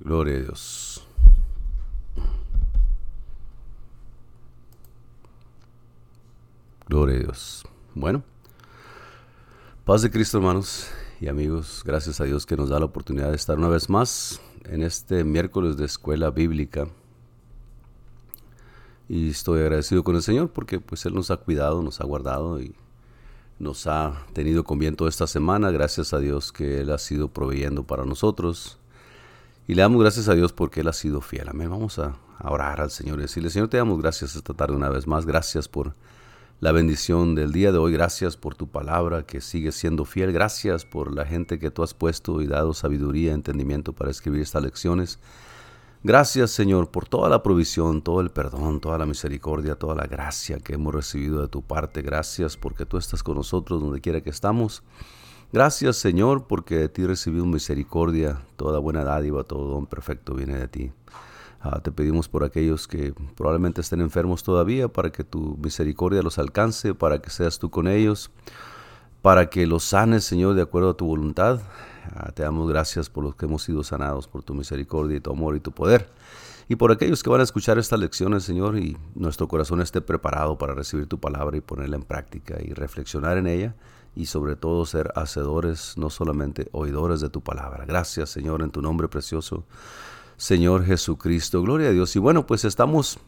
Gloria 0.00 0.36
a 0.36 0.40
Dios. 0.40 1.02
Gloria 6.86 7.16
a 7.16 7.18
Dios. 7.20 7.64
Bueno, 7.94 8.22
paz 9.84 10.02
de 10.02 10.10
Cristo 10.10 10.36
hermanos 10.36 10.88
y 11.20 11.28
amigos, 11.28 11.82
gracias 11.84 12.20
a 12.20 12.24
Dios 12.24 12.44
que 12.44 12.56
nos 12.56 12.68
da 12.68 12.78
la 12.78 12.84
oportunidad 12.84 13.30
de 13.30 13.36
estar 13.36 13.56
una 13.58 13.68
vez 13.68 13.88
más 13.88 14.40
en 14.64 14.82
este 14.82 15.24
miércoles 15.24 15.76
de 15.78 15.86
escuela 15.86 16.30
bíblica. 16.30 16.88
Y 19.08 19.30
estoy 19.30 19.60
agradecido 19.60 20.04
con 20.04 20.14
el 20.16 20.22
Señor 20.22 20.50
porque 20.50 20.78
pues 20.78 21.06
Él 21.06 21.14
nos 21.14 21.30
ha 21.30 21.38
cuidado, 21.38 21.82
nos 21.82 22.00
ha 22.00 22.04
guardado 22.04 22.60
y 22.60 22.74
nos 23.58 23.86
ha 23.86 24.26
tenido 24.34 24.62
con 24.62 24.78
bien 24.78 24.94
toda 24.94 25.08
esta 25.08 25.26
semana. 25.26 25.70
Gracias 25.70 26.12
a 26.12 26.18
Dios 26.18 26.52
que 26.52 26.82
Él 26.82 26.90
ha 26.90 26.98
sido 26.98 27.28
proveyendo 27.28 27.84
para 27.84 28.04
nosotros. 28.04 28.78
Y 29.68 29.74
le 29.74 29.82
damos 29.82 30.00
gracias 30.00 30.28
a 30.28 30.34
Dios 30.34 30.52
porque 30.52 30.80
Él 30.80 30.88
ha 30.88 30.92
sido 30.92 31.20
fiel. 31.20 31.48
Amén. 31.48 31.70
Vamos 31.70 31.98
a, 31.98 32.16
orar 32.40 32.80
al 32.80 32.90
Señor 32.90 33.18
y 33.18 33.22
decirle, 33.22 33.50
Señor, 33.50 33.68
te 33.68 33.78
damos 33.78 34.00
gracias 34.00 34.36
esta 34.36 34.54
tarde 34.54 34.76
una 34.76 34.90
vez 34.90 35.06
más. 35.06 35.26
Gracias 35.26 35.68
por 35.68 35.94
la 36.60 36.70
bendición 36.70 37.34
del 37.34 37.50
día 37.50 37.72
de 37.72 37.78
hoy. 37.78 37.92
Gracias 37.92 38.36
por 38.36 38.54
tu 38.54 38.68
palabra 38.68 39.24
que 39.24 39.40
sigue 39.40 39.72
siendo 39.72 40.04
fiel. 40.04 40.32
Gracias 40.32 40.84
por 40.84 41.12
la 41.12 41.24
gente 41.24 41.58
que 41.58 41.72
tú 41.72 41.82
has 41.82 41.94
puesto 41.94 42.40
y 42.42 42.46
dado 42.46 42.74
sabiduría, 42.74 43.32
entendimiento 43.32 43.92
para 43.92 44.10
escribir 44.10 44.42
estas 44.42 44.62
lecciones. 44.62 45.18
Gracias 46.04 46.52
Señor 46.52 46.90
por 46.90 47.08
toda 47.08 47.28
la 47.28 47.42
provisión, 47.42 48.00
todo 48.00 48.20
el 48.20 48.30
perdón, 48.30 48.80
toda 48.80 48.96
la 48.96 49.06
misericordia, 49.06 49.74
toda 49.74 49.96
la 49.96 50.06
gracia 50.06 50.60
que 50.60 50.74
hemos 50.74 50.94
recibido 50.94 51.42
de 51.42 51.48
tu 51.48 51.62
parte. 51.62 52.02
Gracias 52.02 52.56
porque 52.56 52.86
tú 52.86 52.98
estás 52.98 53.24
con 53.24 53.34
nosotros 53.34 53.80
donde 53.80 54.00
quiera 54.00 54.20
que 54.20 54.30
estamos. 54.30 54.84
Gracias 55.52 55.96
Señor 55.96 56.48
porque 56.48 56.76
de 56.76 56.88
ti 56.88 57.06
recibimos 57.06 57.46
misericordia, 57.46 58.42
toda 58.56 58.80
buena 58.80 59.04
dádiva, 59.04 59.44
todo 59.44 59.70
don 59.70 59.86
perfecto 59.86 60.34
viene 60.34 60.58
de 60.58 60.66
ti. 60.66 60.92
Ah, 61.60 61.80
te 61.80 61.92
pedimos 61.92 62.28
por 62.28 62.42
aquellos 62.42 62.88
que 62.88 63.14
probablemente 63.36 63.80
estén 63.80 64.00
enfermos 64.00 64.42
todavía 64.42 64.88
para 64.88 65.10
que 65.10 65.22
tu 65.22 65.56
misericordia 65.62 66.20
los 66.22 66.38
alcance, 66.38 66.94
para 66.94 67.20
que 67.20 67.30
seas 67.30 67.60
tú 67.60 67.70
con 67.70 67.86
ellos, 67.86 68.32
para 69.22 69.48
que 69.48 69.68
los 69.68 69.84
sanes 69.84 70.24
Señor 70.24 70.54
de 70.54 70.62
acuerdo 70.62 70.90
a 70.90 70.96
tu 70.96 71.06
voluntad. 71.06 71.60
Ah, 72.16 72.32
te 72.32 72.42
damos 72.42 72.68
gracias 72.68 73.08
por 73.08 73.22
los 73.22 73.36
que 73.36 73.46
hemos 73.46 73.62
sido 73.62 73.84
sanados, 73.84 74.26
por 74.26 74.42
tu 74.42 74.52
misericordia 74.52 75.16
y 75.16 75.20
tu 75.20 75.30
amor 75.30 75.54
y 75.54 75.60
tu 75.60 75.70
poder. 75.70 76.10
Y 76.68 76.74
por 76.74 76.90
aquellos 76.90 77.22
que 77.22 77.30
van 77.30 77.40
a 77.40 77.44
escuchar 77.44 77.78
estas 77.78 78.00
lecciones, 78.00 78.42
Señor, 78.42 78.76
y 78.76 78.96
nuestro 79.14 79.46
corazón 79.46 79.80
esté 79.80 80.00
preparado 80.00 80.58
para 80.58 80.74
recibir 80.74 81.06
tu 81.06 81.20
palabra 81.20 81.56
y 81.56 81.60
ponerla 81.60 81.94
en 81.94 82.02
práctica 82.02 82.56
y 82.60 82.72
reflexionar 82.72 83.38
en 83.38 83.46
ella 83.46 83.76
y 84.16 84.26
sobre 84.26 84.56
todo 84.56 84.86
ser 84.86 85.12
hacedores, 85.14 85.94
no 85.98 86.08
solamente 86.08 86.68
oidores 86.72 87.20
de 87.20 87.28
tu 87.28 87.42
palabra. 87.42 87.84
Gracias, 87.84 88.30
Señor, 88.30 88.62
en 88.62 88.70
tu 88.70 88.80
nombre 88.80 89.08
precioso, 89.08 89.64
Señor 90.38 90.86
Jesucristo. 90.86 91.62
Gloria 91.62 91.90
a 91.90 91.92
Dios. 91.92 92.16
Y 92.16 92.18
bueno, 92.18 92.46
pues 92.46 92.64
estamos 92.64 93.18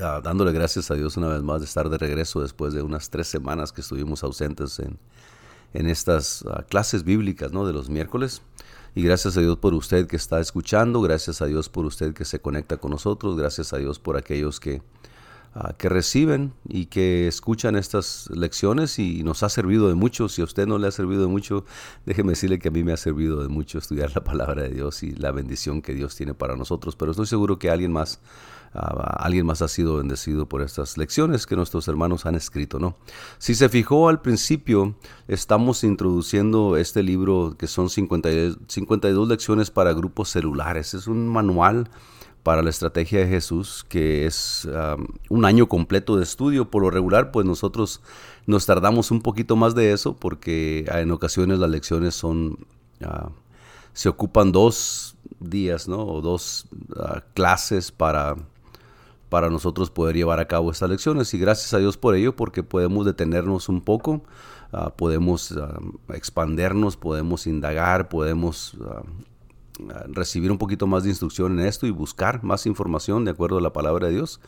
ah, 0.00 0.20
dándole 0.22 0.52
gracias 0.52 0.90
a 0.90 0.94
Dios 0.94 1.16
una 1.16 1.28
vez 1.28 1.42
más 1.42 1.60
de 1.60 1.66
estar 1.66 1.88
de 1.88 1.96
regreso 1.96 2.42
después 2.42 2.74
de 2.74 2.82
unas 2.82 3.08
tres 3.08 3.28
semanas 3.28 3.72
que 3.72 3.82
estuvimos 3.82 4.24
ausentes 4.24 4.80
en, 4.80 4.98
en 5.74 5.86
estas 5.86 6.44
ah, 6.50 6.64
clases 6.68 7.04
bíblicas 7.04 7.52
¿no? 7.52 7.64
de 7.64 7.72
los 7.72 7.88
miércoles. 7.88 8.42
Y 8.96 9.02
gracias 9.02 9.36
a 9.36 9.40
Dios 9.40 9.58
por 9.58 9.74
usted 9.74 10.08
que 10.08 10.16
está 10.16 10.40
escuchando, 10.40 11.00
gracias 11.00 11.40
a 11.40 11.46
Dios 11.46 11.68
por 11.68 11.84
usted 11.84 12.14
que 12.14 12.24
se 12.24 12.40
conecta 12.40 12.78
con 12.78 12.90
nosotros, 12.90 13.36
gracias 13.36 13.72
a 13.72 13.78
Dios 13.78 14.00
por 14.00 14.16
aquellos 14.16 14.58
que, 14.58 14.82
ah, 15.54 15.74
que 15.78 15.88
reciben 15.88 16.52
y 16.68 16.86
que 16.86 17.26
escuchan 17.26 17.76
estas 17.76 18.28
lecciones 18.30 18.98
y 18.98 19.22
nos 19.22 19.42
ha 19.42 19.48
servido 19.48 19.88
de 19.88 19.94
mucho. 19.94 20.28
Si 20.28 20.42
a 20.42 20.44
usted 20.44 20.66
no 20.66 20.78
le 20.78 20.88
ha 20.88 20.90
servido 20.90 21.22
de 21.22 21.28
mucho, 21.28 21.64
déjeme 22.06 22.30
decirle 22.30 22.58
que 22.58 22.68
a 22.68 22.70
mí 22.70 22.82
me 22.82 22.92
ha 22.92 22.96
servido 22.96 23.42
de 23.42 23.48
mucho 23.48 23.78
estudiar 23.78 24.12
la 24.14 24.24
palabra 24.24 24.62
de 24.62 24.70
Dios 24.70 25.02
y 25.02 25.12
la 25.12 25.32
bendición 25.32 25.82
que 25.82 25.94
Dios 25.94 26.16
tiene 26.16 26.34
para 26.34 26.56
nosotros. 26.56 26.96
Pero 26.96 27.12
estoy 27.12 27.26
seguro 27.26 27.58
que 27.58 27.70
alguien 27.70 27.92
más 27.92 28.20
alguien 28.74 29.46
más 29.46 29.62
ha 29.62 29.68
sido 29.68 29.98
bendecido 29.98 30.48
por 30.48 30.60
estas 30.62 30.98
lecciones 30.98 31.46
que 31.46 31.54
nuestros 31.56 31.86
hermanos 31.86 32.26
han 32.26 32.34
escrito, 32.34 32.78
¿no? 32.78 32.96
Si 33.38 33.54
se 33.54 33.68
fijó 33.68 34.08
al 34.08 34.20
principio, 34.20 34.96
estamos 35.28 35.84
introduciendo 35.84 36.76
este 36.76 37.02
libro 37.02 37.54
que 37.56 37.68
son 37.68 37.88
52 37.88 39.28
lecciones 39.28 39.70
para 39.70 39.92
grupos 39.92 40.30
celulares. 40.30 40.94
Es 40.94 41.06
un 41.06 41.28
manual 41.28 41.88
para 42.44 42.62
la 42.62 42.70
estrategia 42.70 43.18
de 43.18 43.26
Jesús, 43.26 43.84
que 43.88 44.26
es 44.26 44.68
un 45.28 45.44
año 45.44 45.66
completo 45.66 46.16
de 46.16 46.22
estudio. 46.22 46.70
Por 46.70 46.82
lo 46.82 46.90
regular, 46.90 47.32
pues 47.32 47.44
nosotros 47.44 48.00
nos 48.46 48.66
tardamos 48.66 49.10
un 49.10 49.22
poquito 49.22 49.56
más 49.56 49.74
de 49.74 49.92
eso, 49.92 50.14
porque 50.14 50.84
en 50.88 51.10
ocasiones 51.10 51.58
las 51.58 51.70
lecciones 51.70 52.14
son, 52.14 52.58
ah, 53.02 53.30
se 53.92 54.08
ocupan 54.08 54.52
dos 54.52 55.16
días, 55.40 55.88
¿no? 55.88 56.06
O 56.06 56.20
dos 56.20 56.66
ah, 56.96 57.22
clases 57.34 57.90
para 57.90 58.36
para 59.34 59.50
nosotros 59.50 59.90
poder 59.90 60.14
llevar 60.14 60.38
a 60.38 60.46
cabo 60.46 60.70
estas 60.70 60.88
lecciones 60.88 61.34
y 61.34 61.38
gracias 61.38 61.74
a 61.74 61.78
Dios 61.78 61.96
por 61.96 62.14
ello 62.14 62.36
porque 62.36 62.62
podemos 62.62 63.04
detenernos 63.04 63.68
un 63.68 63.80
poco, 63.80 64.22
ah, 64.70 64.90
podemos 64.90 65.50
uh, 65.50 66.12
expandernos, 66.12 66.96
podemos 66.96 67.48
indagar, 67.48 68.08
podemos 68.08 68.76
ah, 68.86 69.02
recibir 70.08 70.50
un 70.50 70.58
poquito 70.58 70.86
más 70.86 71.02
de 71.04 71.10
instrucción 71.10 71.58
en 71.58 71.66
esto 71.66 71.86
y 71.86 71.90
buscar 71.90 72.42
más 72.44 72.66
información 72.66 73.24
de 73.24 73.32
acuerdo 73.32 73.58
a 73.58 73.60
la 73.60 73.72
palabra 73.72 74.06
de 74.06 74.14
Dios 74.14 74.40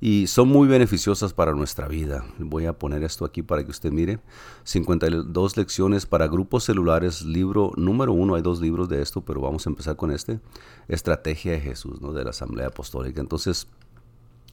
y 0.00 0.26
son 0.26 0.48
muy 0.48 0.68
beneficiosas 0.68 1.32
para 1.32 1.52
nuestra 1.52 1.88
vida. 1.88 2.24
Voy 2.38 2.66
a 2.66 2.78
poner 2.78 3.02
esto 3.02 3.24
aquí 3.24 3.42
para 3.42 3.64
que 3.64 3.70
usted 3.70 3.92
mire. 3.92 4.18
52 4.64 5.56
lecciones 5.56 6.04
para 6.04 6.28
grupos 6.28 6.64
celulares, 6.64 7.22
libro 7.22 7.72
número 7.76 8.12
uno. 8.12 8.34
Hay 8.34 8.42
dos 8.42 8.60
libros 8.60 8.88
de 8.88 9.00
esto, 9.00 9.22
pero 9.22 9.40
vamos 9.40 9.66
a 9.66 9.70
empezar 9.70 9.96
con 9.96 10.10
este. 10.10 10.40
Estrategia 10.88 11.52
de 11.52 11.60
Jesús, 11.60 12.02
¿no? 12.02 12.12
de 12.12 12.24
la 12.24 12.30
Asamblea 12.30 12.66
Apostólica. 12.66 13.20
Entonces, 13.20 13.68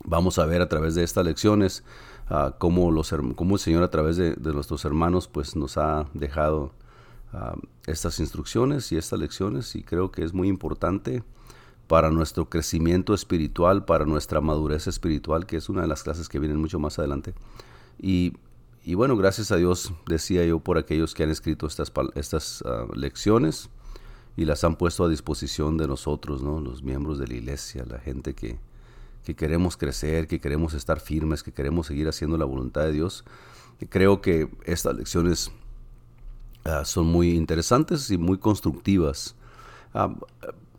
Vamos 0.06 0.38
a 0.38 0.46
ver 0.46 0.62
a 0.62 0.68
través 0.68 0.96
de 0.96 1.03
estas 1.03 1.25
lecciones 1.25 1.84
uh, 2.29 2.52
cómo, 2.57 2.91
los, 2.91 3.13
el 3.13 3.35
Señor 3.57 3.84
a 3.84 3.90
través 3.90 4.18
de, 4.18 4.35
nuestros 4.38 4.84
hermanos 4.84 5.28
pues 5.28 5.56
nos 5.56 5.78
ha 5.78 6.07
dejado 6.13 6.72
ah, 7.33 7.55
estas 7.85 8.19
instrucciones 8.19 8.91
y 8.91 8.97
estas 8.97 9.19
lecciones 9.19 9.75
y 9.75 9.83
creo 9.83 10.11
que 10.11 10.23
es 10.23 10.33
muy 10.33 10.47
importante 10.47 11.23
para 11.88 12.09
nuestro 12.09 12.49
crecimiento 12.49 13.13
espiritual, 13.13 13.85
para 13.85 14.05
nuestra 14.05 14.41
madurez 14.41 14.88
espiritual, 14.88 15.45
que 15.45 15.57
es 15.57 15.69
una 15.69 15.81
de 15.81 15.88
las 15.88 16.03
clases 16.03 16.29
que 16.29 16.39
vienen 16.39 16.57
mucho 16.57 16.79
más 16.79 16.97
adelante. 16.97 17.33
Y, 17.99 18.33
y 18.83 18.95
bueno, 18.95 19.17
gracias 19.17 19.51
a 19.51 19.57
Dios, 19.57 19.93
decía 20.07 20.45
yo, 20.45 20.59
por 20.59 20.77
aquellos 20.77 21.13
que 21.13 21.23
han 21.23 21.29
escrito 21.29 21.67
estas, 21.67 21.91
estas 22.16 22.61
uh, 22.61 22.93
lecciones 22.95 23.69
y 24.35 24.45
las 24.45 24.63
han 24.63 24.77
puesto 24.77 25.03
a 25.03 25.09
disposición 25.09 25.77
de 25.77 25.88
nosotros, 25.88 26.41
¿no? 26.41 26.59
los 26.61 26.83
miembros 26.83 27.19
de 27.19 27.27
la 27.27 27.35
iglesia, 27.35 27.85
la 27.88 27.99
gente 27.99 28.33
que, 28.33 28.57
que 29.23 29.35
queremos 29.35 29.77
crecer, 29.77 30.27
que 30.27 30.39
queremos 30.39 30.73
estar 30.73 30.99
firmes, 30.99 31.43
que 31.43 31.51
queremos 31.51 31.88
seguir 31.88 32.07
haciendo 32.07 32.38
la 32.38 32.45
voluntad 32.45 32.81
de 32.83 32.93
Dios. 32.93 33.23
Creo 33.89 34.22
que 34.22 34.49
estas 34.66 34.95
lecciones 34.95 35.51
ah, 36.66 36.85
son 36.85 37.07
muy 37.07 37.31
interesantes 37.31 38.09
y 38.12 38.18
muy 38.18 38.38
constructivas. 38.38 39.35
Ah, 39.94 40.13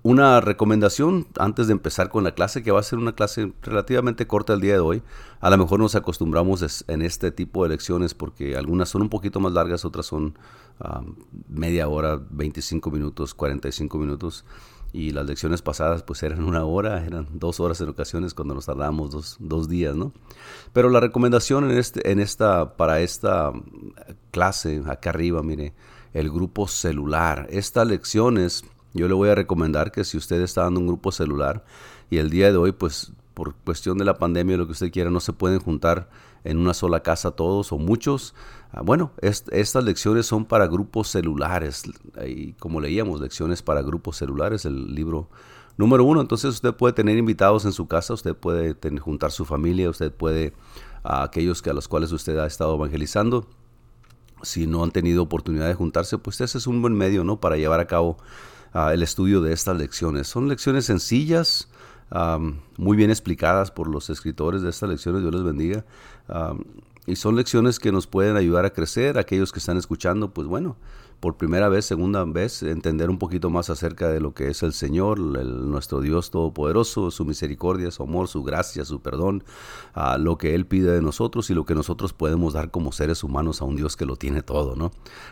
una 0.04 0.42
recomendación 0.42 1.26
antes 1.38 1.66
de 1.66 1.72
empezar 1.72 2.10
con 2.10 2.24
la 2.24 2.34
clase, 2.34 2.62
que 2.62 2.70
va 2.70 2.78
a 2.78 2.82
ser 2.82 2.98
una 2.98 3.14
clase 3.14 3.54
relativamente 3.62 4.26
corta 4.26 4.52
el 4.52 4.60
día 4.60 4.74
de 4.74 4.80
hoy. 4.80 5.02
A 5.40 5.48
lo 5.48 5.56
mejor 5.56 5.80
nos 5.80 5.94
acostumbramos 5.94 6.84
en 6.88 7.00
este 7.00 7.30
tipo 7.30 7.62
de 7.62 7.70
lecciones 7.70 8.12
porque 8.12 8.54
algunas 8.54 8.90
son 8.90 9.00
un 9.00 9.08
poquito 9.08 9.40
más 9.40 9.54
largas, 9.54 9.86
otras 9.86 10.04
son 10.04 10.38
ah, 10.78 11.02
media 11.48 11.88
hora, 11.88 12.20
25 12.30 12.90
minutos, 12.90 13.32
45 13.32 13.96
minutos 13.96 14.44
y 14.94 15.10
las 15.10 15.26
lecciones 15.26 15.60
pasadas 15.60 16.04
pues 16.04 16.22
eran 16.22 16.44
una 16.44 16.64
hora, 16.64 17.04
eran 17.04 17.26
dos 17.32 17.58
horas 17.58 17.80
en 17.80 17.88
ocasiones 17.88 18.32
cuando 18.32 18.54
nos 18.54 18.66
tardábamos 18.66 19.10
dos, 19.10 19.36
dos 19.40 19.68
días, 19.68 19.96
¿no? 19.96 20.12
Pero 20.72 20.88
la 20.88 21.00
recomendación 21.00 21.68
en, 21.68 21.76
este, 21.76 22.12
en 22.12 22.20
esta, 22.20 22.76
para 22.76 23.00
esta 23.00 23.52
clase, 24.30 24.84
acá 24.86 25.10
arriba, 25.10 25.42
mire, 25.42 25.74
el 26.12 26.30
grupo 26.30 26.68
celular. 26.68 27.48
Estas 27.50 27.88
lecciones, 27.88 28.64
yo 28.92 29.08
le 29.08 29.14
voy 29.14 29.30
a 29.30 29.34
recomendar 29.34 29.90
que 29.90 30.04
si 30.04 30.16
usted 30.16 30.40
está 30.40 30.62
dando 30.62 30.78
un 30.78 30.86
grupo 30.86 31.10
celular 31.10 31.64
y 32.08 32.18
el 32.18 32.30
día 32.30 32.52
de 32.52 32.56
hoy, 32.56 32.70
pues 32.70 33.12
por 33.34 33.56
cuestión 33.56 33.98
de 33.98 34.04
la 34.04 34.14
pandemia 34.16 34.54
o 34.54 34.58
lo 34.58 34.66
que 34.66 34.72
usted 34.72 34.92
quiera, 34.92 35.10
no 35.10 35.18
se 35.18 35.32
pueden 35.32 35.58
juntar 35.58 36.08
en 36.44 36.58
una 36.58 36.74
sola 36.74 37.02
casa 37.02 37.32
todos 37.32 37.72
o 37.72 37.78
muchos. 37.78 38.34
Ah, 38.70 38.82
bueno, 38.82 39.12
estas 39.20 39.82
lecciones 39.84 40.26
son 40.26 40.44
para 40.44 40.66
grupos 40.66 41.08
celulares. 41.08 41.84
Y 42.26 42.52
como 42.52 42.80
leíamos, 42.80 43.20
lecciones 43.20 43.62
para 43.62 43.82
grupos 43.82 44.18
celulares, 44.18 44.64
el 44.66 44.94
libro 44.94 45.28
número 45.76 46.04
uno. 46.04 46.20
Entonces 46.20 46.54
usted 46.54 46.74
puede 46.74 46.92
tener 46.92 47.16
invitados 47.16 47.64
en 47.64 47.72
su 47.72 47.88
casa, 47.88 48.14
usted 48.14 48.36
puede 48.36 48.74
tener, 48.74 49.00
juntar 49.00 49.32
su 49.32 49.44
familia, 49.44 49.90
usted 49.90 50.12
puede 50.12 50.52
a 51.02 51.22
aquellos 51.22 51.62
que 51.62 51.70
a 51.70 51.74
los 51.74 51.88
cuales 51.88 52.12
usted 52.12 52.38
ha 52.38 52.46
estado 52.46 52.74
evangelizando. 52.74 53.46
Si 54.42 54.66
no 54.66 54.84
han 54.84 54.90
tenido 54.90 55.22
oportunidad 55.22 55.68
de 55.68 55.74
juntarse, 55.74 56.18
pues 56.18 56.40
ese 56.40 56.58
es 56.58 56.66
un 56.66 56.82
buen 56.82 56.94
medio, 56.94 57.24
¿no? 57.24 57.40
Para 57.40 57.56
llevar 57.56 57.80
a 57.80 57.86
cabo 57.86 58.18
ah, 58.74 58.92
el 58.92 59.02
estudio 59.02 59.40
de 59.40 59.54
estas 59.54 59.78
lecciones. 59.78 60.28
Son 60.28 60.48
lecciones 60.48 60.84
sencillas, 60.84 61.68
muy 62.76 62.96
bien 62.96 63.10
explicadas 63.10 63.70
por 63.70 63.88
los 63.88 64.10
escritores 64.10 64.62
de 64.62 64.70
estas 64.70 64.88
lecciones, 64.88 65.22
Dios 65.22 65.34
les 65.34 65.42
bendiga. 65.42 65.84
Y 67.06 67.16
son 67.16 67.36
lecciones 67.36 67.78
que 67.78 67.92
nos 67.92 68.06
pueden 68.06 68.36
ayudar 68.36 68.64
a 68.64 68.70
crecer. 68.70 69.18
Aquellos 69.18 69.52
que 69.52 69.58
están 69.58 69.76
escuchando, 69.76 70.32
pues 70.32 70.46
bueno, 70.46 70.76
por 71.20 71.36
primera 71.36 71.68
vez, 71.68 71.86
segunda 71.86 72.24
vez, 72.24 72.62
entender 72.62 73.08
un 73.08 73.18
poquito 73.18 73.48
más 73.48 73.70
acerca 73.70 74.08
de 74.08 74.20
lo 74.20 74.34
que 74.34 74.48
es 74.48 74.62
el 74.62 74.72
Señor, 74.74 75.18
nuestro 75.18 76.00
Dios 76.00 76.30
Todopoderoso, 76.30 77.10
su 77.10 77.24
misericordia, 77.24 77.90
su 77.90 78.02
amor, 78.02 78.28
su 78.28 78.42
gracia, 78.42 78.84
su 78.84 79.00
perdón, 79.00 79.42
a 79.94 80.18
lo 80.18 80.36
que 80.36 80.54
Él 80.54 80.66
pide 80.66 80.92
de 80.92 81.00
nosotros 81.00 81.48
y 81.48 81.54
lo 81.54 81.64
que 81.64 81.74
nosotros 81.74 82.12
podemos 82.12 82.52
dar 82.52 82.70
como 82.70 82.92
seres 82.92 83.24
humanos 83.24 83.62
a 83.62 83.64
un 83.64 83.76
Dios 83.76 83.96
que 83.96 84.06
lo 84.06 84.16
tiene 84.16 84.42
todo, 84.42 84.76
¿no? 84.76 84.90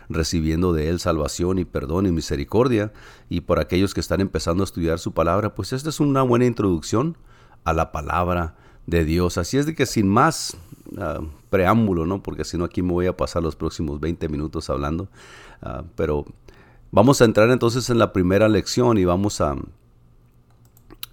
Recibiendo 0.09 0.73
de 0.73 0.89
Él 0.89 0.99
salvación 0.99 1.59
y 1.59 1.65
perdón 1.65 2.07
y 2.07 2.11
misericordia. 2.11 2.91
Y 3.29 3.41
por 3.41 3.59
aquellos 3.59 3.93
que 3.93 3.99
están 3.99 4.21
empezando 4.21 4.63
a 4.63 4.65
estudiar 4.65 4.97
su 4.97 5.13
palabra, 5.13 5.53
pues 5.53 5.73
esta 5.73 5.89
es 5.89 5.99
una 5.99 6.23
buena 6.23 6.45
introducción 6.45 7.17
a 7.65 7.73
la 7.73 7.91
palabra 7.91 8.55
de 8.87 9.05
Dios. 9.05 9.37
Así 9.37 9.57
es 9.57 9.65
de 9.65 9.75
que 9.75 9.85
sin 9.85 10.07
más 10.07 10.57
ah, 10.97 11.19
preámbulo, 11.49 12.05
¿no? 12.05 12.21
Porque 12.21 12.43
si 12.43 12.57
no 12.57 12.65
aquí 12.65 12.81
me 12.81 12.91
voy 12.91 13.07
a 13.07 13.17
pasar 13.17 13.43
los 13.43 13.55
próximos 13.55 13.99
20 13.99 14.29
minutos 14.29 14.69
hablando. 14.69 15.09
Ah, 15.61 15.83
pero 15.95 16.25
vamos 16.91 17.21
a 17.21 17.25
entrar 17.25 17.49
entonces 17.49 17.89
en 17.89 17.99
la 17.99 18.13
primera 18.13 18.47
lección 18.49 18.97
y 18.97 19.05
vamos 19.05 19.41
a, 19.41 19.55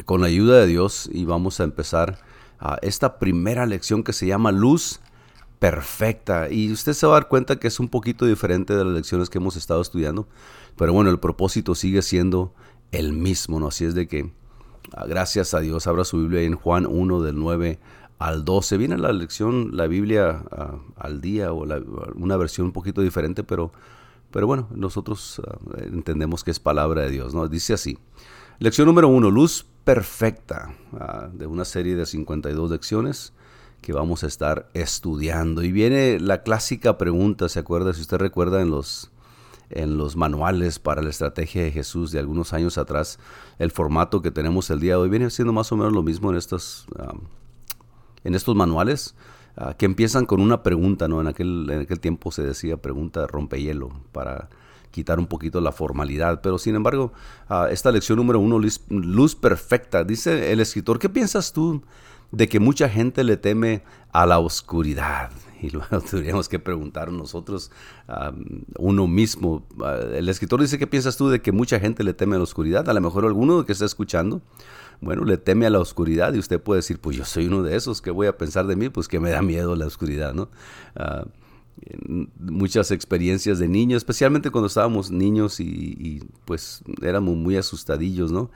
con 0.04 0.20
la 0.20 0.28
ayuda 0.28 0.58
de 0.60 0.66
Dios, 0.66 1.08
y 1.12 1.24
vamos 1.24 1.60
a 1.60 1.64
empezar 1.64 2.18
a 2.58 2.78
esta 2.82 3.18
primera 3.18 3.66
lección 3.66 4.02
que 4.02 4.12
se 4.12 4.26
llama 4.26 4.52
luz 4.52 5.00
perfecta. 5.58 6.50
Y 6.50 6.72
usted 6.72 6.94
se 6.94 7.06
va 7.06 7.14
a 7.14 7.20
dar 7.20 7.28
cuenta 7.28 7.56
que 7.56 7.68
es 7.68 7.78
un 7.80 7.88
poquito 7.88 8.26
diferente 8.26 8.74
de 8.74 8.84
las 8.84 8.94
lecciones 8.94 9.30
que 9.30 9.38
hemos 9.38 9.56
estado 9.56 9.80
estudiando. 9.80 10.26
Pero 10.76 10.92
bueno, 10.92 11.10
el 11.10 11.20
propósito 11.20 11.74
sigue 11.74 12.02
siendo 12.02 12.52
el 12.92 13.12
mismo, 13.12 13.60
¿no? 13.60 13.68
Así 13.68 13.84
es 13.84 13.94
de 13.94 14.08
que 14.08 14.32
gracias 15.06 15.54
a 15.54 15.60
Dios, 15.60 15.86
abra 15.86 16.04
su 16.04 16.18
Biblia 16.18 16.42
en 16.42 16.54
Juan 16.54 16.86
1 16.86 17.20
del 17.22 17.38
9 17.38 17.78
al 18.20 18.44
12. 18.44 18.76
Viene 18.76 18.98
la 18.98 19.12
lección, 19.12 19.70
la 19.72 19.88
Biblia 19.88 20.44
ah, 20.52 20.78
al 20.96 21.20
día 21.20 21.52
o 21.52 21.66
una 22.14 22.36
versión 22.36 22.66
un 22.66 22.72
poquito 22.72 23.00
diferente, 23.00 23.42
pero, 23.42 23.72
pero 24.30 24.46
bueno, 24.46 24.68
nosotros 24.72 25.40
ah, 25.44 25.58
entendemos 25.78 26.44
que 26.44 26.52
es 26.52 26.60
palabra 26.60 27.02
de 27.02 27.10
Dios. 27.10 27.34
¿no? 27.34 27.48
Dice 27.48 27.72
así, 27.72 27.98
lección 28.58 28.86
número 28.86 29.08
1, 29.08 29.30
luz 29.30 29.66
perfecta, 29.84 30.74
de 31.32 31.46
una 31.46 31.64
serie 31.64 31.96
de 31.96 32.04
52 32.04 32.70
lecciones 32.70 33.32
que 33.80 33.94
vamos 33.94 34.22
a 34.22 34.26
estar 34.26 34.68
estudiando. 34.74 35.62
Y 35.64 35.72
viene 35.72 36.20
la 36.20 36.42
clásica 36.42 36.98
pregunta, 36.98 37.48
¿se 37.48 37.58
acuerda? 37.58 37.94
Si 37.94 38.02
usted 38.02 38.18
recuerda 38.18 38.60
en 38.60 38.70
los 38.70 39.10
en 39.70 39.96
los 39.96 40.16
manuales 40.16 40.80
para 40.80 41.00
la 41.00 41.10
estrategia 41.10 41.62
de 41.62 41.70
Jesús 41.70 42.10
de 42.10 42.18
algunos 42.18 42.52
años 42.52 42.76
atrás, 42.76 43.20
el 43.60 43.70
formato 43.70 44.20
que 44.20 44.32
tenemos 44.32 44.68
el 44.70 44.80
día 44.80 44.94
de 44.94 45.02
hoy 45.02 45.08
viene 45.08 45.30
siendo 45.30 45.52
más 45.52 45.70
o 45.70 45.76
menos 45.76 45.92
lo 45.92 46.02
mismo 46.02 46.28
en 46.32 46.36
estos, 46.36 46.86
en 48.24 48.34
estos 48.34 48.54
manuales. 48.54 49.14
Ah, 49.56 49.74
que 49.76 49.84
empiezan 49.84 50.26
con 50.26 50.40
una 50.40 50.62
pregunta, 50.62 51.08
¿no? 51.08 51.20
En 51.20 51.26
aquel, 51.26 51.86
tiempo 52.00 52.30
se 52.30 52.42
decía 52.42 52.76
pregunta 52.76 53.26
rompehielo 53.26 53.90
para 54.12 54.48
quitar 54.90 55.18
un 55.18 55.26
poquito 55.26 55.60
la 55.60 55.72
formalidad. 55.72 56.40
Pero 56.40 56.58
sin 56.58 56.76
embargo, 56.76 57.12
ah, 57.48 57.68
esta 57.70 57.90
lección 57.90 58.16
número 58.16 58.38
uno, 58.38 58.58
luz, 58.88 59.34
perfecta, 59.34 60.04
dice 60.04 60.52
el 60.52 60.60
escritor, 60.60 60.98
¿qué 60.98 61.08
piensas 61.08 61.52
tú 61.52 61.82
de 62.30 62.48
que 62.48 62.60
mucha 62.60 62.88
gente 62.88 63.24
le 63.24 63.36
teme 63.36 63.82
a 64.12 64.24
la 64.24 64.38
oscuridad? 64.38 65.30
y 65.62 65.70
luego 65.70 66.00
tendríamos 66.10 66.48
que 66.48 66.58
preguntar 66.58 67.12
nosotros 67.12 67.70
a 68.08 68.32
uno 68.78 69.06
mismo. 69.06 69.66
El 70.14 70.28
escritor 70.28 70.60
dice, 70.60 70.78
¿qué 70.78 70.86
piensas 70.86 71.16
tú 71.16 71.28
de 71.28 71.42
que 71.42 71.52
mucha 71.52 71.78
gente 71.80 72.04
le 72.04 72.14
teme 72.14 72.36
a 72.36 72.38
la 72.38 72.44
oscuridad? 72.44 72.88
A 72.88 72.94
lo 72.94 73.00
mejor 73.00 73.24
alguno 73.26 73.64
que 73.66 73.72
está 73.72 73.84
escuchando, 73.84 74.40
bueno, 75.00 75.24
le 75.24 75.38
teme 75.38 75.66
a 75.66 75.70
la 75.70 75.80
oscuridad 75.80 76.34
y 76.34 76.38
usted 76.38 76.60
puede 76.60 76.78
decir, 76.78 76.98
pues 77.00 77.16
yo 77.16 77.24
soy 77.24 77.46
uno 77.46 77.62
de 77.62 77.76
esos, 77.76 78.02
¿qué 78.02 78.10
voy 78.10 78.26
a 78.26 78.36
pensar 78.36 78.66
de 78.66 78.76
mí? 78.76 78.88
Pues 78.88 79.08
que 79.08 79.20
me 79.20 79.30
da 79.30 79.42
miedo 79.42 79.74
la 79.76 79.86
oscuridad, 79.86 80.34
¿no? 80.34 80.50
Ah, 80.94 81.24
muchas 82.38 82.90
experiencias 82.90 83.58
de 83.58 83.68
niños, 83.68 83.98
especialmente 83.98 84.50
cuando 84.50 84.66
estábamos 84.66 85.10
niños 85.10 85.60
y, 85.60 85.64
y 85.64 86.22
pues 86.44 86.82
éramos 87.00 87.36
muy 87.36 87.56
asustadillos, 87.56 88.32
¿no? 88.32 88.50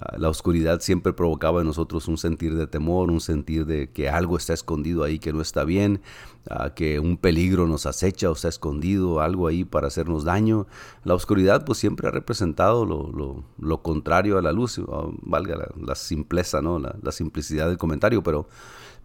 Ah, 0.00 0.16
la 0.18 0.28
oscuridad 0.28 0.80
siempre 0.80 1.12
provocaba 1.12 1.60
en 1.60 1.68
nosotros 1.68 2.08
un 2.08 2.18
sentir 2.18 2.56
de 2.56 2.66
temor, 2.66 3.10
un 3.10 3.20
sentir 3.20 3.64
de 3.64 3.90
que 3.90 4.08
algo 4.08 4.36
está 4.36 4.52
escondido 4.52 5.04
ahí 5.04 5.20
que 5.20 5.32
no 5.32 5.40
está 5.40 5.62
bien, 5.64 6.00
ah, 6.50 6.74
que 6.74 6.98
un 6.98 7.16
peligro 7.16 7.68
nos 7.68 7.86
acecha 7.86 8.28
o 8.28 8.32
está 8.32 8.48
escondido, 8.48 9.20
algo 9.20 9.46
ahí 9.46 9.64
para 9.64 9.86
hacernos 9.86 10.24
daño. 10.24 10.66
La 11.04 11.14
oscuridad 11.14 11.64
pues 11.64 11.78
siempre 11.78 12.08
ha 12.08 12.10
representado 12.10 12.84
lo, 12.84 13.82
contrario 13.82 14.36
a 14.38 14.42
la 14.42 14.52
luz, 14.52 14.80
ah, 14.88 15.08
valga 15.22 15.68
la, 15.80 15.94
simpleza, 15.94 16.60
¿no? 16.60 16.78
La, 16.80 17.12
simplicidad 17.12 17.68
del 17.68 17.78
comentario, 17.78 18.22
pero, 18.22 18.48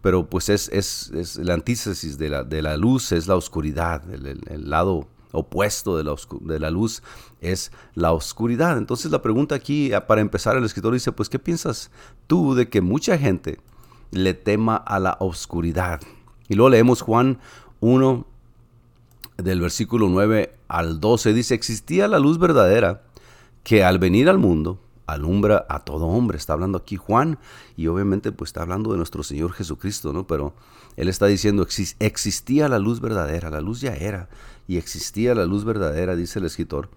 pero 0.02 0.28
pues 0.28 0.48
es, 0.48 0.68
es, 0.70 1.36
la 1.38 1.54
antítesis 1.54 2.18
de 2.18 2.30
la, 2.30 2.42
de 2.42 2.62
la 2.62 2.76
luz, 2.76 3.12
es 3.12 3.28
la 3.28 3.36
oscuridad, 3.36 4.02
el 4.12 4.68
lado 4.68 5.06
opuesto 5.32 5.96
de 5.96 6.04
la, 6.04 6.14
de 6.40 6.58
la, 6.58 6.70
luz 6.70 7.02
es 7.40 7.72
la 7.94 8.12
oscuridad. 8.12 8.78
Entonces 8.78 9.10
la 9.10 9.22
pregunta 9.22 9.54
aquí, 9.54 9.92
ah, 9.92 10.06
para 10.06 10.20
empezar, 10.20 10.56
el 10.56 10.64
escritor 10.64 10.92
dice, 10.92 11.12
pues 11.12 11.28
¿qué 11.28 11.38
piensas 11.38 11.90
tú 12.26 12.54
de 12.54 12.68
que 12.68 12.80
mucha 12.80 13.18
gente 13.18 13.60
le 14.10 14.34
tema 14.34 14.76
a 14.76 14.98
la 14.98 15.16
oscuridad? 15.20 16.00
Y 16.48 16.54
luego 16.54 16.70
leemos 16.70 17.02
Juan 17.02 17.38
1 17.80 18.26
del 19.38 19.60
versículo 19.60 20.08
9 20.08 20.54
al 20.68 21.00
12, 21.00 21.32
dice, 21.32 21.54
existía 21.54 22.08
la 22.08 22.18
luz 22.18 22.38
verdadera 22.38 23.02
que 23.62 23.84
al 23.84 23.98
venir 23.98 24.28
al 24.28 24.38
mundo 24.38 24.80
alumbra 25.06 25.66
a 25.68 25.80
todo 25.80 26.06
hombre. 26.06 26.38
Está 26.38 26.52
hablando 26.52 26.78
aquí 26.78 26.96
Juan 26.96 27.38
y 27.76 27.86
obviamente 27.88 28.32
pues 28.32 28.50
está 28.50 28.62
hablando 28.62 28.92
de 28.92 28.96
nuestro 28.96 29.22
Señor 29.22 29.52
Jesucristo, 29.52 30.12
¿no? 30.12 30.26
Pero 30.26 30.54
él 31.00 31.08
está 31.08 31.24
diciendo, 31.24 31.66
existía 31.98 32.68
la 32.68 32.78
luz 32.78 33.00
verdadera, 33.00 33.48
la 33.48 33.62
luz 33.62 33.80
ya 33.80 33.94
era, 33.94 34.28
y 34.68 34.76
existía 34.76 35.34
la 35.34 35.46
luz 35.46 35.64
verdadera, 35.64 36.14
dice 36.14 36.40
el 36.40 36.44
escritor, 36.44 36.90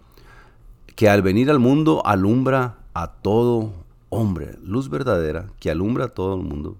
que 0.98 1.08
al 1.08 1.22
venir 1.22 1.50
al 1.50 1.60
mundo 1.60 2.06
alumbra 2.06 2.80
a 2.94 3.14
todo 3.14 3.72
hombre, 4.10 4.58
luz 4.62 4.90
verdadera 4.90 5.48
que 5.58 5.72
alumbra 5.72 6.04
a 6.04 6.08
todo 6.10 6.36
el 6.36 6.42
mundo, 6.42 6.76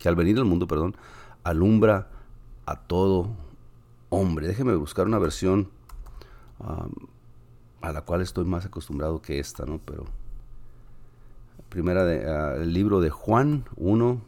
que 0.00 0.08
al 0.08 0.16
venir 0.16 0.38
al 0.38 0.44
mundo, 0.44 0.66
perdón, 0.66 0.96
alumbra 1.44 2.08
a 2.66 2.74
todo 2.74 3.30
hombre. 4.08 4.48
Déjeme 4.48 4.74
buscar 4.74 5.06
una 5.06 5.20
versión 5.20 5.68
a 7.80 7.92
la 7.92 8.00
cual 8.00 8.22
estoy 8.22 8.44
más 8.44 8.66
acostumbrado 8.66 9.22
que 9.22 9.38
esta, 9.38 9.66
¿no? 9.66 9.78
Pero 9.84 10.06
primera 11.68 12.04
de, 12.04 12.26
uh, 12.26 12.60
el 12.60 12.72
libro 12.72 13.00
de 13.00 13.10
Juan 13.10 13.66
1 13.76 14.20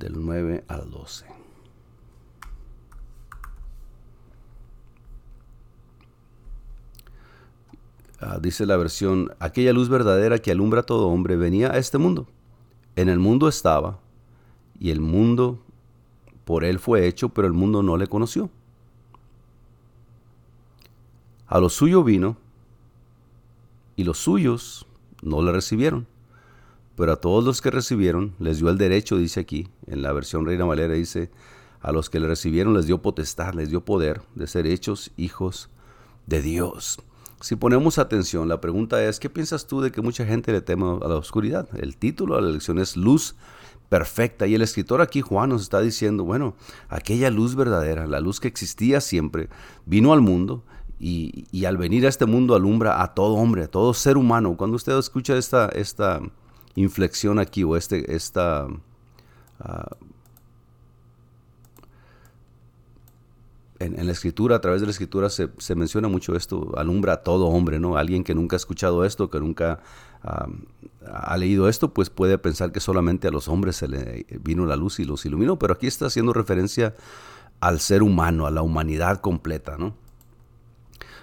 del 0.00 0.14
9 0.16 0.64
al 0.66 0.90
12. 0.90 1.26
Ah, 8.18 8.38
dice 8.40 8.66
la 8.66 8.76
versión, 8.76 9.32
aquella 9.38 9.72
luz 9.72 9.88
verdadera 9.88 10.38
que 10.38 10.50
alumbra 10.50 10.80
a 10.80 10.84
todo 10.84 11.08
hombre 11.08 11.36
venía 11.36 11.70
a 11.70 11.78
este 11.78 11.98
mundo. 11.98 12.26
En 12.96 13.08
el 13.08 13.18
mundo 13.18 13.46
estaba, 13.46 14.00
y 14.78 14.90
el 14.90 15.00
mundo 15.00 15.62
por 16.44 16.64
él 16.64 16.78
fue 16.78 17.06
hecho, 17.06 17.28
pero 17.28 17.46
el 17.46 17.54
mundo 17.54 17.82
no 17.82 17.96
le 17.96 18.08
conoció. 18.08 18.50
A 21.46 21.60
lo 21.60 21.68
suyo 21.68 22.02
vino, 22.02 22.36
y 23.96 24.04
los 24.04 24.18
suyos 24.18 24.86
no 25.22 25.42
le 25.42 25.52
recibieron. 25.52 26.06
Pero 26.96 27.12
a 27.12 27.16
todos 27.16 27.44
los 27.44 27.60
que 27.60 27.70
recibieron 27.70 28.34
les 28.38 28.58
dio 28.58 28.68
el 28.68 28.78
derecho, 28.78 29.16
dice 29.16 29.40
aquí, 29.40 29.68
en 29.86 30.02
la 30.02 30.12
versión 30.12 30.44
Reina 30.44 30.64
Valera 30.64 30.94
dice, 30.94 31.30
a 31.80 31.92
los 31.92 32.10
que 32.10 32.20
le 32.20 32.28
recibieron 32.28 32.74
les 32.74 32.86
dio 32.86 33.00
potestad, 33.00 33.54
les 33.54 33.70
dio 33.70 33.84
poder 33.84 34.22
de 34.34 34.46
ser 34.46 34.66
hechos 34.66 35.12
hijos 35.16 35.70
de 36.26 36.42
Dios. 36.42 36.98
Si 37.40 37.56
ponemos 37.56 37.98
atención, 37.98 38.48
la 38.48 38.60
pregunta 38.60 39.02
es, 39.02 39.18
¿qué 39.18 39.30
piensas 39.30 39.66
tú 39.66 39.80
de 39.80 39.90
que 39.90 40.02
mucha 40.02 40.26
gente 40.26 40.52
le 40.52 40.60
teme 40.60 40.84
a 41.02 41.08
la 41.08 41.16
oscuridad? 41.16 41.68
El 41.78 41.96
título 41.96 42.36
de 42.36 42.42
la 42.42 42.50
lección 42.50 42.78
es 42.78 42.98
Luz 42.98 43.34
perfecta. 43.90 44.46
Y 44.46 44.54
el 44.54 44.62
escritor 44.62 45.02
aquí, 45.02 45.20
Juan, 45.20 45.50
nos 45.50 45.62
está 45.62 45.80
diciendo, 45.80 46.24
bueno, 46.24 46.54
aquella 46.88 47.28
luz 47.28 47.54
verdadera, 47.54 48.06
la 48.06 48.20
luz 48.20 48.40
que 48.40 48.48
existía 48.48 49.02
siempre, 49.02 49.50
vino 49.84 50.14
al 50.14 50.22
mundo 50.22 50.64
y, 50.98 51.64
al 51.66 51.76
venir 51.76 52.06
a 52.06 52.08
este 52.08 52.24
mundo 52.24 52.54
alumbra 52.54 53.02
a 53.02 53.14
todo 53.14 53.34
hombre, 53.34 53.64
a 53.64 53.68
todo 53.68 53.92
ser 53.92 54.16
humano. 54.16 54.56
Cuando 54.56 54.76
usted 54.76 54.96
escucha 54.96 55.36
esta, 55.36 55.68
esta 55.68 56.20
inflexión 56.74 57.38
aquí 57.38 57.64
o 57.64 57.76
este, 57.76 58.14
esta... 58.14 58.66
Ah, 59.60 59.96
en, 63.80 64.06
la 64.06 64.12
escritura, 64.12 64.56
a 64.56 64.60
través 64.60 64.80
de 64.82 64.86
la 64.86 64.90
escritura 64.90 65.30
se, 65.30 65.48
menciona 65.74 66.08
mucho 66.08 66.36
esto, 66.36 66.72
alumbra 66.76 67.14
a 67.14 67.22
todo 67.22 67.46
hombre, 67.46 67.80
¿no? 67.80 67.96
Alguien 67.96 68.24
que 68.24 68.34
nunca 68.34 68.56
ha 68.56 68.58
escuchado 68.58 69.04
esto, 69.04 69.30
que 69.30 69.40
nunca 69.40 69.80
ha 70.22 71.36
leído 71.38 71.66
esto, 71.66 71.94
pues 71.94 72.10
puede 72.10 72.36
pensar 72.36 72.72
que 72.72 72.80
solamente 72.80 73.26
a 73.26 73.30
los 73.30 73.48
hombres 73.48 73.76
se 73.76 73.88
le 73.88 74.26
vino 74.42 74.66
la 74.66 74.76
luz 74.76 75.00
y 75.00 75.04
los 75.04 75.24
iluminó, 75.24 75.58
pero 75.58 75.72
aquí 75.72 75.86
está 75.86 76.06
haciendo 76.06 76.34
referencia 76.34 76.94
al 77.60 77.80
ser 77.80 78.02
humano, 78.02 78.46
a 78.46 78.50
la 78.50 78.60
humanidad 78.60 79.20
completa, 79.20 79.78
¿no? 79.78 79.94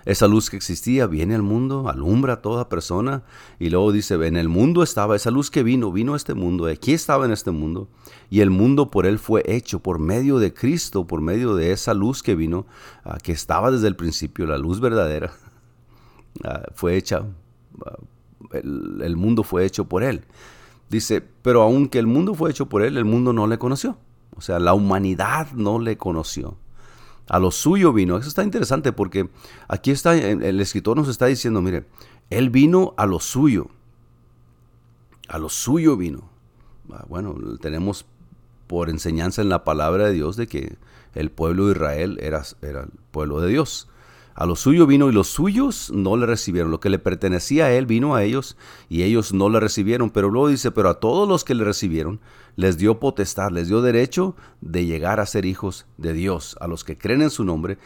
Esa 0.07 0.25
luz 0.25 0.49
que 0.49 0.55
existía 0.55 1.05
viene 1.05 1.35
al 1.35 1.41
mundo, 1.41 1.89
alumbra 1.89 2.33
a 2.33 2.41
toda 2.41 2.69
persona 2.69 3.23
y 3.59 3.69
luego 3.69 3.91
dice, 3.91 4.13
en 4.25 4.37
el 4.37 4.47
mundo 4.47 4.81
estaba 4.81 5.17
esa 5.17 5.31
luz 5.31 5.51
que 5.51 5.63
vino, 5.63 5.91
vino 5.91 6.13
a 6.13 6.15
este 6.15 6.33
mundo, 6.33 6.67
aquí 6.67 6.93
estaba 6.93 7.25
en 7.25 7.31
este 7.31 7.51
mundo 7.51 7.89
y 8.29 8.39
el 8.39 8.49
mundo 8.49 8.89
por 8.89 9.05
él 9.05 9.19
fue 9.19 9.43
hecho, 9.45 9.79
por 9.79 9.99
medio 9.99 10.39
de 10.39 10.53
Cristo, 10.53 11.05
por 11.05 11.19
medio 11.19 11.55
de 11.55 11.73
esa 11.73 11.93
luz 11.93 12.23
que 12.23 12.35
vino, 12.35 12.67
ah, 13.03 13.17
que 13.21 13.33
estaba 13.33 13.69
desde 13.69 13.89
el 13.89 13.97
principio, 13.97 14.45
la 14.45 14.57
luz 14.57 14.79
verdadera, 14.79 15.33
ah, 16.45 16.61
fue 16.73 16.95
hecha, 16.95 17.25
ah, 17.85 17.97
el 18.53 19.17
mundo 19.17 19.43
fue 19.43 19.65
hecho 19.65 19.89
por 19.89 20.03
él. 20.03 20.23
Dice, 20.89 21.21
pero 21.41 21.63
aunque 21.63 21.99
el 21.99 22.07
mundo 22.07 22.33
fue 22.33 22.49
hecho 22.49 22.69
por 22.69 22.81
él, 22.81 22.95
el 22.95 23.03
mundo 23.03 23.33
no 23.33 23.45
le 23.45 23.57
conoció. 23.57 23.97
O 24.37 24.39
sea, 24.41 24.57
la 24.57 24.73
humanidad 24.73 25.51
no 25.51 25.79
le 25.79 25.97
conoció. 25.97 26.55
A 27.29 27.39
lo 27.39 27.51
suyo 27.51 27.93
vino. 27.93 28.17
Eso 28.17 28.29
está 28.29 28.43
interesante 28.43 28.91
porque 28.93 29.29
aquí 29.67 29.91
está, 29.91 30.15
el 30.15 30.59
escritor 30.61 30.97
nos 30.97 31.09
está 31.09 31.25
diciendo, 31.25 31.61
mire, 31.61 31.85
él 32.29 32.49
vino 32.49 32.93
a 32.97 33.05
lo 33.05 33.19
suyo. 33.19 33.69
A 35.27 35.37
lo 35.37 35.49
suyo 35.49 35.97
vino. 35.97 36.29
Ah, 36.91 37.05
bueno, 37.09 37.35
tenemos 37.59 38.05
por 38.67 38.89
enseñanza 38.89 39.41
en 39.41 39.49
la 39.49 39.63
palabra 39.63 40.07
de 40.07 40.13
Dios 40.13 40.35
de 40.37 40.47
que 40.47 40.77
el 41.15 41.31
pueblo 41.31 41.67
de 41.67 41.73
Israel 41.73 42.17
era, 42.21 42.43
era 42.61 42.83
el 42.83 42.91
pueblo 43.11 43.41
de 43.41 43.49
Dios. 43.49 43.89
A 44.37 44.45
lo 44.45 44.55
suyo 44.55 44.85
vino 44.85 45.09
y 45.09 45.11
los 45.11 45.29
suyos 45.29 45.91
no 45.91 46.15
le 46.15 46.27
recibieron. 46.27 46.69
Lo 46.69 46.79
que 46.79 46.91
le 46.91 46.99
pertenecía 46.99 47.65
a 47.65 47.71
él 47.71 47.87
vino 47.87 48.13
a 48.13 48.23
ellos 48.23 48.55
y 48.87 49.01
ellos 49.01 49.33
no 49.33 49.49
le 49.49 49.59
recibieron. 49.59 50.11
Pero 50.11 50.29
luego 50.29 50.49
dice, 50.49 50.69
pero 50.69 50.89
a 50.89 50.99
todos 50.99 51.27
los 51.27 51.43
que 51.43 51.55
le 51.55 51.63
recibieron 51.63 52.19
les 52.55 52.77
dio 52.77 52.99
potestad, 52.99 53.49
les 53.49 53.67
dio 53.67 53.81
derecho 53.81 54.35
de 54.61 54.85
llegar 54.85 55.19
a 55.19 55.25
ser 55.25 55.47
hijos 55.47 55.87
de 55.97 56.13
Dios. 56.13 56.55
A 56.61 56.67
los 56.67 56.83
que 56.83 56.99
creen 56.99 57.23
en 57.23 57.31
su 57.31 57.43
nombre. 57.45 57.79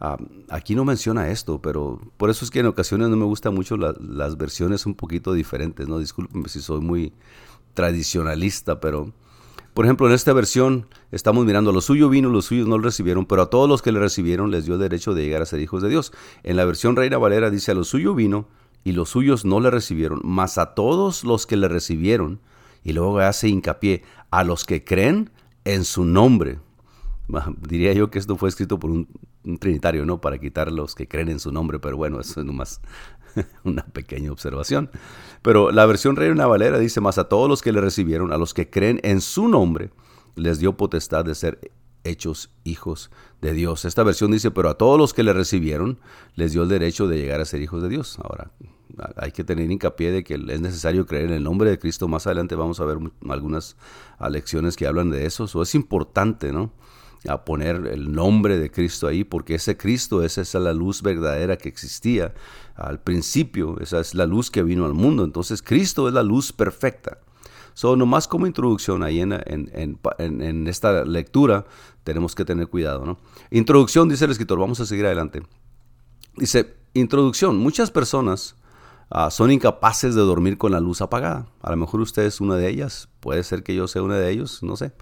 Ah, 0.00 0.16
aquí 0.48 0.74
no 0.74 0.84
menciona 0.84 1.30
esto, 1.30 1.62
pero 1.62 2.00
por 2.16 2.30
eso 2.30 2.44
es 2.44 2.50
que 2.50 2.58
en 2.58 2.66
ocasiones 2.66 3.08
no 3.08 3.16
me 3.16 3.24
gustan 3.24 3.54
mucho 3.54 3.76
las 3.76 4.36
versiones 4.36 4.86
un 4.86 4.96
poquito 4.96 5.32
diferentes. 5.32 5.86
No 5.86 6.00
discúlpenme 6.00 6.48
si 6.48 6.60
soy 6.60 6.80
muy 6.80 7.12
tradicionalista, 7.74 8.80
pero 8.80 9.12
por 9.74 9.86
ejemplo, 9.86 10.06
en 10.06 10.12
esta 10.12 10.32
versión 10.32 10.86
estamos 11.12 11.46
mirando, 11.46 11.72
lo 11.72 11.80
suyo 11.80 12.08
vino, 12.08 12.28
los 12.28 12.46
suyos 12.46 12.68
no 12.68 12.76
lo 12.76 12.84
recibieron, 12.84 13.24
pero 13.24 13.42
a 13.42 13.50
todos 13.50 13.68
los 13.68 13.80
que 13.80 13.92
le 13.92 14.00
recibieron 14.00 14.50
les 14.50 14.66
dio 14.66 14.76
derecho 14.76 15.14
de 15.14 15.24
llegar 15.24 15.40
a 15.40 15.46
ser 15.46 15.60
hijos 15.60 15.82
de 15.82 15.88
Dios. 15.88 16.12
En 16.42 16.56
la 16.56 16.64
versión 16.64 16.94
Reina 16.94 17.16
Valera 17.16 17.50
dice, 17.50 17.70
a 17.70 17.74
lo 17.74 17.84
suyo 17.84 18.14
vino 18.14 18.46
y 18.84 18.92
los 18.92 19.08
suyos 19.08 19.44
no 19.44 19.60
le 19.60 19.70
recibieron, 19.70 20.20
mas 20.24 20.58
a 20.58 20.74
todos 20.74 21.24
los 21.24 21.46
que 21.46 21.56
le 21.56 21.68
recibieron, 21.68 22.40
y 22.84 22.92
luego 22.92 23.18
hace 23.20 23.48
hincapié, 23.48 24.02
a 24.30 24.44
los 24.44 24.64
que 24.64 24.84
creen 24.84 25.30
en 25.64 25.84
su 25.84 26.04
nombre. 26.04 26.58
Diría 27.60 27.92
yo 27.92 28.10
que 28.10 28.18
esto 28.18 28.36
fue 28.36 28.48
escrito 28.48 28.78
por 28.78 28.90
un, 28.90 29.08
trinitario, 29.58 30.04
¿no? 30.04 30.20
Para 30.20 30.38
quitar 30.38 30.70
los 30.70 30.94
que 30.94 31.08
creen 31.08 31.28
en 31.28 31.40
su 31.40 31.50
nombre, 31.50 31.78
pero 31.78 31.96
bueno, 31.96 32.20
eso 32.20 32.40
es 32.40 32.46
nomás 32.46 32.80
una 33.64 33.84
pequeña 33.84 34.32
observación. 34.32 34.90
Pero 35.42 35.70
la 35.70 35.86
versión 35.86 36.16
Reina 36.16 36.46
Valera 36.46 36.78
dice 36.78 37.00
más 37.00 37.18
a 37.18 37.24
todos 37.24 37.48
los 37.48 37.62
que 37.62 37.72
le 37.72 37.80
recibieron, 37.80 38.32
a 38.32 38.38
los 38.38 38.54
que 38.54 38.70
creen 38.70 39.00
en 39.02 39.20
su 39.20 39.48
nombre, 39.48 39.90
les 40.36 40.58
dio 40.58 40.76
potestad 40.76 41.24
de 41.24 41.34
ser 41.34 41.72
hechos 42.04 42.50
hijos 42.64 43.10
de 43.40 43.52
Dios. 43.52 43.84
Esta 43.84 44.02
versión 44.02 44.30
dice, 44.32 44.50
pero 44.50 44.68
a 44.68 44.78
todos 44.78 44.98
los 44.98 45.14
que 45.14 45.22
le 45.22 45.32
recibieron, 45.32 45.98
les 46.34 46.52
dio 46.52 46.62
el 46.62 46.68
derecho 46.68 47.06
de 47.06 47.18
llegar 47.18 47.40
a 47.40 47.44
ser 47.44 47.62
hijos 47.62 47.82
de 47.82 47.88
Dios. 47.88 48.18
Ahora, 48.22 48.50
hay 49.16 49.32
que 49.32 49.44
tener 49.44 49.70
hincapié 49.70 50.10
de 50.10 50.24
que 50.24 50.34
es 50.34 50.60
necesario 50.60 51.06
creer 51.06 51.26
en 51.26 51.32
el 51.34 51.44
nombre 51.44 51.70
de 51.70 51.78
Cristo. 51.78 52.08
Más 52.08 52.26
adelante 52.26 52.54
vamos 52.54 52.80
a 52.80 52.84
ver 52.84 52.98
algunas 53.28 53.76
lecciones 54.30 54.76
que 54.76 54.86
hablan 54.86 55.10
de 55.10 55.26
eso. 55.26 55.44
Eso 55.44 55.62
es 55.62 55.74
importante, 55.74 56.52
¿no? 56.52 56.72
A 57.28 57.44
poner 57.44 57.86
el 57.86 58.12
nombre 58.12 58.58
de 58.58 58.70
Cristo 58.70 59.06
ahí, 59.06 59.24
porque 59.24 59.54
ese 59.54 59.76
Cristo, 59.76 60.22
esa 60.22 60.40
es 60.40 60.54
la 60.54 60.72
luz 60.72 61.02
verdadera 61.02 61.56
que 61.56 61.68
existía 61.68 62.34
al 62.74 63.00
principio, 63.00 63.78
esa 63.80 64.00
es 64.00 64.14
la 64.14 64.26
luz 64.26 64.50
que 64.50 64.62
vino 64.62 64.84
al 64.84 64.94
mundo, 64.94 65.24
entonces 65.24 65.62
Cristo 65.62 66.08
es 66.08 66.14
la 66.14 66.22
luz 66.22 66.52
perfecta. 66.52 67.18
So, 67.74 67.96
nomás 67.96 68.28
como 68.28 68.46
introducción 68.46 69.02
ahí 69.02 69.20
en, 69.20 69.32
en, 69.32 69.98
en, 70.18 70.66
esta 70.68 71.04
lectura 71.04 71.64
tenemos 72.04 72.34
que 72.34 72.44
tener 72.44 72.68
cuidado. 72.68 73.04
¿no? 73.06 73.18
Introducción, 73.50 74.08
dice 74.08 74.26
el 74.26 74.30
escritor, 74.30 74.58
vamos 74.58 74.80
a 74.80 74.86
seguir 74.86 75.06
adelante. 75.06 75.42
Dice, 76.36 76.74
introducción, 76.92 77.56
muchas 77.56 77.90
personas 77.90 78.56
ah, 79.10 79.30
son 79.30 79.50
incapaces 79.50 80.14
de 80.14 80.20
dormir 80.20 80.58
con 80.58 80.72
la 80.72 80.80
luz 80.80 81.00
apagada. 81.00 81.46
A 81.62 81.70
lo 81.70 81.76
mejor 81.78 82.00
usted 82.00 82.24
es 82.24 82.40
una 82.40 82.56
de 82.56 82.68
ellas, 82.68 83.08
puede 83.20 83.42
ser 83.42 83.62
que 83.62 83.74
yo 83.74 83.88
sea 83.88 84.02
una 84.02 84.16
de 84.16 84.30
ellos, 84.30 84.62
no 84.62 84.76
sé. 84.76 84.92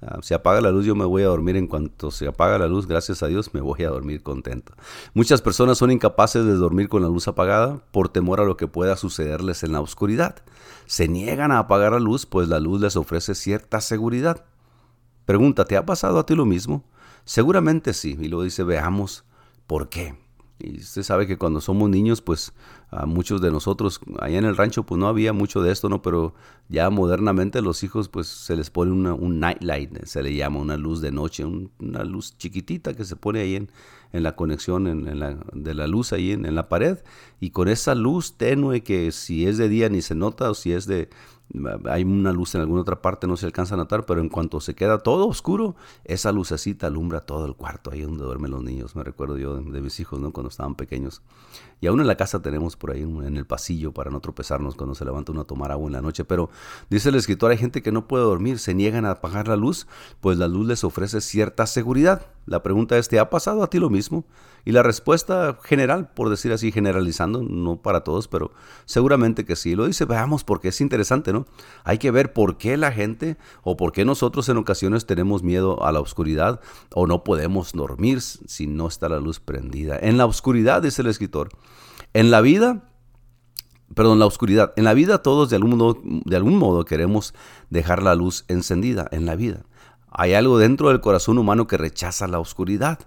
Ah, 0.00 0.18
si 0.22 0.32
apaga 0.32 0.60
la 0.60 0.70
luz, 0.70 0.86
yo 0.86 0.94
me 0.94 1.04
voy 1.04 1.22
a 1.22 1.26
dormir 1.26 1.56
en 1.56 1.66
cuanto 1.66 2.12
se 2.12 2.28
apaga 2.28 2.56
la 2.58 2.68
luz, 2.68 2.86
gracias 2.86 3.22
a 3.24 3.26
Dios, 3.26 3.52
me 3.52 3.60
voy 3.60 3.82
a 3.82 3.90
dormir 3.90 4.22
contento. 4.22 4.74
Muchas 5.12 5.42
personas 5.42 5.78
son 5.78 5.90
incapaces 5.90 6.44
de 6.44 6.54
dormir 6.54 6.88
con 6.88 7.02
la 7.02 7.08
luz 7.08 7.26
apagada 7.26 7.82
por 7.90 8.08
temor 8.08 8.40
a 8.40 8.44
lo 8.44 8.56
que 8.56 8.68
pueda 8.68 8.96
sucederles 8.96 9.64
en 9.64 9.72
la 9.72 9.80
oscuridad. 9.80 10.36
Se 10.86 11.08
niegan 11.08 11.50
a 11.50 11.58
apagar 11.58 11.92
la 11.92 12.00
luz, 12.00 12.26
pues 12.26 12.48
la 12.48 12.60
luz 12.60 12.80
les 12.80 12.96
ofrece 12.96 13.34
cierta 13.34 13.80
seguridad. 13.80 14.44
Pregunta, 15.24 15.64
¿te 15.64 15.76
ha 15.76 15.84
pasado 15.84 16.20
a 16.20 16.26
ti 16.26 16.36
lo 16.36 16.46
mismo? 16.46 16.84
Seguramente 17.24 17.92
sí, 17.92 18.16
y 18.20 18.28
luego 18.28 18.44
dice, 18.44 18.62
veamos 18.62 19.24
por 19.66 19.88
qué. 19.88 20.27
Y 20.60 20.78
usted 20.78 21.02
sabe 21.04 21.26
que 21.26 21.38
cuando 21.38 21.60
somos 21.60 21.88
niños, 21.88 22.20
pues 22.20 22.52
a 22.90 23.06
muchos 23.06 23.40
de 23.40 23.50
nosotros, 23.50 24.00
allá 24.18 24.38
en 24.38 24.44
el 24.44 24.56
rancho, 24.56 24.82
pues 24.84 24.98
no 24.98 25.06
había 25.06 25.32
mucho 25.32 25.62
de 25.62 25.70
esto, 25.70 25.88
¿no? 25.88 26.02
Pero 26.02 26.34
ya 26.68 26.90
modernamente 26.90 27.62
los 27.62 27.84
hijos, 27.84 28.08
pues 28.08 28.26
se 28.26 28.56
les 28.56 28.68
pone 28.70 28.90
una, 28.90 29.14
un 29.14 29.38
night 29.38 29.62
light, 29.62 30.04
se 30.04 30.22
le 30.22 30.34
llama 30.34 30.58
una 30.58 30.76
luz 30.76 31.00
de 31.00 31.12
noche, 31.12 31.44
una 31.44 32.02
luz 32.02 32.36
chiquitita 32.38 32.94
que 32.94 33.04
se 33.04 33.14
pone 33.14 33.40
ahí 33.40 33.54
en, 33.54 33.70
en 34.12 34.22
la 34.24 34.34
conexión 34.34 34.88
en, 34.88 35.20
la, 35.20 35.38
de 35.52 35.74
la 35.74 35.86
luz 35.86 36.12
ahí 36.12 36.32
en, 36.32 36.44
en 36.44 36.56
la 36.56 36.68
pared. 36.68 36.98
Y 37.40 37.50
con 37.50 37.68
esa 37.68 37.94
luz 37.94 38.36
tenue 38.36 38.82
que 38.82 39.12
si 39.12 39.46
es 39.46 39.58
de 39.58 39.68
día 39.68 39.88
ni 39.88 40.02
se 40.02 40.16
nota 40.16 40.50
o 40.50 40.54
si 40.54 40.72
es 40.72 40.86
de, 40.86 41.08
hay 41.86 42.04
una 42.04 42.32
luz 42.32 42.54
en 42.54 42.60
alguna 42.60 42.82
otra 42.82 43.00
parte, 43.00 43.26
no 43.26 43.36
se 43.36 43.46
alcanza 43.46 43.74
a 43.74 43.78
notar, 43.78 44.04
pero 44.04 44.20
en 44.20 44.28
cuanto 44.28 44.60
se 44.60 44.74
queda 44.74 44.98
todo 44.98 45.26
oscuro, 45.26 45.76
esa 46.04 46.30
lucecita 46.30 46.88
alumbra 46.88 47.20
todo 47.20 47.46
el 47.46 47.54
cuarto, 47.54 47.90
ahí 47.90 48.02
donde 48.02 48.24
duermen 48.24 48.50
los 48.50 48.62
niños. 48.62 48.94
Me 48.94 49.02
recuerdo 49.02 49.38
yo 49.38 49.56
de, 49.56 49.80
mis 49.80 49.98
hijos, 50.00 50.20
¿no? 50.20 50.32
Cuando 50.32 50.50
estaban 50.50 50.74
pequeños. 50.74 51.22
Y 51.80 51.86
aún 51.86 52.00
en 52.00 52.06
la 52.06 52.16
casa 52.16 52.42
tenemos 52.42 52.76
por 52.76 52.90
ahí 52.90 53.02
en 53.02 53.36
el 53.36 53.46
pasillo 53.46 53.92
para 53.92 54.10
no 54.10 54.20
tropezarnos 54.20 54.74
cuando 54.74 54.94
se 54.94 55.04
levanta 55.04 55.32
uno 55.32 55.42
a 55.42 55.44
tomar 55.44 55.72
agua 55.72 55.86
en 55.86 55.92
la 55.92 56.02
noche. 56.02 56.24
Pero 56.24 56.50
dice 56.90 57.08
el 57.08 57.14
escritor, 57.14 57.50
hay 57.50 57.58
gente 57.58 57.82
que 57.82 57.92
no 57.92 58.06
puede 58.08 58.24
dormir, 58.24 58.58
se 58.58 58.74
niegan 58.74 59.04
a 59.04 59.12
apagar 59.12 59.48
la 59.48 59.56
luz, 59.56 59.86
pues 60.20 60.36
la 60.38 60.48
luz 60.48 60.66
les 60.66 60.84
ofrece 60.84 61.20
cierta 61.20 61.66
seguridad. 61.66 62.26
La 62.48 62.62
pregunta 62.62 62.96
es, 62.96 63.08
¿te 63.08 63.18
ha 63.18 63.30
pasado 63.30 63.62
a 63.62 63.70
ti 63.70 63.78
lo 63.78 63.90
mismo? 63.90 64.24
Y 64.64 64.72
la 64.72 64.82
respuesta 64.82 65.58
general, 65.62 66.10
por 66.12 66.30
decir 66.30 66.52
así, 66.52 66.72
generalizando, 66.72 67.42
no 67.42 67.82
para 67.82 68.04
todos, 68.04 68.28
pero 68.28 68.52
seguramente 68.86 69.44
que 69.44 69.56
sí. 69.56 69.74
Lo 69.74 69.86
dice, 69.86 70.04
veamos, 70.04 70.44
porque 70.44 70.68
es 70.68 70.80
interesante, 70.80 71.32
¿no? 71.32 71.46
Hay 71.84 71.98
que 71.98 72.10
ver 72.10 72.32
por 72.32 72.56
qué 72.56 72.76
la 72.76 72.90
gente 72.90 73.36
o 73.62 73.76
por 73.76 73.92
qué 73.92 74.04
nosotros 74.04 74.48
en 74.48 74.56
ocasiones 74.56 75.06
tenemos 75.06 75.42
miedo 75.42 75.84
a 75.84 75.92
la 75.92 76.00
oscuridad 76.00 76.60
o 76.94 77.06
no 77.06 77.22
podemos 77.22 77.72
dormir 77.72 78.20
si 78.20 78.66
no 78.66 78.88
está 78.88 79.08
la 79.08 79.20
luz 79.20 79.40
prendida. 79.40 79.98
En 80.00 80.16
la 80.16 80.26
oscuridad, 80.26 80.82
dice 80.82 81.02
el 81.02 81.08
escritor, 81.08 81.50
en 82.14 82.30
la 82.30 82.40
vida 82.40 82.84
perdón, 83.94 84.18
la 84.18 84.26
oscuridad. 84.26 84.72
En 84.76 84.84
la 84.84 84.94
vida 84.94 85.22
todos 85.22 85.50
de 85.50 85.56
algún, 85.56 85.76
modo, 85.76 86.00
de 86.02 86.36
algún 86.36 86.56
modo 86.56 86.84
queremos 86.84 87.34
dejar 87.70 88.02
la 88.02 88.14
luz 88.14 88.44
encendida 88.48 89.08
en 89.10 89.26
la 89.26 89.34
vida. 89.34 89.64
Hay 90.10 90.34
algo 90.34 90.58
dentro 90.58 90.88
del 90.88 91.00
corazón 91.00 91.38
humano 91.38 91.66
que 91.66 91.76
rechaza 91.76 92.26
la 92.26 92.40
oscuridad 92.40 93.00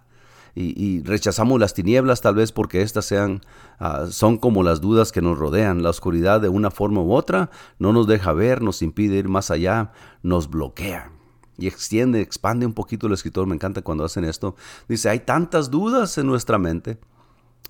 y, 0.54 1.02
rechazamos 1.04 1.60
las 1.60 1.74
tinieblas 1.74 2.22
tal 2.22 2.36
vez 2.36 2.52
porque 2.52 2.82
éstas 2.82 3.06
sean, 3.06 3.42
ah, 3.80 4.08
son 4.10 4.38
como 4.38 4.64
las 4.64 4.82
dudas 4.82 5.12
que 5.12 5.22
nos 5.22 5.38
rodean. 5.38 5.82
La 5.82 5.90
oscuridad 5.90 6.42
de 6.42 6.50
una 6.50 6.72
forma 6.72 7.02
u 7.02 7.14
otra 7.14 7.50
no 7.80 7.94
nos 7.94 8.08
deja 8.08 8.34
ver, 8.34 8.62
nos 8.62 8.82
impide 8.82 9.18
ir 9.18 9.30
más 9.30 9.50
allá, 9.50 9.94
nos 10.24 10.50
bloquea. 10.50 11.12
Y 11.58 11.68
extiende, 11.68 12.22
expande 12.22 12.66
un 12.66 12.74
poquito 12.74 13.08
el 13.08 13.14
escritor, 13.14 13.48
me 13.48 13.56
encanta 13.56 13.82
cuando 13.82 14.04
hacen 14.04 14.26
esto. 14.26 14.56
Dice, 14.90 15.10
hay 15.10 15.20
tantas 15.20 15.70
dudas 15.70 16.18
en 16.18 16.26
nuestra 16.26 16.58
mente. 16.58 16.98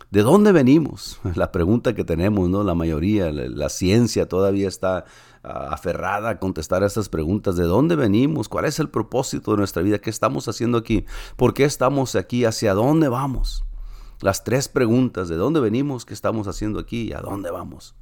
¿De 0.09 0.23
dónde 0.23 0.51
venimos? 0.51 1.19
La 1.35 1.51
pregunta 1.51 1.93
que 1.93 2.03
tenemos, 2.03 2.49
¿no? 2.49 2.63
La 2.63 2.73
mayoría, 2.73 3.31
la 3.31 3.69
ciencia 3.69 4.27
todavía 4.27 4.67
está 4.67 5.05
aferrada 5.43 6.29
a 6.29 6.39
contestar 6.39 6.83
a 6.83 6.87
estas 6.87 7.09
preguntas. 7.09 7.55
¿De 7.55 7.63
dónde 7.63 7.95
venimos? 7.95 8.49
¿Cuál 8.49 8.65
es 8.65 8.79
el 8.79 8.89
propósito 8.89 9.51
de 9.51 9.57
nuestra 9.57 9.81
vida? 9.81 9.99
¿Qué 9.99 10.09
estamos 10.09 10.47
haciendo 10.47 10.77
aquí? 10.77 11.05
¿Por 11.35 11.53
qué 11.53 11.63
estamos 11.63 12.15
aquí? 12.15 12.45
¿Hacia 12.45 12.73
dónde 12.73 13.09
vamos? 13.09 13.63
Las 14.21 14.43
tres 14.43 14.67
preguntas, 14.67 15.29
¿de 15.29 15.35
dónde 15.35 15.59
venimos? 15.59 16.05
¿Qué 16.05 16.13
estamos 16.13 16.47
haciendo 16.47 16.79
aquí? 16.79 17.09
¿Y 17.09 17.13
a 17.13 17.21
dónde 17.21 17.49
vamos? 17.49 17.95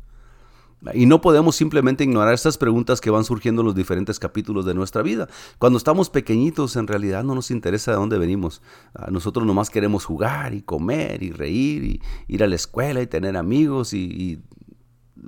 Y 0.93 1.05
no 1.05 1.19
podemos 1.19 1.57
simplemente 1.57 2.05
ignorar 2.05 2.33
estas 2.33 2.57
preguntas 2.57 3.01
que 3.01 3.09
van 3.09 3.25
surgiendo 3.25 3.61
en 3.61 3.65
los 3.67 3.75
diferentes 3.75 4.17
capítulos 4.17 4.65
de 4.65 4.73
nuestra 4.73 5.01
vida. 5.01 5.27
Cuando 5.57 5.77
estamos 5.77 6.09
pequeñitos, 6.09 6.77
en 6.77 6.87
realidad 6.87 7.23
no 7.25 7.35
nos 7.35 7.51
interesa 7.51 7.91
de 7.91 7.97
dónde 7.97 8.17
venimos. 8.17 8.61
Nosotros 9.09 9.45
nomás 9.45 9.69
queremos 9.69 10.05
jugar 10.05 10.53
y 10.53 10.61
comer 10.61 11.21
y 11.21 11.31
reír 11.31 11.83
y 11.83 12.01
ir 12.27 12.43
a 12.43 12.47
la 12.47 12.55
escuela 12.55 13.01
y 13.01 13.07
tener 13.07 13.35
amigos 13.35 13.93
y 13.93 14.41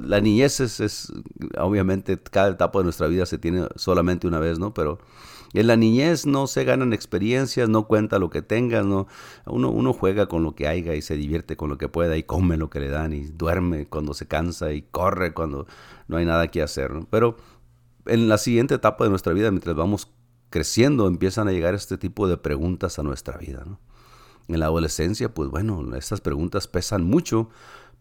la 0.04 0.22
niñez 0.22 0.60
es, 0.60 1.12
obviamente, 1.58 2.20
cada 2.20 2.50
etapa 2.50 2.80
de 2.80 2.84
nuestra 2.84 3.08
vida 3.08 3.26
se 3.26 3.38
tiene 3.38 3.68
solamente 3.76 4.28
una 4.28 4.40
vez, 4.40 4.60
¿no? 4.60 4.74
Pero 4.74 5.00
en 5.54 5.68
la 5.68 5.76
niñez 5.76 6.26
no 6.26 6.48
se 6.48 6.64
ganan 6.64 6.94
experiencias, 6.94 7.68
no 7.68 7.88
cuenta 7.88 8.20
lo 8.20 8.30
que 8.30 8.42
tengas, 8.42 8.86
no, 8.86 9.08
uno, 9.46 9.70
uno 9.70 9.94
juega 9.94 10.28
con 10.28 10.44
lo 10.44 10.56
que 10.56 10.68
haya 10.68 10.96
y 10.96 11.02
se 11.02 11.18
divierte 11.18 11.58
con 11.58 11.70
lo 11.70 11.78
que 11.78 11.90
pueda 11.90 12.16
y 12.18 12.24
come 12.24 12.58
lo 12.58 12.70
que 12.70 12.80
le 12.80 12.90
dan 12.90 13.14
y 13.14 13.26
duerme 13.26 13.86
cuando 13.88 14.14
se 14.14 14.28
cansa 14.28 14.72
y 14.72 14.82
corre 14.82 15.34
cuando 15.34 15.68
no 16.08 16.18
hay 16.18 16.26
nada 16.26 16.48
que 16.50 16.62
hacer, 16.62 16.92
¿no? 16.92 17.08
Pero 17.10 17.36
en 18.06 18.30
la 18.30 18.38
siguiente 18.38 18.76
etapa 18.76 19.04
de 19.04 19.10
nuestra 19.10 19.34
vida, 19.34 19.52
mientras 19.52 19.76
vamos 19.76 20.10
creciendo, 20.50 21.08
empiezan 21.08 21.48
a 21.48 21.52
llegar 21.52 21.76
este 21.76 21.98
tipo 21.98 22.28
de 22.28 22.38
preguntas 22.38 22.98
a 22.98 23.04
nuestra 23.04 23.38
vida, 23.38 23.64
¿no? 23.66 23.80
En 24.48 24.60
la 24.60 24.66
adolescencia, 24.66 25.34
pues 25.34 25.50
bueno, 25.50 25.96
estas 25.96 26.20
preguntas 26.20 26.68
pesan 26.68 27.04
mucho 27.04 27.50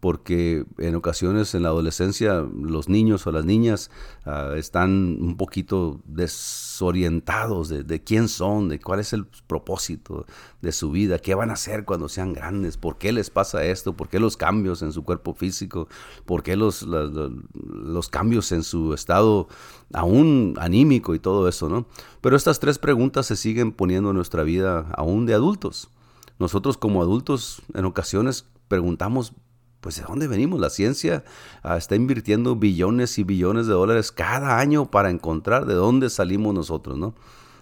porque 0.01 0.65
en 0.79 0.95
ocasiones 0.95 1.53
en 1.53 1.61
la 1.63 1.69
adolescencia 1.69 2.43
los 2.51 2.89
niños 2.89 3.27
o 3.27 3.31
las 3.31 3.45
niñas 3.45 3.91
ah, 4.25 4.53
están 4.57 5.19
un 5.21 5.37
poquito 5.37 6.01
desorientados 6.05 7.69
de, 7.69 8.03
quién 8.03 8.27
son, 8.27 8.67
de 8.67 8.79
cuál 8.79 8.99
es 8.99 9.13
el 9.13 9.27
propósito 9.45 10.25
de 10.61 10.71
su 10.71 10.89
vida, 10.89 11.19
qué 11.19 11.35
van 11.35 11.51
a 11.51 11.53
hacer 11.53 11.85
cuando 11.85 12.09
sean 12.09 12.33
grandes, 12.33 12.77
por 12.77 12.97
qué 12.97 13.11
les 13.11 13.29
pasa 13.29 13.63
esto, 13.63 13.93
por 13.93 14.09
qué 14.09 14.19
los 14.19 14.37
cambios 14.37 14.81
en 14.81 14.91
su 14.91 15.03
cuerpo 15.03 15.35
físico, 15.35 15.87
por 16.25 16.41
qué 16.41 16.55
los, 16.55 16.81
los 16.81 18.09
cambios 18.09 18.51
en 18.51 18.63
su 18.63 18.95
estado 18.95 19.47
aún 19.93 20.55
anímico 20.59 21.13
y 21.13 21.19
todo 21.19 21.47
eso, 21.47 21.69
¿no? 21.69 21.85
Pero 22.21 22.35
estas 22.35 22.59
tres 22.59 22.79
preguntas 22.79 23.27
se 23.27 23.35
siguen 23.35 23.71
poniendo 23.71 24.09
en 24.09 24.15
nuestra 24.15 24.41
vida 24.41 24.87
aún 24.97 25.27
de 25.27 25.35
adultos. 25.35 25.89
Nosotros 26.39 26.75
como 26.75 27.03
adultos 27.03 27.61
en 27.75 27.85
ocasiones 27.85 28.47
preguntamos 28.67 29.33
pues 29.81 29.97
de 29.97 30.03
dónde 30.03 30.27
venimos. 30.27 30.59
La 30.59 30.69
ciencia 30.69 31.23
ah, 31.63 31.77
está 31.77 31.95
invirtiendo 31.95 32.55
billones 32.55 33.17
y 33.19 33.23
billones 33.23 33.67
de 33.67 33.73
dólares 33.73 34.11
cada 34.11 34.59
año 34.59 34.89
para 34.89 35.09
encontrar 35.09 35.65
de 35.65 35.73
dónde 35.73 36.09
salimos 36.09 36.53
nosotros, 36.53 36.97
¿no? 36.97 37.15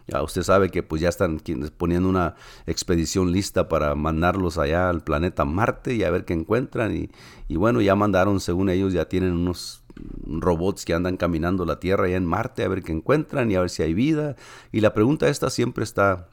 Ya 0.08 0.24
usted 0.24 0.42
sabe 0.42 0.70
que 0.72 0.82
pues 0.82 1.02
ya 1.02 1.10
están 1.10 1.40
poniendo 1.78 2.10
una 2.10 2.36
expedición 2.66 3.32
lista 3.32 3.70
para 3.70 3.94
mandarlos 3.94 4.58
allá 4.58 4.90
al 4.90 5.04
planeta 5.04 5.46
Marte 5.46 5.94
y 5.94 6.04
a 6.04 6.10
ver 6.10 6.26
qué 6.26 6.34
encuentran. 6.34 6.96
Y, 6.96 7.10
y 7.48 7.58
bueno, 7.58 7.80
ya 7.80 7.96
mandaron, 7.96 8.40
según 8.40 8.70
ellos, 8.70 8.92
ya 8.92 9.06
tienen 9.06 9.34
unos 9.34 9.84
robots 10.26 10.86
que 10.86 10.94
andan 10.94 11.18
caminando 11.18 11.66
la 11.66 11.80
Tierra 11.80 12.06
allá 12.06 12.18
en 12.18 12.26
Marte 12.26 12.64
a 12.64 12.68
ver 12.68 12.82
qué 12.84 12.92
encuentran 12.92 13.52
y 13.52 13.56
a 13.56 13.62
ver 13.62 13.70
si 13.70 13.84
hay 13.84 13.94
vida. 13.94 14.36
Y 14.72 14.82
la 14.82 14.94
pregunta 14.94 15.28
esta 15.28 15.50
siempre 15.52 15.84
está 15.84 16.28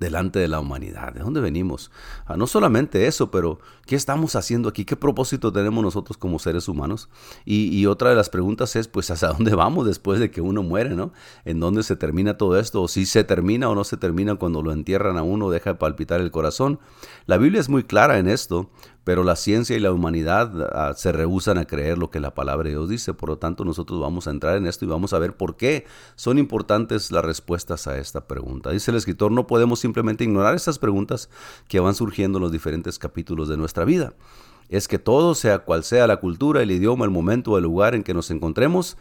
delante 0.00 0.38
de 0.38 0.48
la 0.48 0.58
humanidad. 0.58 1.12
¿De 1.12 1.20
dónde 1.20 1.40
venimos? 1.40 1.90
Ah, 2.24 2.36
no 2.36 2.46
solamente 2.46 3.06
eso, 3.06 3.30
pero 3.30 3.60
¿qué 3.86 3.94
estamos 3.94 4.34
haciendo 4.34 4.70
aquí? 4.70 4.86
¿Qué 4.86 4.96
propósito 4.96 5.52
tenemos 5.52 5.84
nosotros 5.84 6.16
como 6.16 6.38
seres 6.38 6.66
humanos? 6.68 7.10
Y, 7.44 7.86
otra 7.86 8.10
de 8.10 8.16
las 8.16 8.30
preguntas 8.30 8.74
es, 8.76 8.88
pues, 8.88 9.10
¿hasta 9.10 9.28
dónde 9.28 9.54
vamos 9.54 9.86
después 9.86 10.18
de 10.18 10.30
que 10.30 10.40
uno 10.40 10.62
muere, 10.62 10.96
no? 10.96 11.12
¿En 11.44 11.60
dónde 11.60 11.82
se 11.82 11.96
termina 11.96 12.38
todo 12.38 12.58
esto? 12.58 12.82
¿O 12.82 12.88
si 12.88 13.04
se 13.04 13.24
termina 13.24 13.68
o 13.68 13.74
no 13.74 13.84
se 13.84 13.98
termina 13.98 14.36
cuando 14.36 14.62
lo 14.62 14.72
entierran 14.72 15.18
a 15.18 15.22
uno, 15.22 15.50
deja 15.50 15.70
de 15.70 15.78
palpitar 15.78 16.20
el 16.20 16.30
corazón? 16.30 16.80
La 17.26 17.36
Biblia 17.36 17.60
es 17.60 17.68
muy 17.68 17.84
clara 17.84 18.18
en 18.18 18.28
esto 18.28 18.70
pero 19.04 19.24
la 19.24 19.36
ciencia 19.36 19.76
y 19.76 19.80
la 19.80 19.92
humanidad 19.92 20.52
ah, 20.72 20.94
se 20.94 21.12
rehusan 21.12 21.58
a 21.58 21.64
creer 21.64 21.98
lo 21.98 22.10
que 22.10 22.20
la 22.20 22.34
palabra 22.34 22.64
de 22.64 22.70
Dios 22.70 22.88
dice. 22.88 23.14
Por 23.14 23.30
lo 23.30 23.38
tanto, 23.38 23.64
nosotros 23.64 24.00
vamos 24.00 24.26
a 24.26 24.30
entrar 24.30 24.56
en 24.56 24.66
esto 24.66 24.84
y 24.84 24.88
vamos 24.88 25.12
a 25.12 25.18
ver 25.18 25.36
por 25.36 25.56
qué 25.56 25.86
son 26.16 26.38
importantes 26.38 27.10
las 27.10 27.24
respuestas 27.24 27.86
a 27.86 27.98
esta 27.98 28.26
pregunta. 28.26 28.70
Dice 28.70 28.90
el 28.90 28.96
escritor, 28.96 29.32
no 29.32 29.46
podemos 29.46 29.80
simplemente 29.80 30.24
ignorar 30.24 30.54
estas 30.54 30.78
preguntas 30.78 31.30
que 31.68 31.80
van 31.80 31.94
surgiendo 31.94 32.38
en 32.38 32.42
los 32.42 32.52
diferentes 32.52 32.98
capítulos 32.98 33.48
de 33.48 33.56
nuestra 33.56 33.84
vida 33.84 34.14
es 34.70 34.86
que 34.86 35.00
todo, 35.00 35.34
sea 35.34 35.58
cual 35.58 35.82
sea 35.82 36.06
la 36.06 36.18
cultura, 36.18 36.62
el 36.62 36.70
idioma, 36.70 37.04
el 37.04 37.10
momento 37.10 37.50
o 37.50 37.58
el 37.58 37.64
lugar 37.64 37.96
en 37.96 38.04
que 38.04 38.14
nos 38.14 38.30
encontremos, 38.30 38.96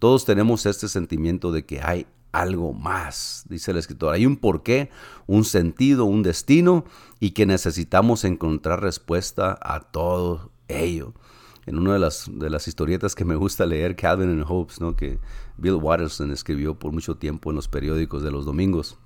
todos 0.00 0.24
tenemos 0.24 0.66
este 0.66 0.88
sentimiento 0.88 1.52
de 1.52 1.64
que 1.64 1.80
hay 1.80 2.06
algo 2.32 2.72
más, 2.72 3.44
dice 3.48 3.70
el 3.70 3.78
escritor. 3.78 4.14
Hay 4.14 4.26
un 4.26 4.36
porqué, 4.36 4.90
un 5.26 5.44
sentido, 5.44 6.04
un 6.04 6.22
destino 6.22 6.84
y 7.20 7.30
que 7.30 7.46
necesitamos 7.46 8.24
encontrar 8.24 8.82
respuesta 8.82 9.58
a 9.60 9.80
todo 9.80 10.50
ello. 10.68 11.14
En 11.66 11.78
una 11.78 11.94
de 11.94 11.98
las, 11.98 12.30
de 12.32 12.48
las 12.50 12.68
historietas 12.68 13.14
que 13.14 13.24
me 13.24 13.34
gusta 13.34 13.66
leer, 13.66 13.96
Calvin 13.96 14.30
and 14.30 14.44
Hobbes, 14.44 14.80
¿no? 14.80 14.94
que 14.94 15.18
Bill 15.56 15.74
Watterson 15.74 16.30
escribió 16.30 16.78
por 16.78 16.92
mucho 16.92 17.16
tiempo 17.16 17.50
en 17.50 17.56
los 17.56 17.68
periódicos 17.68 18.22
de 18.22 18.30
los 18.30 18.44
domingos. 18.44 18.98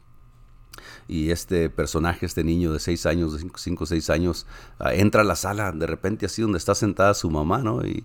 Y 1.09 1.31
este 1.31 1.71
personaje, 1.71 2.27
este 2.27 2.45
niño 2.45 2.73
de 2.73 2.79
seis 2.79 3.07
años, 3.07 3.33
de 3.33 3.51
cinco 3.57 3.85
o 3.85 3.87
seis 3.87 4.11
años, 4.11 4.47
ah, 4.79 4.95
entra 4.95 5.23
a 5.23 5.25
la 5.25 5.37
sala 5.37 5.73
de 5.73 5.87
repente 5.87 6.27
así 6.27 6.43
donde 6.43 6.59
está 6.59 6.75
sentada 6.75 7.15
su 7.15 7.31
mamá, 7.31 7.59
¿no? 7.59 7.81
Y, 7.85 8.05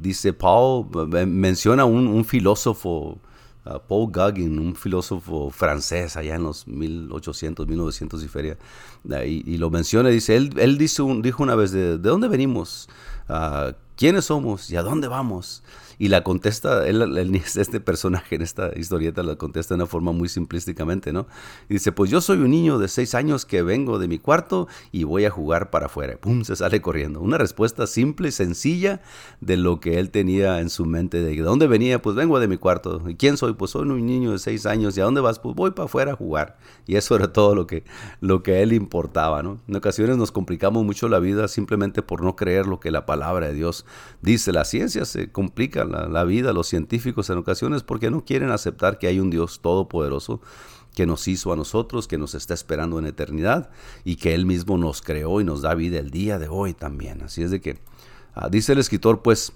dice, 0.00 0.32
Paul, 0.32 0.86
menciona 1.26 1.84
un, 1.84 2.06
un 2.08 2.24
filósofo 2.24 3.20
Paul 3.88 4.10
Gauguin, 4.10 4.58
un 4.58 4.74
filósofo 4.74 5.50
francés 5.50 6.16
allá 6.16 6.36
en 6.36 6.44
los 6.44 6.66
1800, 6.66 7.66
1900 7.66 8.22
y 8.22 8.28
feria, 8.28 8.58
y, 9.24 9.56
lo 9.58 9.70
menciona, 9.70 10.08
dice, 10.08 10.36
él, 10.36 10.52
él 10.58 10.78
dijo 10.78 11.42
una 11.42 11.54
vez, 11.54 11.72
¿de, 11.72 11.98
de 11.98 12.08
dónde 12.08 12.28
venimos? 12.28 12.88
Uh, 13.28 13.72
¿Quiénes 13.96 14.26
somos 14.26 14.70
y 14.70 14.76
a 14.76 14.82
dónde 14.82 15.08
vamos? 15.08 15.62
Y 15.98 16.08
la 16.08 16.22
contesta, 16.22 16.86
este 17.56 17.80
personaje 17.80 18.34
en 18.34 18.42
esta 18.42 18.70
historieta 18.78 19.22
la 19.22 19.36
contesta 19.36 19.72
de 19.72 19.76
una 19.76 19.86
forma 19.86 20.12
muy 20.12 20.28
simplísticamente, 20.28 21.14
¿no? 21.14 21.26
Y 21.70 21.74
dice, 21.74 21.92
pues 21.92 22.10
yo 22.10 22.20
soy 22.20 22.36
un 22.38 22.50
niño 22.50 22.78
de 22.78 22.88
seis 22.88 23.14
años 23.14 23.46
que 23.46 23.62
vengo 23.62 23.98
de 23.98 24.06
mi 24.06 24.18
cuarto 24.18 24.68
y 24.92 25.04
voy 25.04 25.24
a 25.24 25.30
jugar 25.30 25.70
para 25.70 25.86
afuera. 25.86 26.18
¡Pum! 26.18 26.44
Se 26.44 26.56
sale 26.56 26.82
corriendo. 26.82 27.20
Una 27.20 27.38
respuesta 27.38 27.86
simple 27.86 28.28
y 28.28 28.32
sencilla 28.32 29.00
de 29.40 29.56
lo 29.56 29.80
que 29.80 29.98
él 29.98 30.10
tenía 30.10 30.60
en 30.60 30.68
su 30.68 30.84
mente. 30.84 31.22
¿De 31.22 31.34
dónde 31.40 31.66
venía? 31.66 32.02
Pues 32.02 32.16
vengo 32.16 32.38
de 32.38 32.48
mi 32.48 32.58
cuarto. 32.58 33.02
¿Y 33.08 33.14
quién 33.14 33.38
soy? 33.38 33.54
Pues 33.54 33.70
soy 33.70 33.88
un 33.88 34.04
niño 34.04 34.32
de 34.32 34.38
seis 34.38 34.66
años. 34.66 34.94
¿Y 34.98 35.00
a 35.00 35.04
dónde 35.04 35.22
vas? 35.22 35.38
Pues 35.38 35.54
voy 35.54 35.70
para 35.70 35.86
afuera 35.86 36.12
a 36.12 36.16
jugar. 36.16 36.58
Y 36.86 36.96
eso 36.96 37.16
era 37.16 37.32
todo 37.32 37.54
lo 37.54 37.66
que, 37.66 37.84
lo 38.20 38.42
que 38.42 38.56
a 38.56 38.60
él 38.60 38.74
importaba, 38.74 39.42
¿no? 39.42 39.58
En 39.66 39.76
ocasiones 39.76 40.18
nos 40.18 40.32
complicamos 40.32 40.84
mucho 40.84 41.08
la 41.08 41.18
vida 41.18 41.48
simplemente 41.48 42.02
por 42.02 42.22
no 42.22 42.36
creer 42.36 42.66
lo 42.66 42.78
que 42.78 42.90
la 42.90 43.06
palabra 43.06 43.48
de 43.48 43.54
Dios 43.54 43.85
dice. 44.22 44.52
La 44.52 44.64
ciencia 44.64 45.04
se 45.04 45.30
complica 45.30 45.84
la, 45.84 46.24
vida, 46.24 46.52
los 46.52 46.68
científicos 46.68 47.30
en 47.30 47.38
ocasiones, 47.38 47.82
porque 47.82 48.10
no 48.10 48.24
quieren 48.24 48.50
aceptar 48.50 48.98
que 48.98 49.06
hay 49.06 49.20
un 49.20 49.30
Dios 49.30 49.60
todopoderoso 49.60 50.40
que 50.94 51.06
nos 51.06 51.28
hizo 51.28 51.52
a 51.52 51.56
nosotros, 51.56 52.08
que 52.08 52.16
nos 52.16 52.34
está 52.34 52.54
esperando 52.54 52.98
en 52.98 53.06
eternidad 53.06 53.70
y 54.04 54.16
que 54.16 54.34
Él 54.34 54.46
mismo 54.46 54.78
nos 54.78 55.02
creó 55.02 55.40
y 55.40 55.44
nos 55.44 55.62
da 55.62 55.74
vida 55.74 55.98
el 55.98 56.10
día 56.10 56.38
de 56.38 56.48
hoy 56.48 56.72
también. 56.72 57.22
Así 57.22 57.42
es 57.42 57.50
de 57.50 57.60
que, 57.60 57.78
ah, 58.34 58.48
dice 58.48 58.72
el 58.72 58.78
escritor, 58.78 59.20
pues, 59.22 59.52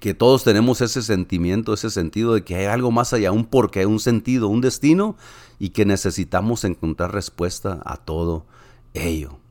que 0.00 0.14
todos 0.14 0.42
tenemos 0.42 0.80
ese 0.80 1.02
sentimiento, 1.02 1.74
ese 1.74 1.90
sentido 1.90 2.32
de 2.32 2.44
que 2.44 2.56
hay 2.56 2.64
algo 2.64 2.90
más 2.90 3.12
allá, 3.12 3.30
un 3.30 3.44
porqué, 3.44 3.84
un 3.84 4.00
sentido, 4.00 4.48
un 4.48 4.62
destino 4.62 5.16
y 5.58 5.70
que 5.70 5.84
necesitamos 5.84 6.64
encontrar 6.64 7.12
respuesta 7.12 7.82
a 7.84 7.98
todo 7.98 8.46
ello 8.94 9.41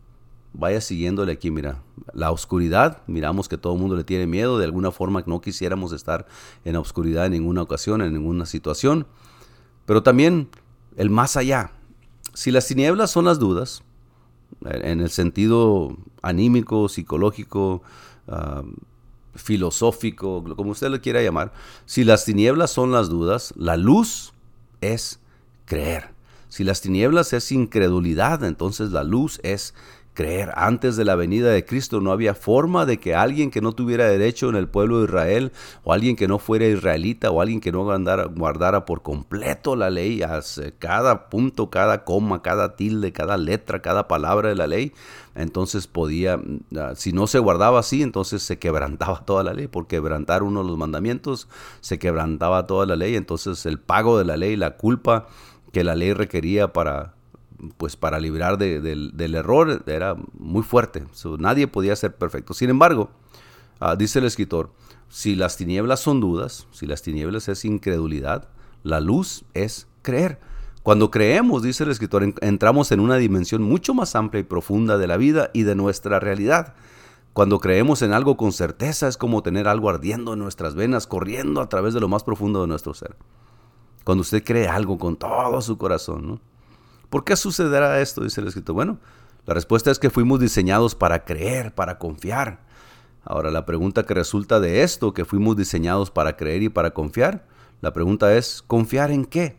vaya 0.54 0.82
siguiéndole 0.82 1.32
aquí, 1.32 1.52
mira, 1.52 1.82
la 2.14 2.32
oscuridad, 2.32 3.02
miramos 3.08 3.48
que 3.48 3.58
todo 3.58 3.74
el 3.74 3.80
mundo 3.80 3.96
le 3.96 4.04
tiene 4.04 4.28
miedo, 4.28 4.58
de 4.58 4.66
alguna 4.66 4.92
forma 4.92 5.24
no 5.26 5.42
quisiéramos 5.42 5.92
estar 5.94 6.26
en 6.66 6.74
la 6.74 6.80
oscuridad 6.80 7.26
en 7.26 7.34
ninguna 7.34 7.62
ocasión, 7.62 8.02
en 8.02 8.14
ninguna 8.14 8.46
situación, 8.46 9.08
pero 9.86 10.04
también 10.04 10.50
el 10.98 11.10
más 11.10 11.38
allá. 11.38 11.72
Si 12.34 12.52
las 12.52 12.68
tinieblas 12.68 13.12
son 13.12 13.26
las 13.26 13.40
dudas, 13.40 13.84
en 14.66 15.00
el 15.00 15.10
sentido 15.10 15.96
anímico, 16.22 16.90
psicológico, 16.90 17.82
ah, 18.28 18.64
filosófico, 19.36 20.44
como 20.56 20.72
usted 20.72 20.90
le 20.90 21.00
quiera 21.00 21.22
llamar, 21.22 21.54
si 21.86 22.04
las 22.04 22.26
tinieblas 22.26 22.72
son 22.72 22.92
las 22.92 23.10
dudas, 23.10 23.54
la 23.56 23.78
luz 23.78 24.34
es 24.82 25.20
creer. 25.66 26.12
Si 26.50 26.66
las 26.66 26.82
tinieblas 26.82 27.32
es 27.32 27.50
incredulidad, 27.54 28.44
entonces 28.44 28.92
la 28.92 29.06
luz 29.06 29.40
es 29.42 29.74
creer. 30.13 30.52
Antes 30.56 30.95
de 30.97 31.06
la 31.06 31.15
venida 31.15 31.50
de 31.50 31.65
Cristo 31.65 32.02
no 32.02 32.12
había 32.12 32.34
forma 32.34 32.86
de 32.86 33.00
que 33.00 33.15
alguien 33.15 33.52
que 33.52 33.62
no 33.62 33.71
tuviera 33.74 34.08
derecho 34.08 34.50
en 34.50 34.56
el 34.56 34.67
pueblo 34.67 35.00
de 35.00 35.06
Israel, 35.06 35.52
o 35.84 35.93
alguien 35.93 36.15
que 36.15 36.28
no 36.28 36.39
fuera 36.39 36.65
israelita, 36.65 37.32
o 37.32 37.41
alguien 37.41 37.62
que 37.62 37.71
no 37.71 37.84
guardara, 37.84 38.86
por 38.86 39.02
completo 39.02 39.76
la 39.76 39.89
ley, 39.89 40.21
cada 40.80 41.30
punto, 41.30 41.69
cada 41.69 42.04
coma, 42.04 42.41
cada 42.41 42.76
tilde, 42.76 43.12
cada 43.13 43.38
letra, 43.38 43.82
cada 43.82 44.08
palabra 44.08 44.50
de 44.50 44.56
la 44.56 44.67
ley, 44.67 44.93
entonces 45.36 45.88
podía, 45.88 46.39
ah, 46.78 46.93
si 46.95 47.13
no 47.13 47.28
se 47.28 47.39
guardaba 47.39 47.80
así, 47.80 48.04
entonces 48.04 48.43
se 48.43 48.60
quebrantaba 48.60 49.21
toda 49.26 49.43
la 49.43 49.54
ley, 49.54 49.67
por 49.67 49.88
quebrantar 49.88 50.43
uno 50.43 50.62
de 50.62 50.67
los 50.67 50.78
mandamientos, 50.78 51.47
se 51.80 52.00
quebrantaba 52.00 52.67
toda 52.67 52.86
la 52.86 52.95
ley, 52.95 53.15
entonces 53.15 53.65
el 53.65 53.80
pago 53.80 54.17
de 54.17 54.26
la 54.26 54.38
ley, 54.38 54.56
la 54.56 54.78
culpa 54.78 55.28
que 55.71 55.84
la 55.84 55.95
ley 55.95 56.13
requería 56.13 56.74
para 56.74 57.13
pues 57.78 57.95
para 57.95 58.19
librar 58.19 58.58
del 58.58 59.36
error 59.36 59.84
era 59.86 60.15
muy 60.34 60.63
fuerte. 60.63 61.06
nadie 61.38 61.67
podía 61.67 61.95
ser 61.95 62.15
perfecto. 62.15 62.54
Sin 62.54 62.69
embargo, 62.69 63.12
ah, 63.80 63.95
dice 63.95 64.19
el 64.19 64.26
escritor, 64.26 64.71
si 65.10 65.36
las 65.36 65.58
tinieblas 65.58 66.00
son 66.00 66.19
dudas, 66.19 66.67
si 66.71 66.88
las 66.88 67.02
tinieblas 67.02 67.50
es 67.50 67.65
incredulidad, 67.65 68.50
la 68.84 69.00
luz 69.00 69.45
es 69.54 69.88
creer. 70.02 70.39
Cuando 70.84 71.12
creemos, 71.12 71.62
dice 71.62 71.84
el 71.84 71.91
escritor, 71.91 72.24
entramos 72.41 72.91
en 72.91 73.00
una 73.00 73.17
dimensión 73.17 73.62
mucho 73.62 73.93
más 73.93 74.15
amplia 74.15 74.39
y 74.39 74.43
profunda 74.43 74.97
de 74.97 75.08
la 75.08 75.17
vida 75.17 75.52
y 75.54 75.63
de 75.63 75.76
nuestra 75.76 76.19
realidad. 76.19 76.74
Cuando 77.34 77.60
creemos 77.60 78.02
en 78.02 78.13
algo 78.13 78.36
con 78.36 78.52
certeza 78.52 79.08
es 79.08 79.15
como 79.15 79.43
tener 79.43 79.67
algo 79.67 79.89
ardiendo 79.89 80.34
en 80.34 80.39
nuestras 80.39 80.74
venas, 80.74 81.06
corriendo 81.06 81.62
a 81.62 81.69
través 81.69 81.93
de 81.93 82.00
lo 82.00 82.08
más 82.08 82.24
profundo 82.24 82.62
de 82.62 82.67
nuestro 82.67 82.93
ser. 82.93 83.15
Cuando 84.04 84.21
usted 84.21 84.43
cree 84.43 84.67
algo 84.67 84.97
con 84.97 85.15
todo 85.15 85.62
su 85.62 85.78
corazón, 85.78 86.28
¿no? 86.28 86.51
¿Por 87.12 87.26
qué 87.26 87.36
sucederá 87.36 88.00
esto? 88.00 88.24
Dice 88.24 88.39
el 88.39 88.47
escrito. 88.47 88.74
Bueno, 88.74 88.97
la 89.45 89.54
respuesta 89.54 89.91
es 89.91 90.00
que 90.00 90.10
fuimos 90.10 90.39
diseñados 90.39 90.95
para 90.95 91.26
creer, 91.26 91.76
para 91.76 92.00
confiar. 92.00 92.62
Ahora, 93.26 93.52
la 93.52 93.65
pregunta 93.65 94.06
que 94.06 94.13
resulta 94.13 94.62
de 94.62 94.82
esto, 94.82 95.13
que 95.13 95.26
fuimos 95.26 95.58
diseñados 95.58 96.10
para 96.10 96.38
creer 96.38 96.63
y 96.63 96.69
para 96.69 96.91
confiar, 96.91 97.45
la 97.82 97.91
pregunta 97.91 98.34
es, 98.34 98.63
¿confiar 98.65 99.12
en 99.12 99.26
qué? 99.26 99.58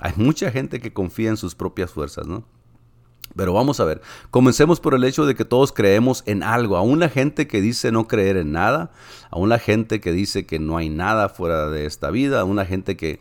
Hay 0.00 0.14
mucha 0.16 0.50
gente 0.50 0.80
que 0.80 0.94
confía 0.94 1.28
en 1.28 1.36
sus 1.36 1.54
propias 1.54 1.90
fuerzas, 1.90 2.26
¿no? 2.26 2.44
Pero 3.36 3.52
vamos 3.52 3.78
a 3.78 3.84
ver, 3.84 4.00
comencemos 4.30 4.80
por 4.80 4.94
el 4.94 5.04
hecho 5.04 5.26
de 5.26 5.34
que 5.34 5.44
todos 5.44 5.70
creemos 5.70 6.22
en 6.24 6.42
algo, 6.42 6.78
aún 6.78 6.98
la 6.98 7.10
gente 7.10 7.46
que 7.46 7.60
dice 7.60 7.92
no 7.92 8.08
creer 8.08 8.38
en 8.38 8.52
nada, 8.52 8.90
aún 9.30 9.50
la 9.50 9.58
gente 9.58 10.00
que 10.00 10.12
dice 10.12 10.46
que 10.46 10.58
no 10.58 10.78
hay 10.78 10.88
nada 10.88 11.28
fuera 11.28 11.68
de 11.68 11.84
esta 11.84 12.10
vida, 12.10 12.40
aún 12.40 12.56
la 12.56 12.64
gente 12.64 12.96
que, 12.96 13.20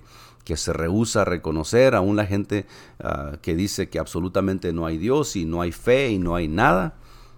que 0.50 0.58
se 0.58 0.74
rehúsa 0.74 1.22
a 1.22 1.26
reconocer, 1.26 1.94
aún 1.94 2.16
la 2.16 2.26
gente 2.26 2.66
ah, 3.00 3.34
que 3.40 3.54
dice 3.56 3.88
que 3.88 4.00
absolutamente 4.00 4.74
no 4.74 4.88
hay 4.88 4.98
Dios 4.98 5.36
y 5.36 5.46
no 5.46 5.62
hay 5.62 5.72
fe 5.72 6.10
y 6.10 6.18
no 6.18 6.34
hay 6.34 6.48
nada, 6.48 6.96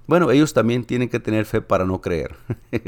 bueno, 0.08 0.32
ellos 0.32 0.54
también 0.54 0.86
tienen 0.86 1.10
que 1.10 1.20
tener 1.20 1.46
fe 1.46 1.60
para 1.60 1.84
no 1.84 2.00
creer. 2.00 2.38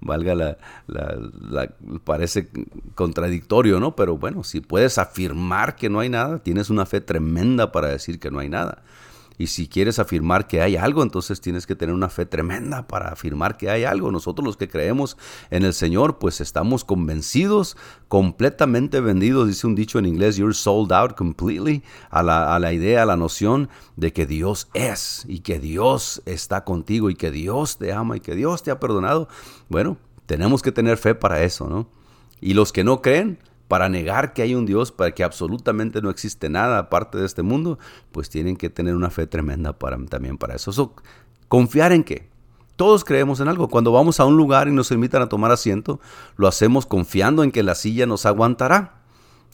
valga 0.00 0.34
la, 0.34 0.56
la, 0.86 1.70
parece 2.04 2.48
contradictorio, 2.94 3.78
¿no? 3.78 3.94
Pero 3.94 4.16
bueno, 4.16 4.42
si 4.42 4.62
puedes 4.62 4.96
afirmar 4.96 5.76
que 5.76 5.90
no 5.90 6.00
hay 6.00 6.08
nada, 6.08 6.38
tienes 6.38 6.70
una 6.70 6.86
fe 6.86 7.02
tremenda 7.02 7.72
para 7.72 7.88
decir 7.88 8.18
que 8.18 8.30
no 8.30 8.38
hay 8.38 8.48
nada. 8.48 8.84
Y 9.36 9.48
si 9.48 9.68
quieres 9.68 9.98
afirmar 9.98 10.46
que 10.46 10.60
hay 10.60 10.76
algo, 10.76 11.02
entonces 11.02 11.40
tienes 11.40 11.66
que 11.66 11.74
tener 11.74 11.94
una 11.94 12.08
fe 12.08 12.24
tremenda 12.24 12.86
para 12.86 13.08
afirmar 13.08 13.56
que 13.56 13.68
hay 13.68 13.84
algo. 13.84 14.12
Nosotros 14.12 14.46
los 14.46 14.56
que 14.56 14.68
creemos 14.68 15.16
en 15.50 15.64
el 15.64 15.74
Señor, 15.74 16.18
pues 16.18 16.40
estamos 16.40 16.84
convencidos, 16.84 17.76
completamente 18.08 19.00
vendidos, 19.00 19.48
dice 19.48 19.66
un 19.66 19.74
dicho 19.74 19.98
en 19.98 20.06
inglés, 20.06 20.36
you're 20.36 20.54
sold 20.54 20.92
out 20.92 21.14
completely, 21.16 21.82
a 22.10 22.22
la, 22.22 22.54
a 22.54 22.58
la 22.58 22.72
idea, 22.72 23.02
a 23.02 23.06
la 23.06 23.16
noción 23.16 23.68
de 23.96 24.12
que 24.12 24.26
Dios 24.26 24.68
es 24.74 25.24
y 25.28 25.40
que 25.40 25.58
Dios 25.58 26.22
está 26.26 26.64
contigo 26.64 27.10
y 27.10 27.14
que 27.16 27.30
Dios 27.30 27.78
te 27.78 27.92
ama 27.92 28.16
y 28.16 28.20
que 28.20 28.34
Dios 28.34 28.62
te 28.62 28.70
ha 28.70 28.78
perdonado. 28.78 29.28
Bueno, 29.68 29.96
tenemos 30.26 30.62
que 30.62 30.72
tener 30.72 30.96
fe 30.96 31.14
para 31.14 31.42
eso, 31.42 31.68
¿no? 31.68 31.88
Y 32.40 32.54
los 32.54 32.72
que 32.72 32.84
no 32.84 33.02
creen, 33.02 33.38
para 33.68 33.88
negar 33.88 34.32
que 34.32 34.42
hay 34.42 34.54
un 34.54 34.66
Dios, 34.66 34.92
para 34.92 35.12
que 35.12 35.24
absolutamente 35.24 36.02
no 36.02 36.10
existe 36.10 36.48
nada 36.48 36.78
aparte 36.78 37.18
de 37.18 37.26
este 37.26 37.42
mundo, 37.42 37.78
pues 38.12 38.28
tienen 38.28 38.56
que 38.56 38.70
tener 38.70 38.94
una 38.94 39.10
fe 39.10 39.26
tremenda 39.26 39.72
para, 39.78 39.96
también 40.06 40.38
para 40.38 40.54
eso. 40.54 40.94
¿Confiar 41.48 41.92
en 41.92 42.04
qué? 42.04 42.28
Todos 42.76 43.04
creemos 43.04 43.40
en 43.40 43.48
algo. 43.48 43.68
Cuando 43.68 43.92
vamos 43.92 44.18
a 44.18 44.24
un 44.24 44.36
lugar 44.36 44.68
y 44.68 44.72
nos 44.72 44.90
invitan 44.90 45.22
a 45.22 45.28
tomar 45.28 45.52
asiento, 45.52 46.00
lo 46.36 46.48
hacemos 46.48 46.86
confiando 46.86 47.44
en 47.44 47.52
que 47.52 47.62
la 47.62 47.74
silla 47.74 48.06
nos 48.06 48.26
aguantará. 48.26 49.00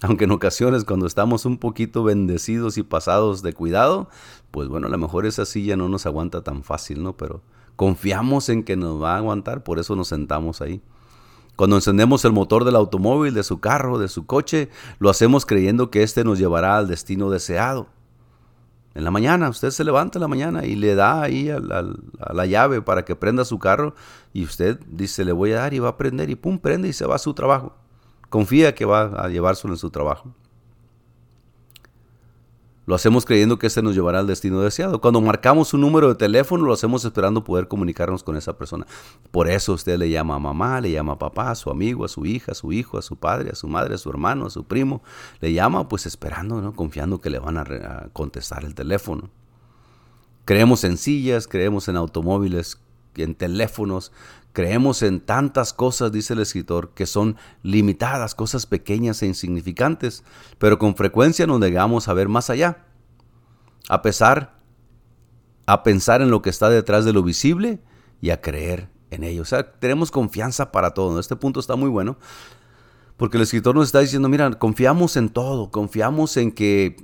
Aunque 0.03 0.25
en 0.25 0.31
ocasiones 0.31 0.85
cuando 0.85 1.07
estamos 1.07 1.45
un 1.45 1.59
poquito 1.59 2.03
bendecidos 2.03 2.79
y 2.79 2.83
pasados 2.83 3.43
de 3.43 3.53
cuidado, 3.53 4.09
pues 4.51 4.69
bueno, 4.69 4.87
a 4.87 4.91
lo 4.91 4.97
mejor 4.97 5.27
esa 5.27 5.45
silla 5.45 5.77
no 5.77 5.91
nos 5.91 6.07
aguanta 6.07 6.43
tan 6.43 6.63
fácil, 6.63 7.03
¿no? 7.03 7.19
Pero 7.19 7.43
confiamos 7.77 8.49
en 8.49 8.65
que 8.65 8.77
nos 8.77 9.01
va 9.03 9.15
a 9.15 9.19
aguantar, 9.19 9.63
por 9.63 9.79
eso 9.79 9.97
nos 9.97 10.09
sentamos 10.09 10.63
ahí. 10.63 10.81
Cuando 11.61 11.77
encendemos 11.77 12.25
el 12.25 12.33
motor 12.33 12.65
del 12.65 12.75
automóvil, 12.75 13.35
de 13.35 13.43
su 13.43 13.61
carro, 13.61 13.99
de 13.99 14.09
su 14.09 14.25
coche, 14.25 14.71
lo 14.99 15.11
hacemos 15.11 15.45
creyendo 15.45 15.91
que 15.91 16.03
éste 16.03 16.25
nos 16.25 16.39
llevará 16.39 16.79
al 16.79 16.89
destino 16.89 17.29
deseado. 17.29 17.89
En 18.95 19.05
la 19.05 19.11
mañana, 19.11 19.51
usted 19.51 19.69
se 19.69 19.85
levanta 19.85 20.17
en 20.17 20.23
la 20.23 20.29
mañana 20.29 20.65
y 20.65 20.75
le 20.75 20.95
da 20.95 21.21
ahí 21.21 21.51
a 21.51 21.61
la, 21.61 22.47
llave 22.47 22.81
para 22.81 23.05
que 23.05 23.15
prenda 23.15 23.45
su 23.45 23.59
carro 23.59 23.95
y 24.33 24.45
usted 24.45 24.81
dice, 24.89 25.23
le 25.23 25.33
voy 25.33 25.53
a 25.53 25.57
dar 25.57 25.75
y 25.75 25.81
va 25.81 25.91
a 25.91 25.97
prender 25.99 26.31
y 26.31 26.35
pum, 26.35 26.59
prende 26.59 26.89
y 26.89 26.95
se 26.95 27.05
va 27.05 27.17
a 27.17 27.19
su 27.19 27.35
trabajo. 27.35 27.77
Confía 28.31 28.75
que 28.75 28.87
va 28.87 29.03
a 29.23 29.29
llevárselo 29.29 29.75
en 29.75 29.79
su 29.79 29.91
trabajo. 29.91 30.35
Lo 32.87 32.95
hacemos 32.95 33.25
creyendo 33.25 33.59
que 33.59 33.67
este 33.67 33.83
nos 33.83 33.95
llevará 33.95 34.21
al 34.21 34.27
destino 34.27 34.61
deseado. 34.61 35.01
Cuando 35.01 35.21
marcamos 35.21 35.75
un 35.75 35.83
número 35.83 36.09
de 36.09 36.15
teléfono, 36.15 36.65
lo 36.65 36.73
hacemos 36.73 37.05
esperando 37.05 37.45
poder 37.45 37.69
comunicarnos 37.69 38.23
con 38.23 38.37
esa 38.37 38.57
persona. 38.57 38.87
Por 39.31 39.49
eso 39.49 39.75
usted 39.75 39.99
le 39.99 40.09
llama 40.11 40.37
a 40.37 40.39
mamá, 40.39 40.81
le 40.81 40.91
llama 40.91 41.13
a 41.13 41.19
papá, 41.19 41.51
a 41.51 41.55
su 41.55 41.71
amigo, 41.71 42.05
a 42.05 42.09
su 42.09 42.25
hija, 42.25 42.53
a 42.53 42.55
su 42.55 42.73
hijo, 42.73 42.99
a 42.99 43.03
su 43.03 43.17
padre, 43.17 43.51
a 43.51 43.55
su 43.55 43.69
madre, 43.69 43.95
a 43.95 43.99
su 43.99 44.09
hermano, 44.09 44.47
a 44.47 44.51
su 44.51 44.65
primo. 44.65 45.03
Le 45.41 45.53
llama 45.53 45.89
pues 45.89 46.07
esperando, 46.07 46.61
¿no? 46.61 46.73
confiando 46.75 47.21
que 47.21 47.31
le 47.31 47.39
van 47.39 47.59
a, 47.59 48.09
contestar 48.13 48.65
el 48.65 48.75
teléfono. 48.75 49.31
Creemos 50.47 50.83
en 50.85 50.97
sillas, 50.97 51.47
creemos 51.47 51.87
en 51.89 51.97
automóviles, 51.97 52.81
en 53.17 53.35
teléfonos, 53.35 54.13
creemos 54.53 55.03
en 55.03 55.21
tantas 55.21 55.73
cosas, 55.73 56.13
dice 56.13 56.35
el 56.35 56.41
escritor, 56.41 56.93
que 56.95 57.07
son 57.07 57.37
limitadas, 57.63 58.35
cosas 58.35 58.67
pequeñas 58.67 59.23
e 59.23 59.27
insignificantes, 59.27 60.25
pero 60.59 60.79
con 60.79 60.97
frecuencia 60.97 61.47
nos 61.47 61.61
negamos 61.61 62.09
a 62.09 62.15
ver 62.15 62.29
más 62.29 62.51
allá. 62.51 62.85
A 63.89 64.03
pesar, 64.03 64.59
a 65.67 65.83
pensar 65.83 66.23
en 66.23 66.31
lo 66.31 66.43
que 66.43 66.51
está 66.51 66.69
detrás 66.69 67.05
de 67.05 67.13
lo 67.13 67.23
visible 67.23 67.81
y 68.21 68.31
a 68.31 68.41
creer 68.41 68.89
en 69.11 69.25
ello. 69.25 69.43
O 69.43 69.47
sea, 69.47 69.73
tenemos 69.73 70.11
confianza 70.11 70.73
para 70.73 70.95
todo. 70.95 71.19
Este 71.19 71.37
punto 71.37 71.61
está 71.61 71.77
muy 71.77 71.89
bueno. 71.89 72.17
Porque 73.17 73.37
el 73.37 73.43
escritor 73.43 73.75
nos 73.75 73.89
está 73.89 74.01
diciendo, 74.01 74.29
mira, 74.29 74.51
confiamos 74.53 75.17
en 75.17 75.29
todo, 75.29 75.71
confiamos 75.71 76.39
en 76.39 76.53
que 76.53 76.97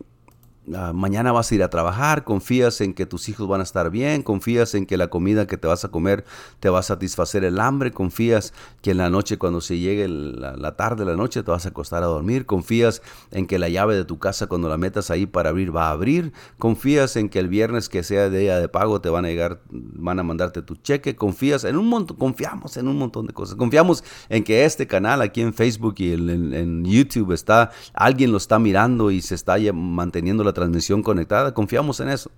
Ah, 0.74 0.92
mañana 0.92 1.30
vas 1.30 1.52
a 1.52 1.54
ir 1.54 1.62
a 1.62 1.70
trabajar, 1.70 2.24
confías 2.24 2.80
en 2.80 2.92
que 2.92 3.06
tus 3.06 3.28
hijos 3.28 3.46
van 3.46 3.60
a 3.60 3.62
estar 3.62 3.88
bien, 3.88 4.24
confías 4.24 4.74
en 4.74 4.84
que 4.84 4.96
la 4.96 5.06
comida 5.06 5.46
que 5.46 5.56
te 5.56 5.68
vas 5.68 5.84
a 5.84 5.90
comer 5.90 6.24
te 6.58 6.68
va 6.68 6.80
a 6.80 6.82
satisfacer 6.82 7.44
el 7.44 7.60
hambre, 7.60 7.92
confías 7.92 8.52
que 8.82 8.90
en 8.90 8.96
la 8.96 9.08
noche 9.08 9.38
cuando 9.38 9.60
se 9.60 9.78
llegue 9.78 10.08
la, 10.08 10.74
tarde, 10.74 11.04
la 11.04 11.14
noche 11.14 11.44
te 11.44 11.52
vas 11.52 11.66
a 11.66 11.68
acostar 11.68 12.02
a 12.02 12.06
dormir, 12.06 12.46
confías 12.46 13.00
en 13.30 13.46
que 13.46 13.60
la 13.60 13.68
llave 13.68 13.94
de 13.94 14.04
tu 14.04 14.18
casa 14.18 14.48
cuando 14.48 14.68
la 14.68 14.76
metas 14.76 15.12
ahí 15.12 15.24
para 15.24 15.50
abrir 15.50 15.74
va 15.74 15.86
a 15.86 15.92
abrir, 15.92 16.32
confías 16.58 17.14
en 17.14 17.28
que 17.28 17.38
el 17.38 17.46
viernes 17.46 17.88
que 17.88 18.02
sea 18.02 18.28
día 18.28 18.58
de 18.58 18.68
pago 18.68 19.00
te 19.00 19.08
van 19.08 19.24
a 19.24 19.28
llegar, 19.28 19.60
van 19.70 20.18
a 20.18 20.24
mandarte 20.24 20.62
tu 20.62 20.74
cheque, 20.74 21.14
confías 21.14 21.62
en 21.62 21.76
un 21.76 21.88
montón, 21.88 22.16
confiamos 22.16 22.76
en 22.76 22.88
un 22.88 22.98
montón 22.98 23.28
de 23.28 23.32
cosas, 23.32 23.54
confiamos 23.54 24.02
en 24.28 24.42
que 24.42 24.64
este 24.64 24.88
canal 24.88 25.22
aquí 25.22 25.42
en 25.42 25.54
Facebook 25.54 25.94
y 25.98 26.12
en 26.12 26.84
YouTube 26.84 27.30
está, 27.30 27.70
alguien 27.94 28.32
lo 28.32 28.38
está 28.38 28.58
mirando 28.58 29.12
y 29.12 29.22
se 29.22 29.36
está 29.36 29.56
manteniendo 29.72 30.42
la 30.42 30.55
transmisión 30.56 31.02
conectada. 31.02 31.52
Confiamos 31.52 32.00
en 32.00 32.08
eso. 32.08 32.30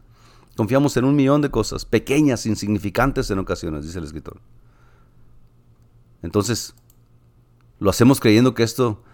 Confiamos 0.57 0.97
en 0.97 1.05
un 1.05 1.15
millón 1.15 1.41
de 1.41 1.53
cosas, 1.53 1.85
pequeñas, 1.85 2.45
insignificantes 2.45 3.31
en 3.31 3.39
ocasiones, 3.39 3.85
dice 3.85 4.01
el 4.01 4.05
escritor. 4.05 4.41
Entonces, 6.21 6.75
lo 7.79 7.91
hacemos 7.91 8.19
creyendo 8.19 8.55
que 8.55 8.65
esto 8.65 9.05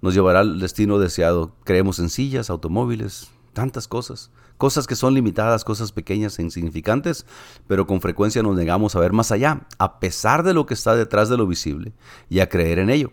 nos 0.00 0.14
llevará 0.14 0.40
al 0.40 0.58
destino 0.58 0.98
deseado. 0.98 1.54
Creemos 1.64 1.98
en 1.98 2.08
sillas, 2.08 2.48
automóviles, 2.48 3.30
tantas 3.52 3.86
cosas. 3.86 4.30
Cosas 4.56 4.86
que 4.86 4.96
son 4.96 5.12
limitadas, 5.12 5.62
cosas 5.62 5.92
pequeñas 5.92 6.38
e 6.38 6.42
insignificantes, 6.42 7.26
pero 7.66 7.86
con 7.86 8.00
frecuencia 8.00 8.42
nos 8.42 8.56
negamos 8.56 8.96
a 8.96 9.00
ver 9.00 9.12
más 9.12 9.30
allá, 9.30 9.66
a 9.78 10.00
pesar 10.00 10.42
de 10.42 10.54
lo 10.54 10.64
que 10.64 10.72
está 10.72 10.96
detrás 10.96 11.28
de 11.28 11.36
lo 11.36 11.46
visible, 11.46 11.92
y 12.30 12.40
a 12.40 12.48
creer 12.48 12.78
en 12.78 12.88
ello. 12.88 13.12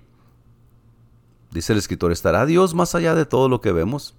Dice 1.51 1.73
el 1.73 1.79
escritor, 1.79 2.13
¿estará 2.13 2.45
Dios 2.45 2.73
más 2.73 2.95
allá 2.95 3.15
de 3.15 3.25
todo 3.25 3.49
lo 3.49 3.59
que 3.59 3.73
vemos? 3.73 4.15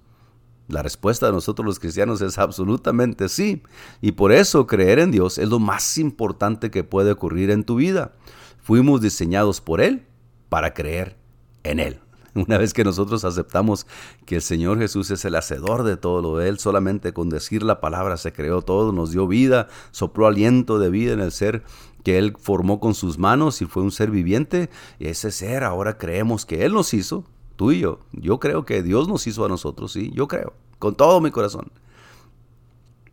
La 0.67 0.81
respuesta 0.81 1.25
de 1.25 1.33
nosotros 1.33 1.65
los 1.65 1.79
cristianos 1.79 2.21
es 2.21 2.37
absolutamente 2.37 3.29
sí. 3.29 3.63
Y 4.01 4.13
por 4.13 4.31
eso 4.31 4.65
creer 4.65 4.99
en 4.99 5.11
Dios 5.11 5.37
es 5.37 5.49
lo 5.49 5.59
más 5.59 5.97
importante 5.97 6.71
que 6.71 6.83
puede 6.83 7.11
ocurrir 7.11 7.49
en 7.51 7.63
tu 7.63 7.75
vida. 7.75 8.13
Fuimos 8.61 9.01
diseñados 9.01 9.59
por 9.59 9.81
Él 9.81 10.05
para 10.49 10.73
creer 10.73 11.17
en 11.63 11.79
Él. 11.79 11.99
Una 12.35 12.57
vez 12.57 12.73
que 12.73 12.83
nosotros 12.83 13.25
aceptamos 13.25 13.85
que 14.25 14.35
el 14.35 14.41
Señor 14.41 14.79
Jesús 14.79 15.11
es 15.11 15.23
el 15.25 15.35
hacedor 15.35 15.83
de 15.83 15.97
todo 15.97 16.21
lo 16.21 16.37
de 16.37 16.49
Él, 16.49 16.59
solamente 16.59 17.13
con 17.13 17.29
decir 17.29 17.63
la 17.63 17.79
palabra 17.81 18.17
se 18.17 18.33
creó 18.33 18.61
todo, 18.61 18.91
nos 18.91 19.11
dio 19.11 19.27
vida, 19.27 19.67
sopló 19.91 20.27
aliento 20.27 20.79
de 20.79 20.89
vida 20.89 21.13
en 21.13 21.19
el 21.19 21.31
ser 21.31 21.63
que 22.03 22.17
Él 22.17 22.35
formó 22.39 22.79
con 22.79 22.95
sus 22.95 23.17
manos 23.17 23.61
y 23.61 23.65
fue 23.65 23.83
un 23.83 23.91
ser 23.91 24.11
viviente. 24.11 24.69
Y 24.99 25.07
ese 25.07 25.31
ser 25.31 25.63
ahora 25.63 25.97
creemos 25.97 26.45
que 26.45 26.65
Él 26.65 26.73
nos 26.73 26.93
hizo, 26.93 27.25
Tú 27.63 27.71
y 27.71 27.79
yo. 27.79 28.01
Yo 28.11 28.41
creo 28.41 28.65
que 28.65 28.83
Dios 28.83 29.07
nos 29.07 29.25
hizo 29.25 29.45
a 29.45 29.47
nosotros, 29.47 29.93
sí, 29.93 30.11
yo 30.13 30.27
creo, 30.27 30.51
con 30.79 30.95
todo 30.95 31.21
mi 31.21 31.31
corazón. 31.31 31.71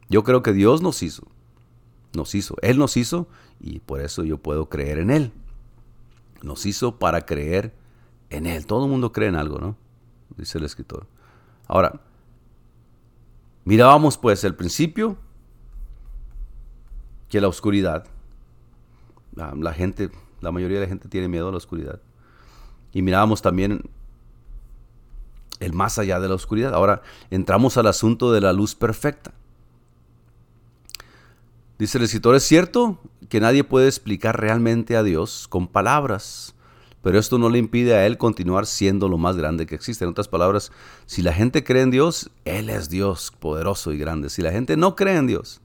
Yo 0.08 0.24
creo 0.24 0.42
que 0.42 0.52
Dios 0.52 0.82
nos 0.82 1.04
hizo. 1.04 1.22
Nos 2.14 2.34
hizo. 2.34 2.56
Él 2.60 2.76
nos 2.76 2.96
hizo 2.96 3.28
y 3.60 3.78
por 3.78 4.00
eso 4.00 4.24
yo 4.24 4.38
puedo 4.38 4.68
creer 4.68 4.98
en 4.98 5.12
Él. 5.12 5.32
Nos 6.42 6.66
hizo 6.66 6.98
para 6.98 7.26
creer 7.26 7.72
en 8.28 8.44
Él. 8.44 8.66
Todo 8.66 8.86
el 8.86 8.90
mundo 8.90 9.12
cree 9.12 9.28
en 9.28 9.36
algo, 9.36 9.60
¿no? 9.60 9.76
Dice 10.36 10.58
el 10.58 10.64
escritor. 10.64 11.06
Ahora, 11.68 12.00
mirábamos 13.64 14.18
pues 14.18 14.42
el 14.42 14.56
principio 14.56 15.16
que 17.28 17.40
la 17.40 17.46
oscuridad, 17.46 18.04
la, 19.32 19.54
la, 19.54 19.72
gente, 19.72 20.10
la 20.40 20.50
mayoría 20.50 20.80
de 20.80 20.86
la 20.86 20.88
gente 20.88 21.08
tiene 21.08 21.28
miedo 21.28 21.46
a 21.46 21.52
la 21.52 21.58
oscuridad. 21.58 22.00
Y 22.92 23.02
mirábamos 23.02 23.42
también 23.42 23.88
el 25.60 25.72
más 25.72 25.98
allá 25.98 26.18
de 26.18 26.28
la 26.28 26.34
oscuridad. 26.34 26.74
Ahora 26.74 27.02
entramos 27.30 27.76
al 27.76 27.86
asunto 27.86 28.32
de 28.32 28.40
la 28.40 28.52
luz 28.52 28.74
perfecta. 28.74 29.32
Dice 31.78 31.98
el 31.98 32.04
escritor, 32.04 32.34
es 32.34 32.42
cierto 32.42 32.98
que 33.28 33.40
nadie 33.40 33.64
puede 33.64 33.86
explicar 33.86 34.38
realmente 34.38 34.96
a 34.96 35.02
Dios 35.02 35.46
con 35.48 35.66
palabras, 35.66 36.54
pero 37.02 37.18
esto 37.18 37.38
no 37.38 37.48
le 37.48 37.58
impide 37.58 37.94
a 37.94 38.04
Él 38.06 38.18
continuar 38.18 38.66
siendo 38.66 39.08
lo 39.08 39.16
más 39.16 39.36
grande 39.36 39.64
que 39.64 39.76
existe. 39.76 40.04
En 40.04 40.10
otras 40.10 40.28
palabras, 40.28 40.72
si 41.06 41.22
la 41.22 41.32
gente 41.32 41.64
cree 41.64 41.82
en 41.82 41.90
Dios, 41.90 42.30
Él 42.44 42.68
es 42.68 42.90
Dios 42.90 43.32
poderoso 43.38 43.92
y 43.92 43.98
grande. 43.98 44.28
Si 44.28 44.42
la 44.42 44.52
gente 44.52 44.76
no 44.76 44.94
cree 44.94 45.16
en 45.16 45.26
Dios, 45.26 45.62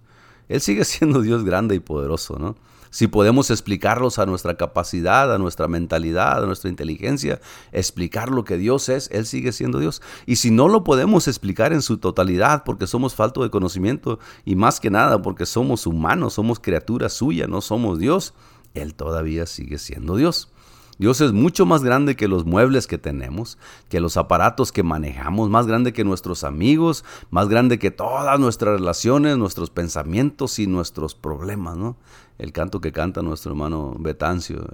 Él 0.47 0.62
sigue 0.62 0.86
siendo 0.86 1.21
Dios 1.21 1.43
grande 1.43 1.75
y 1.75 1.79
poderoso, 1.79 2.39
¿no? 2.39 2.55
Si 2.95 3.08
podemos 3.08 3.51
explicarlos 3.51 4.19
a 4.19 4.25
nuestra 4.25 4.55
capacidad, 4.55 5.36
a 5.36 5.38
nuestra 5.38 5.67
mentalidad, 5.67 6.41
a 6.41 6.45
nuestra 6.45 6.69
inteligencia, 6.69 7.41
explicar 7.73 8.29
lo 8.29 8.45
que 8.45 8.55
Dios 8.55 8.88
es, 8.88 9.10
Él 9.12 9.25
sigue 9.25 9.51
siendo 9.51 9.79
Dios. 9.79 10.01
Y 10.25 10.38
si 10.38 10.49
no 10.49 10.69
lo 10.69 10.86
podemos 10.86 11.27
explicar 11.27 11.73
en 11.73 11.81
su 11.81 11.97
totalidad 11.97 12.63
porque 12.63 12.88
somos 12.88 13.13
falto 13.13 13.43
de 13.43 13.49
conocimiento 13.49 14.19
y 14.45 14.55
más 14.55 14.79
que 14.79 14.91
nada 14.91 15.21
porque 15.21 15.45
somos 15.45 15.86
humanos, 15.86 16.36
somos 16.36 16.62
criaturas 16.62 17.12
suyas, 17.12 17.49
no 17.49 17.60
somos 17.60 17.99
Dios, 17.99 18.34
Él 18.73 18.95
todavía 18.95 19.45
sigue 19.45 19.77
siendo 19.77 20.15
Dios. 20.15 20.53
Dios 20.97 21.19
es 21.21 21.34
mucho 21.34 21.65
más 21.65 21.84
grande 21.84 22.15
que 22.15 22.27
los 22.27 22.45
muebles 22.45 22.88
que 22.88 22.97
tenemos, 22.97 23.58
que 23.89 23.99
los 23.99 24.15
aparatos 24.15 24.71
que 24.71 24.84
manejamos, 24.84 25.49
más 25.49 25.67
grande 25.67 25.91
que 25.91 26.05
nuestros 26.05 26.43
amigos, 26.43 27.03
más 27.29 27.49
grande 27.49 27.79
que 27.79 27.91
todas 27.91 28.39
nuestras 28.39 28.79
relaciones, 28.79 29.38
nuestros 29.38 29.69
pensamientos 29.69 30.58
y 30.60 30.67
nuestros 30.67 31.15
problemas, 31.15 31.75
¿no? 31.77 31.97
El 32.38 32.53
canto 32.53 32.79
que 32.79 32.91
canta 32.91 33.21
nuestro 33.21 33.51
hermano 33.51 33.95
Betancio, 33.99 34.65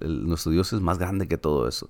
nuestro 0.00 0.52
Dios 0.52 0.72
es 0.72 0.80
más 0.80 0.98
grande 0.98 1.28
que 1.28 1.38
todo 1.38 1.66
eso. 1.66 1.88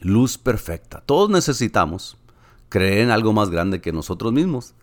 Luz 0.00 0.38
perfecta. 0.38 1.00
Todos 1.00 1.30
necesitamos 1.30 2.16
creer 2.68 2.98
en 2.98 3.10
algo 3.10 3.32
más 3.32 3.50
grande 3.50 3.80
que 3.80 3.92
nosotros 3.92 4.32
mismos. 4.32 4.74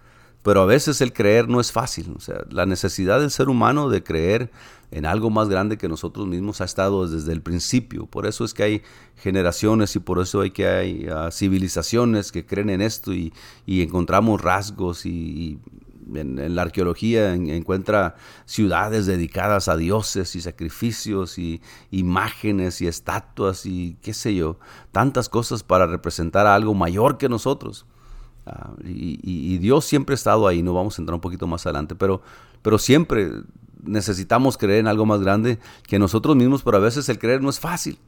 Pero 0.44 0.62
a 0.62 0.66
veces 0.66 1.02
el 1.02 1.14
creer 1.14 1.48
no 1.48 1.60
es 1.60 1.72
fácil. 1.72 2.14
O 2.18 2.20
sea, 2.20 2.44
la 2.50 2.66
necesidad 2.66 3.20
del 3.20 3.30
ser 3.30 3.50
humano 3.50 3.90
de 3.90 4.04
creer 4.04 4.52
en 4.92 5.06
algo 5.06 5.30
más 5.30 5.48
grande 5.48 5.78
que 5.78 5.88
nosotros 5.88 6.28
mismos 6.28 6.60
ha 6.62 6.66
estado 6.66 7.08
desde 7.08 7.32
el 7.32 7.42
principio. 7.42 8.06
Por 8.06 8.28
eso 8.28 8.44
es 8.44 8.54
que 8.54 8.64
hay 8.64 8.82
generaciones 9.16 9.96
y 9.96 10.00
por 10.00 10.20
eso 10.20 10.42
hay 10.42 10.52
que 10.52 10.68
hay 10.68 11.08
ah, 11.08 11.30
civilizaciones 11.32 12.32
que 12.32 12.46
creen 12.46 12.70
en 12.70 12.82
esto 12.82 13.14
y, 13.14 13.34
encontramos 13.66 14.42
rasgos 14.42 15.06
y, 15.06 15.60
en, 16.14 16.56
la 16.56 16.64
arqueología 16.64 17.34
encuentra 17.34 18.16
ciudades 18.46 19.06
dedicadas 19.06 19.70
a 19.70 19.78
dioses 19.78 20.36
y 20.36 20.42
sacrificios 20.42 21.40
y 21.40 21.62
imágenes 21.90 22.82
y 22.82 22.88
estatuas 22.88 23.66
y 23.66 23.98
qué 24.02 24.14
sé 24.14 24.36
yo, 24.36 24.60
tantas 24.92 25.30
cosas 25.30 25.64
para 25.64 25.88
representar 25.88 26.48
a 26.48 26.56
algo 26.56 26.74
mayor 26.74 27.18
que 27.18 27.30
nosotros. 27.30 27.86
Ah, 28.46 28.72
y, 28.84 29.58
Dios 29.60 29.86
siempre 29.86 30.14
ha 30.14 30.16
estado 30.16 30.48
ahí, 30.48 30.62
no 30.64 30.74
vamos 30.74 31.00
a 31.00 31.02
entrar 31.02 31.14
un 31.14 31.22
poquito 31.22 31.48
más 31.48 31.66
adelante, 31.66 31.96
pero, 31.96 32.22
pero 32.62 32.78
siempre 32.78 33.30
necesitamos 33.84 34.58
creer 34.58 34.80
en 34.80 34.88
algo 34.88 35.06
más 35.06 35.22
grande 35.22 35.60
que 35.88 36.00
nosotros 36.00 36.36
mismos, 36.36 36.64
pero 36.64 36.78
a 36.78 36.82
veces 36.82 37.08
el 37.10 37.20
creer 37.20 37.42
no 37.42 37.50
es 37.50 37.60
fácil. 37.60 38.00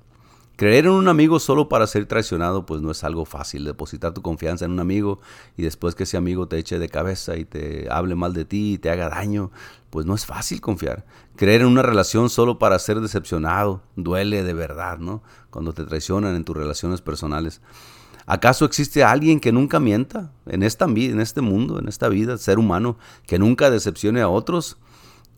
Creer 0.56 0.86
en 0.86 0.92
un 0.92 1.08
amigo 1.08 1.40
solo 1.40 1.68
para 1.68 1.88
ser 1.88 2.06
traicionado, 2.06 2.68
pues 2.68 2.80
no 2.80 2.92
es 2.92 3.04
algo 3.04 3.26
fácil. 3.26 3.66
Depositar 3.66 4.14
tu 4.14 4.22
confianza 4.22 4.66
en 4.66 4.72
un 4.72 4.80
amigo 4.80 5.20
y 5.58 5.64
después 5.64 5.96
que 5.96 6.04
ese 6.04 6.16
amigo 6.16 6.48
te 6.48 6.60
eche 6.60 6.78
de 6.78 6.90
cabeza 6.90 7.38
y 7.38 7.46
te 7.46 7.88
hable 7.90 8.14
mal 8.14 8.34
de 8.34 8.46
ti 8.46 8.74
y 8.74 8.78
te 8.78 8.92
haga 8.92 9.10
daño, 9.10 9.50
pues 9.90 10.06
no 10.06 10.14
es 10.14 10.28
fácil 10.28 10.62
confiar. 10.62 11.06
Creer 11.36 11.62
en 11.62 11.68
una 11.68 11.82
relación 11.82 12.30
solo 12.30 12.60
para 12.60 12.78
ser 12.78 13.02
decepcionado 13.02 13.82
duele 13.96 14.44
de 14.44 14.54
verdad, 14.54 15.00
¿no? 15.00 15.24
Cuando 15.50 15.74
te 15.74 15.86
traicionan 15.86 16.36
en 16.36 16.44
tus 16.44 16.56
relaciones 16.56 17.02
personales. 17.02 17.60
¿Acaso 18.28 18.64
existe 18.66 19.04
alguien 19.04 19.40
que 19.40 19.52
nunca 19.52 19.80
mienta 19.80 20.32
en, 20.46 20.62
esta, 20.62 20.86
en 20.86 21.20
este 21.20 21.42
mundo, 21.42 21.80
en 21.80 21.88
esta 21.88 22.10
vida, 22.10 22.38
ser 22.38 22.60
humano, 22.60 22.98
que 23.26 23.40
nunca 23.40 23.72
decepcione 23.72 24.22
a 24.22 24.30
otros? 24.30 24.78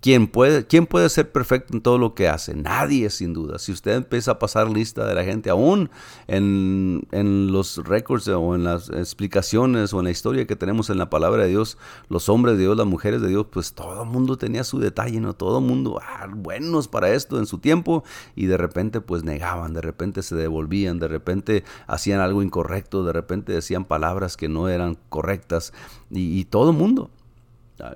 ¿Quién 0.05 0.27
puede, 0.27 0.67
¿Quién 0.67 0.85
puede 0.85 1.09
ser 1.09 1.31
perfecto 1.31 1.73
en 1.73 1.81
todo 1.81 1.97
lo 1.97 2.13
que 2.13 2.27
hace? 2.27 2.53
Nadie, 2.53 3.09
sin 3.09 3.33
duda. 3.33 3.57
Si 3.57 3.71
usted 3.71 3.93
empieza 3.95 4.33
a 4.33 4.37
pasar 4.37 4.69
lista 4.69 5.03
de 5.07 5.15
la 5.15 5.23
gente, 5.23 5.49
aún 5.49 5.89
en, 6.27 7.07
en 7.11 7.51
los 7.51 7.77
récords 7.77 8.27
o 8.27 8.53
en 8.53 8.63
las 8.63 8.91
explicaciones 8.91 9.93
o 9.93 9.97
en 9.97 10.05
la 10.05 10.11
historia 10.11 10.45
que 10.45 10.55
tenemos 10.55 10.91
en 10.91 10.99
la 10.99 11.09
palabra 11.09 11.45
de 11.45 11.49
Dios, 11.49 11.79
los 12.07 12.29
hombres 12.29 12.55
de 12.55 12.65
Dios, 12.65 12.77
las 12.77 12.85
mujeres 12.85 13.19
de 13.19 13.29
Dios, 13.29 13.47
pues 13.49 13.73
todo 13.73 14.03
el 14.03 14.07
mundo 14.07 14.37
tenía 14.37 14.63
su 14.63 14.77
detalle, 14.77 15.19
¿no? 15.19 15.33
Todo 15.33 15.57
el 15.57 15.65
mundo, 15.65 15.99
ah, 16.03 16.27
buenos 16.31 16.87
para 16.87 17.09
esto 17.09 17.39
en 17.39 17.47
su 17.47 17.57
tiempo, 17.57 18.03
y 18.35 18.45
de 18.45 18.57
repente 18.57 19.01
pues 19.01 19.23
negaban, 19.23 19.73
de 19.73 19.81
repente 19.81 20.21
se 20.21 20.35
devolvían, 20.35 20.99
de 20.99 21.07
repente 21.07 21.63
hacían 21.87 22.19
algo 22.19 22.43
incorrecto, 22.43 23.03
de 23.05 23.11
repente 23.11 23.53
decían 23.53 23.85
palabras 23.85 24.37
que 24.37 24.49
no 24.49 24.69
eran 24.69 24.99
correctas, 25.09 25.73
y, 26.11 26.39
y 26.39 26.45
todo 26.45 26.69
el 26.69 26.77
mundo. 26.77 27.09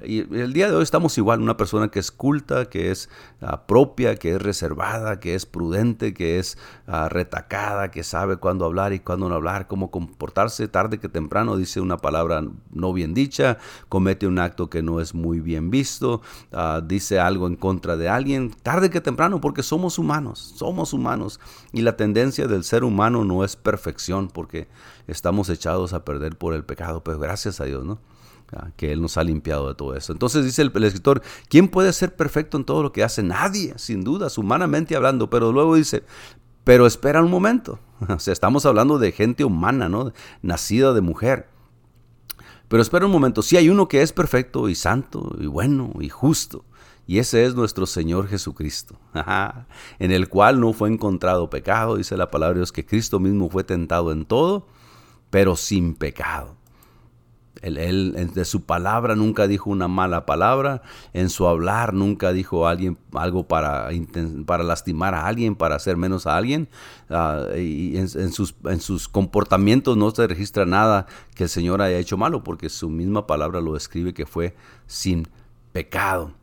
Y 0.04 0.20
el 0.36 0.52
día 0.52 0.70
de 0.70 0.76
hoy 0.76 0.84
estamos 0.84 1.18
igual, 1.18 1.42
una 1.42 1.56
persona 1.56 1.88
que 1.88 2.00
es 2.00 2.12
culta, 2.12 2.66
que 2.66 2.92
es 2.92 3.10
ah, 3.42 3.66
propia, 3.66 4.18
que 4.18 4.36
es 4.36 4.42
reservada, 4.42 5.22
que 5.22 5.36
es 5.36 5.46
prudente, 5.46 6.14
que 6.14 6.38
es 6.38 6.58
ah, 6.86 7.08
retacada, 7.08 7.90
que 7.90 8.04
sabe 8.04 8.36
cuándo 8.36 8.66
hablar 8.66 8.92
y 8.92 9.00
cuándo 9.00 9.30
no 9.30 9.36
hablar, 9.36 9.68
cómo 9.68 9.90
comportarse 9.90 10.68
tarde 10.68 11.00
que 11.00 11.08
temprano, 11.08 11.56
dice 11.56 11.80
una 11.80 11.96
palabra 11.98 12.44
no 12.72 12.92
bien 12.92 13.14
dicha, 13.14 13.58
comete 13.88 14.28
un 14.28 14.40
acto 14.40 14.70
que 14.70 14.84
no 14.84 15.00
es 15.00 15.14
muy 15.14 15.40
bien 15.40 15.70
visto, 15.70 16.22
dice 16.84 17.20
algo 17.20 17.48
en 17.48 17.56
contra 17.56 17.96
de 17.96 18.10
alguien, 18.10 18.52
tarde 18.52 18.90
que 18.90 19.00
temprano, 19.00 19.40
porque 19.40 19.64
somos 19.64 19.98
humanos, 19.98 20.56
somos 20.58 20.92
humanos. 20.92 21.40
Y 21.72 21.82
la 21.82 21.96
tendencia 21.96 22.48
del 22.48 22.66
ser 22.66 22.84
humano 22.84 23.24
no 23.24 23.46
es 23.46 23.56
perfección, 23.56 24.28
porque 24.28 24.68
estamos 25.08 25.50
echados 25.50 25.94
a 25.94 26.04
perder 26.04 26.38
por 26.38 26.54
el 26.54 26.66
pecado, 26.66 27.04
pero 27.04 27.18
gracias 27.20 27.62
a 27.62 27.66
Dios, 27.66 27.86
¿no? 27.86 28.00
Que 28.76 28.92
Él 28.92 29.02
nos 29.02 29.18
ha 29.18 29.24
limpiado 29.24 29.68
de 29.68 29.76
todo 29.76 29.96
eso. 29.96 30.12
Entonces 30.14 30.46
dice 30.46 30.62
el, 30.62 30.84
escritor, 30.84 31.22
¿quién 31.48 31.68
puede 31.68 31.94
ser 31.94 32.16
perfecto 32.16 32.58
en 32.58 32.66
todo 32.66 32.84
lo 32.84 32.92
que 32.92 33.04
hace? 33.04 33.24
Nadie, 33.24 33.74
sin 33.78 34.04
dudas, 34.04 34.38
humanamente 34.38 34.96
hablando, 34.96 35.30
pero 35.30 35.52
luego 35.52 35.76
dice, 35.76 36.04
pero 36.64 36.86
espera 36.86 37.22
un 37.22 37.32
momento. 37.32 37.80
O 38.08 38.20
sea, 38.20 38.32
estamos 38.32 38.66
hablando 38.66 38.98
de 38.98 39.12
gente 39.12 39.44
humana, 39.44 39.90
¿no? 39.90 40.14
Nacida 40.42 40.94
de 40.94 41.02
mujer. 41.02 41.50
Pero 42.70 42.82
espera 42.82 43.06
un 43.06 43.12
momento, 43.12 43.42
si 43.42 43.58
hay 43.58 43.70
uno 43.70 43.88
que 43.88 44.02
es 44.02 44.14
perfecto 44.14 44.70
y 44.70 44.76
santo 44.76 45.36
y 45.40 45.48
bueno 45.48 45.92
y 46.00 46.10
justo. 46.10 46.64
Y 47.08 47.18
ese 47.18 47.44
es 47.44 47.56
nuestro 47.56 47.88
Señor 47.88 48.28
Jesucristo, 48.28 49.00
en 50.00 50.12
el 50.12 50.30
cual 50.30 50.60
no 50.60 50.74
fue 50.74 50.90
encontrado 50.90 51.50
pecado, 51.50 51.96
dice 51.96 52.16
la 52.16 52.30
palabra 52.30 52.54
de 52.54 52.60
Dios, 52.60 52.72
que 52.72 52.86
Cristo 52.86 53.20
mismo 53.20 53.50
fue 53.50 53.64
tentado 53.64 54.12
en 54.12 54.26
todo, 54.26 54.68
pero 55.32 55.56
sin 55.56 55.96
pecado. 55.96 56.59
Él, 57.62 58.32
de 58.34 58.46
su 58.46 58.64
palabra 58.64 59.16
nunca 59.16 59.48
dijo 59.48 59.70
una 59.70 59.88
mala 59.88 60.26
palabra, 60.26 60.82
en 61.14 61.30
su 61.30 61.48
hablar 61.48 61.94
nunca 61.94 62.32
dijo 62.32 62.68
alguien, 62.68 62.98
algo 63.14 63.48
para, 63.48 63.90
para 64.46 64.64
lastimar 64.64 65.14
a 65.14 65.28
alguien, 65.28 65.56
para 65.56 65.76
hacer 65.76 65.98
menos 65.98 66.26
a 66.26 66.38
alguien, 66.38 66.70
ah, 67.10 67.48
y 67.58 67.98
en, 67.98 68.32
sus, 68.32 68.56
en 68.66 68.80
sus 68.80 69.10
comportamientos 69.10 69.98
no 69.98 70.12
se 70.12 70.26
registra 70.28 70.66
nada 70.66 71.06
que 71.36 71.44
el 71.44 71.50
Señor 71.50 71.82
haya 71.82 71.98
hecho 71.98 72.18
malo, 72.18 72.44
porque 72.44 72.70
su 72.70 72.90
misma 72.90 73.28
palabra 73.28 73.60
lo 73.60 73.74
describe 73.74 74.14
que 74.14 74.26
fue 74.26 74.56
sin 74.88 75.28
pecado. 75.74 76.34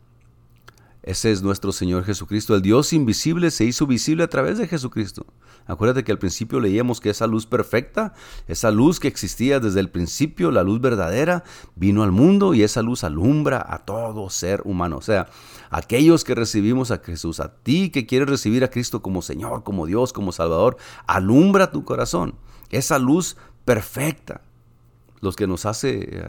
Ese 1.03 1.31
es 1.31 1.41
nuestro 1.41 1.71
Señor 1.71 2.05
Jesucristo. 2.05 2.55
El 2.57 2.63
Dios 2.63 2.93
invisible 2.93 3.53
se 3.53 3.65
hizo 3.65 3.87
visible 3.87 4.25
a 4.25 4.29
través 4.29 4.59
de 4.59 4.67
Jesucristo. 4.67 5.25
Acuérdate 5.67 6.05
que 6.05 6.13
al 6.13 6.19
principio 6.19 6.61
leíamos 6.61 7.01
que 7.01 7.11
esa 7.11 7.27
luz 7.27 7.47
perfecta, 7.47 8.15
esa 8.47 8.71
luz 8.71 9.01
que 9.01 9.09
existía 9.09 9.59
desde 9.61 9.81
el 9.81 9.91
principio, 9.91 10.51
la 10.51 10.63
luz 10.63 10.81
verdadera, 10.81 11.45
vino 11.75 12.03
al 12.03 12.13
mundo 12.13 12.55
y 12.55 12.63
esa 12.63 12.83
luz 12.83 13.05
alumbra 13.05 13.65
a 13.69 13.79
todo 13.79 14.31
ser 14.31 14.63
humano. 14.65 14.97
O 14.99 15.03
sea, 15.03 15.29
aquellos 15.71 16.25
que 16.25 16.35
recibimos 16.35 16.91
a 16.91 16.99
Jesús, 16.99 17.41
a 17.41 17.55
ti 17.55 17.91
que 17.91 18.07
quieres 18.07 18.29
recibir 18.29 18.65
a 18.65 18.71
Cristo 18.71 19.03
como 19.03 19.23
Señor, 19.23 19.65
como 19.65 19.87
Dios, 19.87 20.13
como 20.13 20.33
Salvador, 20.33 20.77
alumbra 21.07 21.71
tu 21.71 21.85
corazón. 21.85 22.35
Esa 22.71 22.99
luz 22.99 23.37
perfecta, 23.65 24.43
los 25.21 25.35
que 25.35 25.47
nos 25.47 25.67
hace 25.67 26.09
eh, 26.11 26.29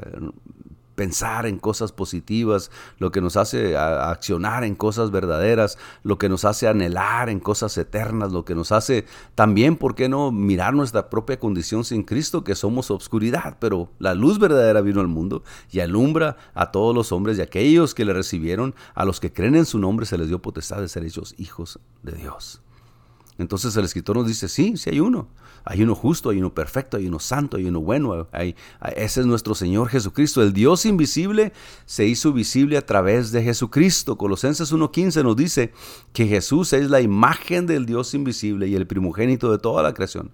pensar 0.97 1.45
en 1.45 1.59
cosas 1.59 1.91
positivas, 1.91 2.71
lo 2.97 3.11
que 3.11 3.21
nos 3.21 3.37
hace 3.37 3.77
accionar 3.77 4.63
en 4.63 4.73
cosas 4.73 5.11
verdaderas, 5.11 5.77
lo 6.01 6.17
que 6.17 6.27
nos 6.27 6.43
hace 6.43 6.67
anhelar 6.67 7.29
en 7.29 7.39
cosas 7.39 7.77
eternas, 7.77 8.31
lo 8.31 8.45
que 8.45 8.55
nos 8.55 8.71
hace 8.71 9.05
también, 9.35 9.77
¿por 9.77 9.93
qué 9.93 10.09
no 10.09 10.31
mirar 10.31 10.73
nuestra 10.73 11.11
propia 11.11 11.39
condición 11.39 11.85
sin 11.85 12.01
Cristo, 12.01 12.43
que 12.43 12.55
somos 12.55 12.89
obscuridad? 12.89 13.57
Pero 13.59 13.91
la 13.99 14.15
luz 14.15 14.39
verdadera 14.39 14.81
vino 14.81 14.99
al 14.99 15.07
mundo 15.07 15.43
y 15.69 15.81
alumbra 15.81 16.35
a 16.55 16.71
todos 16.71 16.95
los 16.95 17.11
hombres 17.11 17.37
y 17.37 17.41
aquellos 17.41 17.93
que 17.93 18.03
le 18.03 18.13
recibieron, 18.13 18.73
a 18.95 19.05
los 19.05 19.19
que 19.19 19.31
creen 19.31 19.55
en 19.55 19.67
su 19.67 19.77
nombre 19.77 20.07
se 20.07 20.17
les 20.17 20.29
dio 20.29 20.41
potestad 20.41 20.81
de 20.81 20.89
ser 20.89 21.05
hechos 21.05 21.35
hijos 21.37 21.79
de 22.01 22.13
Dios. 22.13 22.63
Entonces 23.37 23.75
el 23.77 23.85
escritor 23.85 24.17
nos 24.17 24.27
dice, 24.27 24.47
sí, 24.47 24.77
sí 24.77 24.89
hay 24.89 24.99
uno. 24.99 25.27
Hay 25.63 25.83
uno 25.83 25.95
justo, 25.95 26.29
hay 26.29 26.37
uno 26.37 26.53
perfecto, 26.53 26.97
hay 26.97 27.07
uno 27.07 27.19
santo, 27.19 27.57
hay 27.57 27.65
uno 27.65 27.81
bueno. 27.81 28.27
Ese 28.95 29.19
es 29.21 29.25
nuestro 29.25 29.53
Señor 29.53 29.89
Jesucristo. 29.89 30.41
El 30.41 30.53
Dios 30.53 30.85
invisible 30.85 31.51
se 31.85 32.05
hizo 32.05 32.31
visible 32.31 32.77
a 32.77 32.85
través 32.85 33.31
de 33.31 33.43
Jesucristo. 33.43 34.17
Colosenses 34.17 34.73
1.15 34.73 35.23
nos 35.23 35.35
dice 35.35 35.73
que 36.13 36.25
Jesús 36.25 36.73
es 36.73 36.89
la 36.89 37.01
imagen 37.01 37.67
del 37.67 37.85
Dios 37.85 38.13
invisible 38.13 38.67
y 38.67 38.75
el 38.75 38.87
primogénito 38.87 39.51
de 39.51 39.59
toda 39.59 39.83
la 39.83 39.93
creación. 39.93 40.31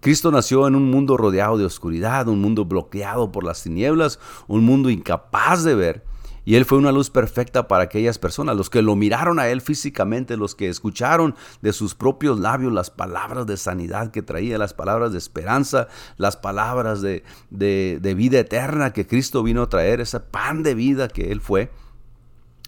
Cristo 0.00 0.30
nació 0.30 0.66
en 0.66 0.74
un 0.74 0.90
mundo 0.90 1.18
rodeado 1.18 1.58
de 1.58 1.66
oscuridad, 1.66 2.26
un 2.28 2.40
mundo 2.40 2.64
bloqueado 2.64 3.30
por 3.30 3.44
las 3.44 3.62
tinieblas, 3.62 4.18
un 4.48 4.64
mundo 4.64 4.88
incapaz 4.88 5.62
de 5.62 5.74
ver. 5.74 6.09
Y 6.50 6.56
Él 6.56 6.64
fue 6.64 6.78
una 6.78 6.90
luz 6.90 7.10
perfecta 7.10 7.68
para 7.68 7.84
aquellas 7.84 8.18
personas, 8.18 8.56
los 8.56 8.70
que 8.70 8.82
lo 8.82 8.96
miraron 8.96 9.38
a 9.38 9.46
Él 9.46 9.60
físicamente, 9.60 10.36
los 10.36 10.56
que 10.56 10.68
escucharon 10.68 11.36
de 11.62 11.72
sus 11.72 11.94
propios 11.94 12.40
labios 12.40 12.72
las 12.72 12.90
palabras 12.90 13.46
de 13.46 13.56
sanidad 13.56 14.10
que 14.10 14.20
traía, 14.20 14.58
las 14.58 14.74
palabras 14.74 15.12
de 15.12 15.18
esperanza, 15.18 15.86
las 16.16 16.36
palabras 16.36 17.02
de, 17.02 17.22
de, 17.50 18.14
vida 18.16 18.40
eterna 18.40 18.92
que 18.92 19.06
Cristo 19.06 19.44
vino 19.44 19.62
a 19.62 19.68
traer, 19.68 20.00
ese 20.00 20.18
pan 20.18 20.64
de 20.64 20.74
vida 20.74 21.06
que 21.06 21.30
Él 21.30 21.40
fue. 21.40 21.70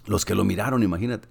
Los 0.06 0.24
que 0.24 0.36
lo 0.36 0.44
miraron, 0.44 0.84
imagínate, 0.84 1.26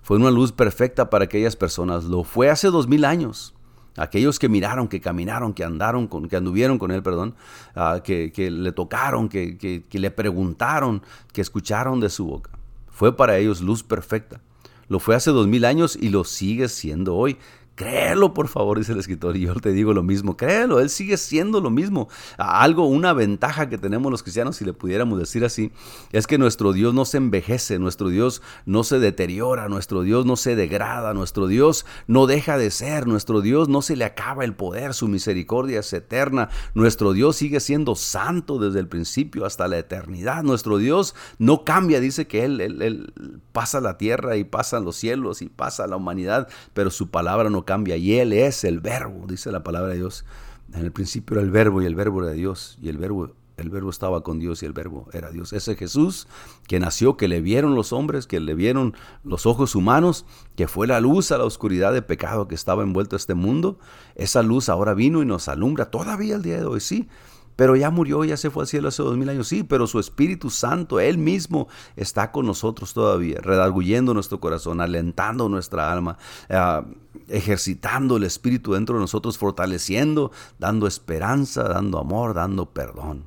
fue 0.00 0.16
una 0.16 0.30
luz 0.30 0.50
perfecta 0.50 1.10
para 1.10 1.26
aquellas 1.26 1.56
personas. 1.56 2.04
Lo 2.04 2.24
fue 2.24 2.48
hace 2.48 2.68
dos 2.68 2.88
mil 2.88 3.04
años. 3.04 3.54
Aquellos 3.96 4.38
que 4.38 4.48
miraron, 4.48 4.88
que 4.88 5.00
caminaron, 5.00 5.54
que 5.54 5.64
andaron, 5.64 6.08
con, 6.08 6.28
que 6.28 6.36
anduvieron 6.36 6.78
con 6.78 6.90
él, 6.90 7.02
perdón, 7.02 7.34
ah, 7.76 8.00
que, 8.02 8.32
le 8.50 8.72
tocaron, 8.72 9.28
que, 9.28 9.56
que 9.56 9.98
le 9.98 10.10
preguntaron, 10.10 11.02
que 11.32 11.40
escucharon 11.40 12.00
de 12.00 12.10
su 12.10 12.26
boca. 12.26 12.50
Fue 12.88 13.16
para 13.16 13.38
ellos 13.38 13.60
luz 13.60 13.82
perfecta. 13.82 14.40
Lo 14.88 15.00
fue 15.00 15.14
hace 15.14 15.30
dos 15.30 15.46
mil 15.46 15.64
años 15.64 15.96
y 16.00 16.10
lo 16.10 16.24
sigue 16.24 16.68
siendo 16.68 17.14
hoy. 17.16 17.38
Créelo, 17.74 18.34
por 18.34 18.46
favor, 18.46 18.78
dice 18.78 18.92
el 18.92 19.00
escritor, 19.00 19.36
y 19.36 19.40
yo 19.40 19.54
te 19.56 19.72
digo 19.72 19.92
lo 19.92 20.04
mismo, 20.04 20.36
créelo, 20.36 20.78
Él 20.78 20.90
sigue 20.90 21.16
siendo 21.16 21.60
lo 21.60 21.70
mismo. 21.70 22.08
Algo, 22.38 22.86
una 22.86 23.12
ventaja 23.12 23.68
que 23.68 23.78
tenemos 23.78 24.12
los 24.12 24.22
cristianos, 24.22 24.56
si 24.56 24.64
le 24.64 24.72
pudiéramos 24.72 25.18
decir 25.18 25.44
así, 25.44 25.72
es 26.12 26.28
que 26.28 26.38
nuestro 26.38 26.72
Dios 26.72 26.94
no 26.94 27.04
se 27.04 27.16
envejece, 27.16 27.80
nuestro 27.80 28.10
Dios 28.10 28.42
no 28.64 28.84
se 28.84 29.00
deteriora, 29.00 29.68
nuestro 29.68 30.02
Dios 30.02 30.24
no 30.24 30.36
se 30.36 30.54
degrada, 30.54 31.14
nuestro 31.14 31.48
Dios 31.48 31.84
no 32.06 32.28
deja 32.28 32.58
de 32.58 32.70
ser, 32.70 33.08
nuestro 33.08 33.40
Dios 33.40 33.68
no 33.68 33.82
se 33.82 33.96
le 33.96 34.04
acaba 34.04 34.44
el 34.44 34.54
poder, 34.54 34.94
su 34.94 35.08
misericordia 35.08 35.80
es 35.80 35.92
eterna, 35.92 36.50
nuestro 36.74 37.12
Dios 37.12 37.34
sigue 37.34 37.58
siendo 37.58 37.96
santo 37.96 38.60
desde 38.60 38.78
el 38.78 38.86
principio 38.86 39.46
hasta 39.46 39.66
la 39.66 39.78
eternidad, 39.78 40.44
nuestro 40.44 40.78
Dios 40.78 41.16
no 41.38 41.64
cambia, 41.64 41.98
dice 41.98 42.28
que 42.28 42.44
Él, 42.44 42.60
él, 42.60 43.12
pasa 43.50 43.80
la 43.80 43.98
tierra 43.98 44.36
y 44.36 44.44
pasa 44.44 44.78
los 44.78 44.94
cielos 44.94 45.42
y 45.42 45.48
pasa 45.48 45.88
la 45.88 45.96
humanidad, 45.96 46.48
pero 46.72 46.90
su 46.90 47.10
palabra 47.10 47.50
no 47.50 47.63
cambia 47.64 47.96
y 47.96 48.18
Él 48.18 48.32
es 48.32 48.64
el 48.64 48.80
verbo, 48.80 49.26
dice 49.26 49.50
la 49.52 49.62
palabra 49.62 49.92
de 49.92 49.98
Dios. 49.98 50.24
En 50.72 50.80
el 50.80 50.92
principio 50.92 51.36
era 51.36 51.42
el 51.42 51.50
verbo 51.50 51.82
y 51.82 51.86
el 51.86 51.94
verbo 51.94 52.22
era 52.22 52.32
Dios 52.32 52.78
y 52.82 52.88
el 52.88 52.98
verbo 52.98 53.34
el 53.56 53.70
verbo 53.70 53.90
estaba 53.90 54.22
con 54.22 54.40
Dios 54.40 54.62
y 54.62 54.66
el 54.66 54.72
verbo 54.72 55.08
era 55.12 55.30
Dios. 55.30 55.52
Ese 55.52 55.76
Jesús 55.76 56.26
que 56.66 56.80
nació, 56.80 57.16
que 57.16 57.28
le 57.28 57.40
vieron 57.40 57.74
los 57.74 57.92
hombres, 57.92 58.26
que 58.26 58.40
le 58.40 58.54
vieron 58.54 58.96
los 59.22 59.46
ojos 59.46 59.74
humanos, 59.74 60.26
que 60.56 60.66
fue 60.66 60.86
la 60.86 61.00
luz 61.00 61.30
a 61.30 61.38
la 61.38 61.44
oscuridad 61.44 61.92
de 61.92 62.02
pecado 62.02 62.48
que 62.48 62.54
estaba 62.54 62.82
envuelto 62.82 63.16
este 63.16 63.34
mundo, 63.34 63.78
esa 64.16 64.42
luz 64.42 64.68
ahora 64.68 64.94
vino 64.94 65.22
y 65.22 65.26
nos 65.26 65.48
alumbra 65.48 65.90
todavía 65.90 66.36
el 66.36 66.42
día 66.42 66.58
de 66.58 66.64
hoy, 66.64 66.80
sí. 66.80 67.08
Pero 67.56 67.76
ya 67.76 67.90
murió, 67.90 68.24
ya 68.24 68.36
se 68.36 68.50
fue 68.50 68.64
al 68.64 68.66
cielo 68.66 68.88
hace 68.88 69.02
dos 69.02 69.16
mil 69.16 69.28
años. 69.28 69.48
Sí, 69.48 69.62
pero 69.62 69.86
su 69.86 70.00
Espíritu 70.00 70.50
Santo, 70.50 70.98
Él 71.00 71.18
mismo, 71.18 71.68
está 71.96 72.32
con 72.32 72.46
nosotros 72.46 72.94
todavía, 72.94 73.38
redarguyendo 73.40 74.12
nuestro 74.14 74.40
corazón, 74.40 74.80
alentando 74.80 75.48
nuestra 75.48 75.92
alma, 75.92 76.18
eh, 76.48 76.82
ejercitando 77.28 78.16
el 78.16 78.24
Espíritu 78.24 78.72
dentro 78.74 78.96
de 78.96 79.02
nosotros, 79.02 79.38
fortaleciendo, 79.38 80.32
dando 80.58 80.86
esperanza, 80.86 81.64
dando 81.64 81.98
amor, 81.98 82.34
dando 82.34 82.66
perdón. 82.66 83.24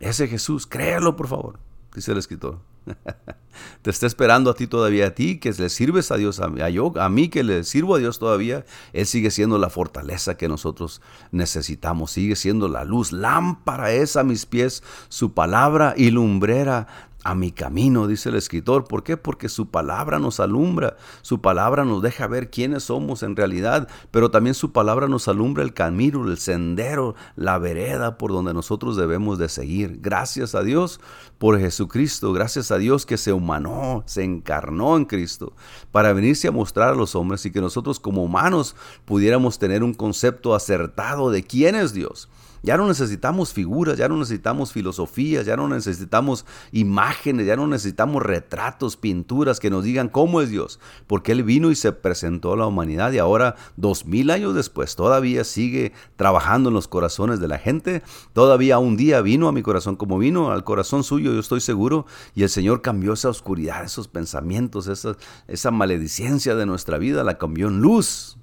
Ese 0.00 0.28
Jesús, 0.28 0.66
créelo 0.66 1.16
por 1.16 1.28
favor, 1.28 1.58
dice 1.94 2.12
el 2.12 2.18
escritor. 2.18 2.58
Te 3.82 3.90
está 3.90 4.06
esperando 4.06 4.50
a 4.50 4.54
ti 4.54 4.66
todavía, 4.66 5.08
a 5.08 5.10
ti 5.10 5.38
que 5.38 5.52
le 5.52 5.68
sirves 5.68 6.10
a 6.10 6.16
Dios, 6.16 6.40
a, 6.40 6.68
yo, 6.70 6.92
a 6.96 7.08
mí 7.08 7.28
que 7.28 7.42
le 7.42 7.64
sirvo 7.64 7.94
a 7.94 7.98
Dios 7.98 8.18
todavía. 8.18 8.64
Él 8.92 9.06
sigue 9.06 9.30
siendo 9.30 9.58
la 9.58 9.70
fortaleza 9.70 10.36
que 10.36 10.48
nosotros 10.48 11.00
necesitamos, 11.30 12.10
sigue 12.10 12.36
siendo 12.36 12.68
la 12.68 12.84
luz. 12.84 13.12
Lámpara 13.12 13.92
es 13.92 14.16
a 14.16 14.24
mis 14.24 14.46
pies 14.46 14.82
su 15.08 15.32
palabra 15.32 15.94
y 15.96 16.10
lumbrera 16.10 16.86
a 17.26 17.34
mi 17.34 17.50
camino, 17.50 18.06
dice 18.06 18.28
el 18.28 18.36
escritor. 18.36 18.84
¿Por 18.84 19.02
qué? 19.02 19.16
Porque 19.16 19.48
su 19.48 19.68
palabra 19.68 20.20
nos 20.20 20.38
alumbra, 20.38 20.96
su 21.22 21.40
palabra 21.40 21.84
nos 21.84 22.00
deja 22.00 22.28
ver 22.28 22.50
quiénes 22.50 22.84
somos 22.84 23.24
en 23.24 23.34
realidad, 23.34 23.88
pero 24.12 24.30
también 24.30 24.54
su 24.54 24.70
palabra 24.70 25.08
nos 25.08 25.26
alumbra 25.26 25.64
el 25.64 25.74
camino, 25.74 26.24
el 26.24 26.38
sendero, 26.38 27.16
la 27.34 27.58
vereda 27.58 28.16
por 28.16 28.30
donde 28.30 28.54
nosotros 28.54 28.96
debemos 28.96 29.38
de 29.38 29.48
seguir. 29.48 29.98
Gracias 30.00 30.54
a 30.54 30.62
Dios 30.62 31.00
por 31.38 31.58
Jesucristo, 31.58 32.32
gracias 32.32 32.70
a 32.70 32.78
Dios 32.78 33.04
que 33.04 33.16
se 33.16 33.32
humanó, 33.32 34.04
se 34.06 34.22
encarnó 34.22 34.96
en 34.96 35.04
Cristo 35.04 35.52
para 35.90 36.12
venirse 36.12 36.46
a 36.46 36.52
mostrar 36.52 36.90
a 36.90 36.96
los 36.96 37.16
hombres 37.16 37.44
y 37.44 37.50
que 37.50 37.60
nosotros 37.60 37.98
como 37.98 38.22
humanos 38.22 38.76
pudiéramos 39.04 39.58
tener 39.58 39.82
un 39.82 39.94
concepto 39.94 40.54
acertado 40.54 41.32
de 41.32 41.42
quién 41.42 41.74
es 41.74 41.92
Dios. 41.92 42.28
Ya 42.66 42.76
no 42.76 42.88
necesitamos 42.88 43.52
figuras, 43.52 43.96
ya 43.96 44.08
no 44.08 44.16
necesitamos 44.16 44.72
filosofías, 44.72 45.46
ya 45.46 45.56
no 45.56 45.68
necesitamos 45.68 46.44
imágenes, 46.72 47.46
ya 47.46 47.54
no 47.54 47.68
necesitamos 47.68 48.24
retratos, 48.24 48.96
pinturas 48.96 49.60
que 49.60 49.70
nos 49.70 49.84
digan 49.84 50.08
cómo 50.08 50.40
es 50.40 50.50
Dios, 50.50 50.80
porque 51.06 51.30
Él 51.30 51.44
vino 51.44 51.70
y 51.70 51.76
se 51.76 51.92
presentó 51.92 52.54
a 52.54 52.56
la 52.56 52.66
humanidad 52.66 53.12
y 53.12 53.18
ahora, 53.18 53.54
dos 53.76 54.04
mil 54.04 54.30
años 54.32 54.52
después, 54.56 54.96
todavía 54.96 55.44
sigue 55.44 55.92
trabajando 56.16 56.70
en 56.70 56.74
los 56.74 56.88
corazones 56.88 57.38
de 57.38 57.46
la 57.46 57.58
gente, 57.58 58.02
todavía 58.32 58.80
un 58.80 58.96
día 58.96 59.20
vino 59.20 59.46
a 59.46 59.52
mi 59.52 59.62
corazón 59.62 59.94
como 59.94 60.18
vino 60.18 60.50
al 60.50 60.64
corazón 60.64 61.04
suyo, 61.04 61.32
yo 61.32 61.38
estoy 61.38 61.60
seguro, 61.60 62.04
y 62.34 62.42
el 62.42 62.48
Señor 62.48 62.82
cambió 62.82 63.12
esa 63.12 63.28
oscuridad, 63.28 63.84
esos 63.84 64.08
pensamientos, 64.08 64.88
esa, 64.88 65.16
esa 65.46 65.70
maledicencia 65.70 66.56
de 66.56 66.66
nuestra 66.66 66.98
vida, 66.98 67.22
la 67.22 67.38
cambió 67.38 67.68
en 67.68 67.80
luz 67.80 68.38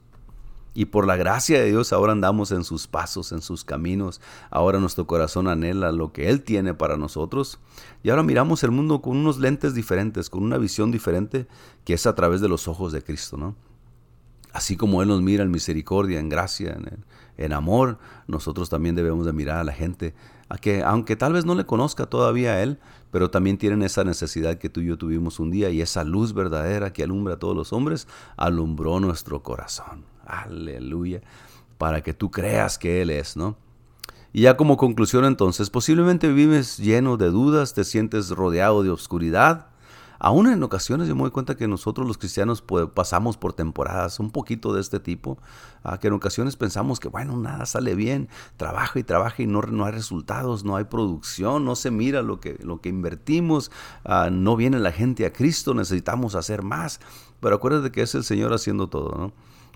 y 0.74 0.86
por 0.86 1.06
la 1.06 1.16
gracia 1.16 1.60
de 1.60 1.70
Dios 1.70 1.94
ahora 1.94 2.14
andamos 2.14 2.52
en 2.52 2.64
sus 2.64 2.88
pasos, 2.88 3.32
en 3.32 3.42
sus 3.42 3.64
caminos. 3.64 4.22
Ahora 4.50 4.80
nuestro 4.80 5.06
corazón 5.06 5.48
anhela 5.48 5.92
lo 5.92 6.12
que 6.12 6.30
Él 6.30 6.42
tiene 6.42 6.74
para 6.74 6.98
nosotros. 6.98 7.60
Y 8.02 8.10
ahora 8.10 8.24
miramos 8.24 8.64
el 8.64 8.72
mundo 8.72 9.02
con 9.02 9.18
unos 9.18 9.38
lentes 9.38 9.76
diferentes, 9.76 10.30
con 10.30 10.44
una 10.44 10.58
visión 10.58 10.92
diferente, 10.92 11.48
que 11.86 11.94
es 11.94 12.08
a 12.08 12.16
través 12.16 12.42
de 12.42 12.50
los 12.50 12.68
ojos 12.68 12.92
de 12.92 13.04
Cristo, 13.04 13.38
¿no? 13.38 13.56
Así 14.52 14.78
como 14.78 15.02
Él 15.02 15.08
nos 15.08 15.22
mira 15.22 15.44
en 15.44 15.52
misericordia, 15.52 16.20
en 16.20 16.30
gracia, 16.30 16.78
en, 17.38 17.54
amor, 17.54 17.98
nosotros 18.28 18.70
también 18.70 18.94
debemos 18.94 19.26
de 19.26 19.34
mirar 19.34 19.58
a 19.58 19.64
la 19.64 19.74
gente, 19.74 20.14
a 20.48 20.58
que 20.58 20.84
aunque 20.84 21.16
tal 21.16 21.34
vez 21.34 21.44
no 21.44 21.56
le 21.56 21.66
conozca 21.66 22.06
todavía 22.06 22.52
a 22.52 22.62
Él, 22.62 22.80
pero 23.10 23.32
también 23.32 23.58
tienen 23.58 23.82
esa 23.82 24.04
necesidad 24.04 24.60
que 24.60 24.70
tú 24.70 24.82
y 24.82 24.86
yo 24.86 24.98
tuvimos 24.98 25.40
un 25.40 25.50
día 25.50 25.72
y 25.72 25.82
esa 25.82 26.04
luz 26.04 26.34
verdadera 26.34 26.94
que 26.94 27.04
alumbra 27.04 27.34
a 27.34 27.40
todos 27.40 27.56
los 27.56 27.74
hombres, 27.74 28.08
alumbró 28.38 29.00
nuestro 29.00 29.42
corazón. 29.42 30.13
Aleluya. 30.26 31.22
Para 31.78 32.02
que 32.02 32.14
tú 32.14 32.32
creas 32.32 32.78
que 32.78 33.02
Él 33.02 33.10
es, 33.10 33.36
¿no? 33.36 33.58
Y 34.32 34.42
ya 34.42 34.58
como 34.58 34.78
conclusión 34.78 35.26
entonces, 35.26 35.70
posiblemente 35.70 36.32
vives 36.34 36.78
lleno 36.78 37.18
de 37.18 37.30
dudas, 37.30 37.76
te 37.76 37.84
sientes 37.84 38.32
rodeado 38.32 38.82
de 38.82 38.90
oscuridad. 38.90 39.68
Aún 40.18 40.48
en 40.48 40.64
ocasiones 40.64 41.08
yo 41.08 41.16
me 41.16 41.22
doy 41.22 41.32
cuenta 41.32 41.56
que 41.56 41.68
nosotros 41.68 42.08
los 42.08 42.18
cristianos 42.18 42.62
pues, 42.62 42.88
pasamos 42.94 43.38
por 43.38 43.54
temporadas 43.54 44.20
un 44.20 44.32
poquito 44.32 44.74
de 44.74 44.80
este 44.82 45.00
tipo, 45.00 45.38
a 45.84 46.00
que 46.00 46.08
en 46.08 46.14
ocasiones 46.14 46.56
pensamos 46.56 47.00
que 47.00 47.10
bueno, 47.10 47.38
nada 47.38 47.66
sale 47.66 47.94
bien, 47.94 48.30
trabaja 48.58 48.98
y 48.98 49.04
trabaja 49.04 49.44
y 49.44 49.48
no, 49.48 49.62
no 49.62 49.86
hay 49.86 49.92
resultados, 49.92 50.64
no 50.64 50.78
hay 50.78 50.86
producción, 50.86 51.66
no 51.66 51.76
se 51.76 51.92
mira 51.92 52.22
lo 52.22 52.40
que, 52.40 52.58
lo 52.64 52.80
que 52.80 52.88
invertimos, 52.90 53.70
ah, 54.06 54.30
no 54.32 54.56
viene 54.56 54.80
la 54.80 54.94
gente 54.94 55.26
a 55.26 55.34
Cristo, 55.34 55.74
necesitamos 55.74 56.36
hacer 56.36 56.64
más. 56.64 57.02
Pero 57.40 57.56
acuérdate 57.56 57.92
que 57.92 58.02
es 58.02 58.16
el 58.16 58.24
Señor 58.24 58.54
haciendo 58.54 58.88
todo, 58.88 59.16
¿no? 59.18 59.34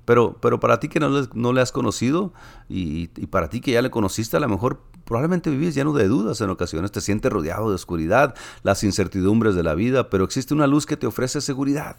Pero, 0.07 0.37
pero 0.39 0.57
para 0.61 0.79
ti 0.79 0.87
que 0.87 1.01
no 1.01 1.51
le, 1.51 1.61
has 1.61 1.73
conocido 1.73 2.31
y, 2.69 3.09
y, 3.17 3.27
para 3.27 3.49
ti 3.49 3.59
que 3.59 3.71
ya 3.71 3.81
le 3.81 3.91
conociste, 3.91 4.37
a 4.37 4.39
lo 4.39 4.47
mejor 4.47 4.81
probablemente 5.03 5.49
vives 5.49 5.75
lleno 5.75 5.91
de 5.91 6.07
dudas 6.07 6.39
en 6.39 6.49
ocasiones, 6.49 6.93
te 6.93 7.01
sientes 7.01 7.29
rodeado 7.29 7.67
de 7.67 7.75
oscuridad, 7.75 8.33
las 8.63 8.85
incertidumbres 8.85 9.53
de 9.53 9.63
la 9.63 9.75
vida, 9.75 10.09
pero 10.09 10.23
existe 10.23 10.53
una 10.53 10.65
luz 10.65 10.85
que 10.85 10.95
te 10.95 11.07
ofrece 11.07 11.41
seguridad. 11.41 11.97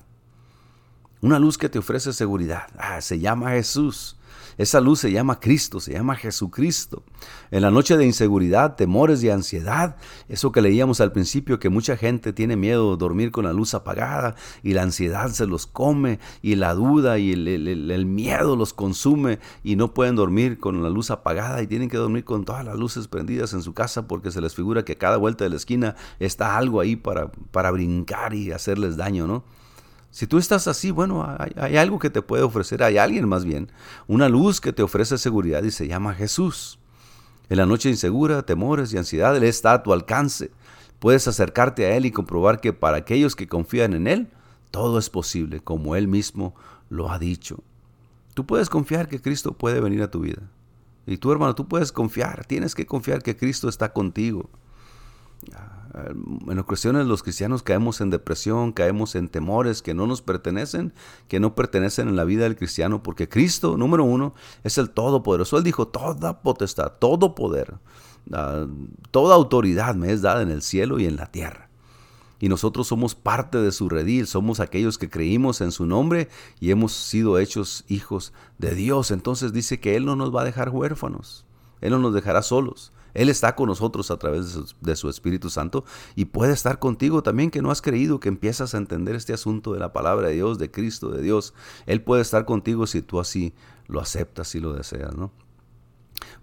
Una 1.21 1.39
luz 1.39 1.59
que 1.59 1.69
te 1.69 1.81
ofrece 1.81 2.15
seguridad. 2.15 2.69
Ah, 2.79 3.03
se 3.03 3.19
llama 3.19 3.51
Jesús. 3.51 4.18
Esa 4.59 4.81
luz 4.81 4.99
se 4.99 5.13
llama 5.13 5.39
Cristo, 5.39 5.79
se 5.79 5.93
llama 5.93 6.17
Jesucristo. 6.17 7.05
En 7.53 7.63
la 7.63 7.71
noche 7.71 7.97
de 7.97 8.05
inseguridad, 8.05 8.75
temores 8.75 9.23
y 9.23 9.31
ansiedad, 9.31 9.97
eso 10.29 10.51
que 10.51 10.61
leíamos 10.61 11.01
al 11.01 11.13
principio, 11.13 11.61
que 11.61 11.69
mucha 11.69 11.97
gente 11.97 12.33
tiene 12.33 12.57
miedo 12.57 12.91
de 12.91 12.97
dormir 12.99 13.31
con 13.31 13.45
la 13.45 13.53
luz 13.53 13.75
apagada 13.75 14.35
y 14.65 14.73
la 14.73 14.83
ansiedad 14.83 15.31
se 15.31 15.47
los 15.47 15.67
come 15.67 16.19
y 16.43 16.57
la 16.57 16.75
duda 16.75 17.19
y 17.19 17.33
el, 17.33 18.07
miedo 18.07 18.57
los 18.57 18.73
consume 18.73 19.39
y 19.63 19.77
no 19.77 19.95
pueden 19.95 20.17
dormir 20.17 20.59
con 20.59 20.83
la 20.83 20.91
luz 20.91 21.13
apagada 21.13 21.63
y 21.63 21.69
tienen 21.69 21.89
que 21.89 21.97
dormir 21.97 22.25
con 22.25 22.45
todas 22.45 22.65
las 22.65 22.77
luces 22.77 23.07
prendidas 23.07 23.53
en 23.53 23.63
su 23.63 23.75
casa 23.75 24.09
porque 24.09 24.33
se 24.33 24.41
les 24.41 24.57
figura 24.57 24.85
que 24.85 24.93
a 24.93 24.99
cada 24.99 25.19
vuelta 25.19 25.45
de 25.45 25.51
la 25.51 25.57
esquina 25.57 25.95
está 26.19 26.57
algo 26.57 26.81
ahí 26.81 26.97
para, 26.97 27.31
para 27.31 27.71
brincar 27.71 28.35
y 28.35 28.51
hacerles 28.51 28.97
daño, 28.97 29.29
¿no? 29.29 29.45
Si 30.11 30.27
tú 30.27 30.39
estás 30.39 30.67
así, 30.69 30.91
bueno, 30.91 31.27
hay, 31.57 31.77
algo 31.77 31.99
que 31.99 32.11
te 32.11 32.23
puede 32.23 32.43
ofrecer, 32.43 32.83
hay 32.83 32.99
alguien 32.99 33.29
más 33.29 33.45
bien, 33.45 33.71
una 34.07 34.29
luz 34.29 34.61
que 34.61 34.73
te 34.73 34.83
ofrece 34.83 35.19
seguridad 35.19 35.63
y 35.63 35.71
se 35.71 35.87
llama 35.87 36.15
Jesús. 36.15 36.79
En 37.51 37.59
la 37.59 37.67
noche 37.67 37.89
insegura, 37.89 38.43
temores 38.43 38.93
y 38.93 38.99
ansiedad, 38.99 39.37
Él 39.37 39.45
está 39.45 39.73
a 39.73 39.83
tu 39.83 39.93
alcance. 39.93 40.51
Puedes 40.99 41.29
acercarte 41.29 41.87
a 41.87 41.97
Él 41.97 42.07
y 42.07 42.11
comprobar 42.11 42.61
que 42.61 42.73
para 42.73 42.97
aquellos 42.99 43.37
que 43.37 43.49
confían 43.49 43.93
en 43.93 44.07
Él, 44.07 44.29
todo 44.71 44.99
es 44.99 45.11
posible, 45.11 45.61
como 45.61 45.95
Él 45.95 46.09
mismo 46.09 46.55
lo 46.91 47.11
ha 47.11 47.19
dicho. 47.19 47.63
Tú 48.35 48.47
puedes 48.47 48.69
confiar 48.69 49.09
que 49.09 49.21
Cristo 49.21 49.53
puede 49.53 49.81
venir 49.81 50.03
a 50.03 50.11
tu 50.11 50.21
vida. 50.21 50.43
Y 51.07 51.17
tú, 51.17 51.33
hermano, 51.33 51.55
tú 51.55 51.69
puedes 51.69 51.91
confiar, 51.91 52.45
tienes 52.45 52.75
que 52.75 52.87
confiar 52.87 53.23
que 53.23 53.37
Cristo 53.37 53.69
está 53.69 53.93
contigo. 53.93 54.51
En 55.95 56.59
ocasiones 56.59 57.07
los 57.07 57.23
cristianos 57.23 57.63
caemos 57.63 58.01
en 58.01 58.11
depresión, 58.11 58.73
caemos 58.73 59.15
en 59.15 59.29
temores 59.29 59.83
que 59.83 59.95
no 59.95 60.07
nos 60.07 60.23
pertenecen, 60.23 60.93
que 61.29 61.41
no 61.41 61.55
pertenecen 61.55 62.09
en 62.09 62.17
la 62.17 62.25
vida 62.25 62.45
del 62.45 62.57
cristiano, 62.57 63.03
porque 63.03 63.29
Cristo, 63.29 63.77
número 63.77 64.05
uno, 64.05 64.35
es 64.65 64.79
el 64.79 64.91
Todopoderoso. 64.91 65.57
Él 65.57 65.65
dijo, 65.65 65.89
toda 65.89 66.43
potestad, 66.43 66.93
todo 66.99 67.35
poder, 67.35 67.79
ah, 68.33 68.67
toda 69.11 69.35
autoridad 69.35 69.95
me 69.95 70.13
es 70.13 70.23
dada 70.23 70.43
en 70.43 70.51
el 70.51 70.63
cielo 70.63 70.99
y 70.99 71.07
en 71.07 71.17
la 71.17 71.27
tierra 71.27 71.69
y 72.41 72.49
nosotros 72.49 72.87
somos 72.87 73.15
parte 73.15 73.59
de 73.59 73.73
su 73.73 73.89
redil, 73.89 74.27
somos 74.27 74.61
aquellos 74.61 74.99
que 74.99 75.11
creímos 75.11 75.61
en 75.61 75.73
su 75.73 75.87
nombre 75.87 76.29
y 76.61 76.71
hemos 76.71 76.93
sido 76.93 77.39
hechos 77.39 77.85
hijos 77.89 78.33
de 78.59 78.75
Dios. 78.75 79.11
Entonces 79.11 79.53
dice 79.53 79.81
que 79.81 79.97
Él 79.97 80.05
no 80.05 80.17
nos 80.17 80.35
va 80.35 80.43
a 80.43 80.45
dejar 80.45 80.71
huérfanos, 80.71 81.45
Él 81.81 81.91
no 81.91 81.99
nos 81.99 82.15
dejará 82.15 82.43
solos. 82.43 82.93
Él 83.15 83.29
está 83.29 83.55
con 83.55 83.69
nosotros 83.69 84.11
a 84.11 84.19
través 84.19 84.59
de 84.81 84.97
su, 84.97 85.09
Espíritu 85.09 85.51
Santo 85.51 85.85
y 86.15 86.27
puede 86.27 86.53
estar 86.53 86.79
contigo 86.79 87.23
también 87.23 87.51
que 87.51 87.63
no 87.63 87.71
has 87.71 87.83
creído, 87.83 88.21
que 88.21 88.29
empiezas 88.29 88.75
a 88.75 88.79
entender 88.79 89.15
este 89.15 89.33
asunto 89.33 89.73
de 89.73 89.81
la 89.81 89.93
palabra 89.93 90.29
de 90.29 90.35
Dios, 90.35 90.59
de 90.59 90.71
Cristo, 90.71 91.11
de 91.11 91.23
Dios. 91.23 91.55
Él 91.87 92.03
puede 92.03 92.23
estar 92.23 92.45
contigo 92.45 92.87
si 92.87 93.03
tú 93.03 93.21
así 93.21 93.55
lo 93.87 94.01
aceptas 94.01 94.55
y 94.55 94.61
lo 94.61 94.73
deseas, 94.73 95.15
¿no? 95.17 95.33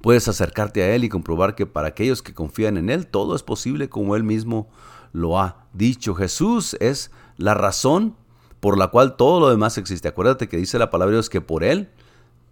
Puedes 0.01 0.27
acercarte 0.27 0.83
a 0.83 0.95
Él 0.95 1.03
y 1.03 1.09
comprobar 1.09 1.55
que 1.55 1.65
para 1.65 1.89
aquellos 1.89 2.21
que 2.21 2.33
confían 2.33 2.77
en 2.77 2.89
Él 2.89 3.07
todo 3.07 3.35
es 3.35 3.43
posible 3.43 3.89
como 3.89 4.15
Él 4.15 4.23
mismo 4.23 4.69
lo 5.13 5.39
ha 5.39 5.65
dicho. 5.73 6.15
Jesús 6.15 6.75
es 6.79 7.11
la 7.37 7.53
razón 7.53 8.15
por 8.59 8.77
la 8.77 8.87
cual 8.87 9.15
todo 9.15 9.39
lo 9.39 9.49
demás 9.49 9.77
existe. 9.77 10.07
Acuérdate 10.07 10.47
que 10.47 10.57
dice 10.57 10.79
la 10.79 10.89
palabra 10.89 11.11
de 11.11 11.17
Dios 11.17 11.29
que 11.29 11.41
por 11.41 11.63
Él 11.63 11.89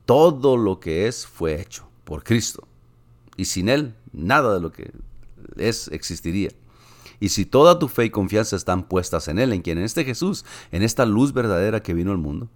todo 0.06 0.58
lo 0.58 0.80
que 0.80 1.08
es 1.08 1.26
fue 1.26 1.60
hecho, 1.60 1.88
por 2.04 2.24
Cristo. 2.24 2.68
Y 3.36 3.46
sin 3.46 3.70
Él 3.70 3.96
nada 4.14 4.54
de 4.54 4.62
lo 4.62 4.72
que 4.72 4.92
es 5.58 5.88
existiría. 5.90 6.50
Y 7.20 7.30
si 7.30 7.46
toda 7.46 7.80
tu 7.80 7.88
fe 7.88 8.06
y 8.06 8.10
confianza 8.10 8.56
están 8.56 8.84
puestas 8.84 9.28
en 9.28 9.40
Él, 9.40 9.54
en 9.54 9.62
quien, 9.62 9.78
en 9.78 9.84
este 9.84 10.04
Jesús, 10.04 10.46
en 10.72 10.84
esta 10.84 11.06
luz 11.06 11.34
verdadera 11.34 11.82
que 11.82 11.94
vino 11.94 12.12
al 12.12 12.18
mundo, 12.18 12.50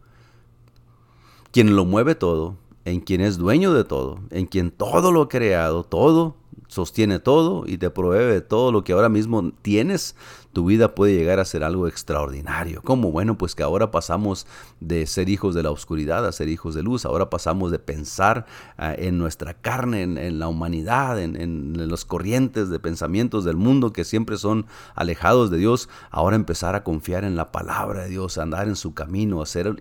quien 1.51 1.75
lo 1.75 1.85
mueve 1.85 2.15
todo, 2.15 2.57
en 2.85 2.99
quien 3.01 3.21
es 3.21 3.37
dueño 3.37 3.73
de 3.73 3.83
todo, 3.83 4.19
en 4.29 4.45
quien 4.45 4.71
todo 4.71 5.11
lo 5.11 5.29
creado, 5.29 5.83
todo 5.83 6.35
sostiene 6.68 7.20
todo 7.20 7.63
y 7.65 7.78
te 7.78 7.89
provee 7.89 8.41
todo 8.41 8.72
lo 8.72 8.84
que 8.84 8.93
ahora 8.93 9.09
mismo 9.09 9.51
tienes, 9.61 10.15
tu 10.53 10.65
vida 10.65 10.95
puede 10.95 11.13
llegar 11.13 11.39
a 11.39 11.45
ser 11.45 11.63
algo 11.63 11.88
extraordinario. 11.88 12.82
¿Cómo? 12.84 13.11
Bueno, 13.11 13.38
pues 13.38 13.53
que 13.53 13.63
ahora 13.63 13.91
pasamos 13.91 14.47
de 14.80 15.05
ser 15.05 15.30
hijos 15.30 15.53
de 15.53 15.63
la 15.63 15.70
oscuridad 15.72 16.26
a 16.26 16.32
ser 16.32 16.49
hijos 16.49 16.74
de 16.74 16.82
luz, 16.84 17.05
ahora 17.05 17.30
pasamos 17.30 17.72
de 17.72 17.80
pensar 17.80 18.45
ah, 18.78 18.93
en 18.97 19.18
nuestra 19.18 19.53
carne, 19.53 20.01
en, 20.01 20.39
la 20.39 20.47
humanidad, 20.47 21.22
en, 21.22 21.88
los 21.88 22.05
corrientes 22.05 22.70
de 22.70 22.80
pensamientos 22.80 23.45
del 23.45 23.55
mundo 23.55 23.93
que 23.93 24.03
siempre 24.03 24.38
son 24.38 24.65
alejados 24.95 25.51
de 25.51 25.57
Dios, 25.57 25.89
ahora 26.09 26.36
empezar 26.36 26.74
a 26.76 26.84
confiar 26.84 27.24
en 27.24 27.36
la 27.36 27.51
palabra 27.51 28.03
de 28.03 28.09
Dios, 28.09 28.38
a 28.38 28.43
andar 28.43 28.68
en 28.68 28.76
su 28.76 28.93
camino, 28.93 29.41
a 29.41 29.45
ser 29.45 29.76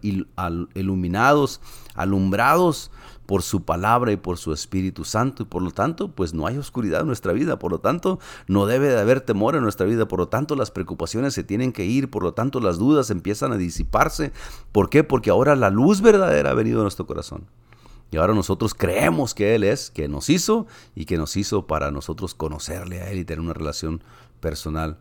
iluminados, 0.75 1.61
alumbrados 1.95 2.91
por 3.27 3.43
su 3.43 3.65
palabra 3.65 4.13
y 4.13 4.17
por 4.17 4.39
su 4.39 4.53
Espíritu 4.53 5.05
Santo. 5.05 5.43
Y 5.43 5.47
por 5.47 5.63
lo 5.63 5.73
tanto, 5.73 6.09
pues 6.09 6.33
no 6.33 6.47
hay 6.47 6.57
oscuridad 6.57 7.01
en 7.01 7.09
nuestra 7.09 7.33
vida. 7.33 7.59
Por 7.59 7.73
lo 7.73 7.81
tanto, 7.81 8.19
no 8.47 8.67
debe 8.67 8.89
de 8.89 8.99
haber 8.99 9.21
temor 9.21 9.57
en 9.57 9.63
nuestra 9.63 9.87
vida. 9.87 10.09
Por 10.09 10.21
lo 10.21 10.29
tanto, 10.29 10.57
las 10.57 10.71
preocupaciones 10.71 11.35
se 11.35 11.45
tienen 11.45 11.73
que 11.73 11.85
ir. 11.85 12.11
Por 12.11 12.23
lo 12.23 12.33
tanto, 12.33 12.61
las 12.61 12.79
dudas 12.79 13.11
empiezan 13.11 13.53
a 13.53 13.57
disiparse. 13.57 14.33
¿Por 14.73 14.89
qué? 14.89 15.05
Porque 15.05 15.31
ahora 15.31 15.57
la 15.57 15.71
luz 15.71 16.01
verdadera 16.01 16.51
ha 16.51 16.55
venido 16.55 16.81
a 16.81 16.83
nuestro 16.83 17.07
corazón. 17.07 17.47
Y 18.11 18.19
ahora 18.19 18.35
nosotros 18.35 18.75
creemos 18.75 19.35
que 19.35 19.55
Él 19.55 19.65
es, 19.65 19.91
que 19.91 20.09
nos 20.09 20.31
hizo 20.31 20.67
y 20.95 21.07
que 21.07 21.19
nos 21.19 21.37
hizo 21.37 21.67
para 21.67 21.91
nosotros 21.91 22.35
conocerle 22.35 23.03
a 23.03 23.11
Él 23.11 23.19
y 23.19 23.25
tener 23.25 23.41
una 23.41 23.53
relación 23.53 24.03
personal 24.41 24.99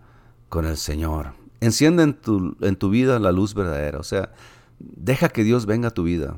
con 0.49 0.65
el 0.65 0.77
Señor. 0.77 1.33
Enciende 1.61 2.03
en 2.03 2.13
tu, 2.15 2.57
en 2.61 2.75
tu 2.75 2.89
vida 2.89 3.19
la 3.19 3.31
luz 3.31 3.53
verdadera. 3.53 3.99
O 3.99 4.03
sea, 4.03 4.31
deja 4.79 5.29
que 5.29 5.43
Dios 5.43 5.65
venga 5.65 5.89
a 5.89 5.93
tu 5.93 6.03
vida 6.03 6.37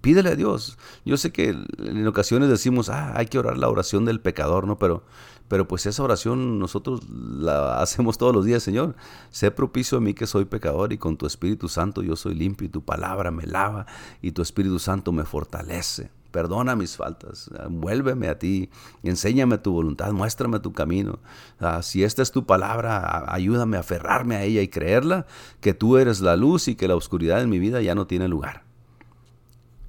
pídele 0.00 0.30
a 0.30 0.36
Dios. 0.36 0.78
Yo 1.04 1.16
sé 1.16 1.32
que 1.32 1.48
en 1.50 2.06
ocasiones 2.06 2.48
decimos, 2.48 2.88
ah, 2.88 3.12
hay 3.16 3.26
que 3.26 3.38
orar 3.38 3.58
la 3.58 3.68
oración 3.68 4.04
del 4.04 4.20
pecador, 4.20 4.66
¿no? 4.66 4.78
Pero, 4.78 5.02
pero 5.48 5.66
pues 5.66 5.86
esa 5.86 6.02
oración 6.02 6.58
nosotros 6.58 7.08
la 7.08 7.80
hacemos 7.80 8.16
todos 8.18 8.34
los 8.34 8.44
días, 8.44 8.62
Señor. 8.62 8.94
Sé 9.30 9.50
propicio 9.50 9.98
a 9.98 10.00
mí 10.00 10.14
que 10.14 10.26
soy 10.26 10.44
pecador 10.44 10.92
y 10.92 10.98
con 10.98 11.16
tu 11.16 11.26
Espíritu 11.26 11.68
Santo 11.68 12.02
yo 12.02 12.16
soy 12.16 12.34
limpio 12.34 12.66
y 12.66 12.70
tu 12.70 12.84
palabra 12.84 13.30
me 13.30 13.46
lava 13.46 13.86
y 14.22 14.32
tu 14.32 14.42
Espíritu 14.42 14.78
Santo 14.78 15.12
me 15.12 15.24
fortalece. 15.24 16.10
Perdona 16.30 16.76
mis 16.76 16.96
faltas, 16.96 17.50
vuélveme 17.68 18.28
a 18.28 18.38
ti, 18.38 18.70
enséñame 19.02 19.58
tu 19.58 19.72
voluntad, 19.72 20.12
muéstrame 20.12 20.60
tu 20.60 20.72
camino. 20.72 21.18
Ah, 21.58 21.82
si 21.82 22.04
esta 22.04 22.22
es 22.22 22.30
tu 22.30 22.46
palabra, 22.46 23.24
ayúdame 23.32 23.76
a 23.76 23.80
aferrarme 23.80 24.36
a 24.36 24.44
ella 24.44 24.62
y 24.62 24.68
creerla, 24.68 25.26
que 25.60 25.74
tú 25.74 25.96
eres 25.96 26.20
la 26.20 26.36
luz 26.36 26.68
y 26.68 26.76
que 26.76 26.86
la 26.86 26.94
oscuridad 26.94 27.42
en 27.42 27.50
mi 27.50 27.58
vida 27.58 27.82
ya 27.82 27.96
no 27.96 28.06
tiene 28.06 28.28
lugar. 28.28 28.62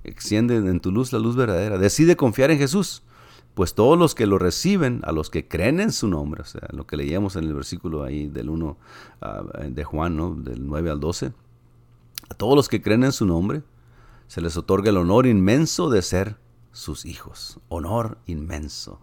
Extiende 0.03 0.55
en 0.55 0.79
tu 0.79 0.91
luz 0.91 1.13
la 1.13 1.19
luz 1.19 1.35
verdadera. 1.35 1.77
Decide 1.77 2.15
confiar 2.15 2.49
en 2.49 2.57
Jesús. 2.57 3.03
Pues 3.53 3.75
todos 3.75 3.99
los 3.99 4.15
que 4.15 4.25
lo 4.25 4.39
reciben, 4.39 5.01
a 5.03 5.11
los 5.11 5.29
que 5.29 5.47
creen 5.47 5.79
en 5.81 5.91
su 5.91 6.07
nombre, 6.07 6.41
o 6.41 6.45
sea, 6.45 6.67
lo 6.71 6.87
que 6.87 6.95
leíamos 6.95 7.35
en 7.35 7.43
el 7.43 7.53
versículo 7.53 8.03
ahí 8.03 8.27
del 8.27 8.49
1 8.49 8.77
ah, 9.21 9.43
de 9.69 9.83
Juan, 9.83 10.15
¿no? 10.15 10.33
del 10.33 10.65
9 10.65 10.89
al 10.89 11.01
12, 11.01 11.33
a 12.29 12.33
todos 12.33 12.55
los 12.55 12.69
que 12.69 12.81
creen 12.81 13.03
en 13.03 13.11
su 13.11 13.25
nombre, 13.25 13.61
se 14.31 14.39
les 14.39 14.55
otorga 14.55 14.91
el 14.91 14.95
honor 14.95 15.27
inmenso 15.27 15.89
de 15.89 16.01
ser 16.01 16.37
sus 16.71 17.03
hijos. 17.03 17.59
Honor 17.67 18.17
inmenso 18.27 19.01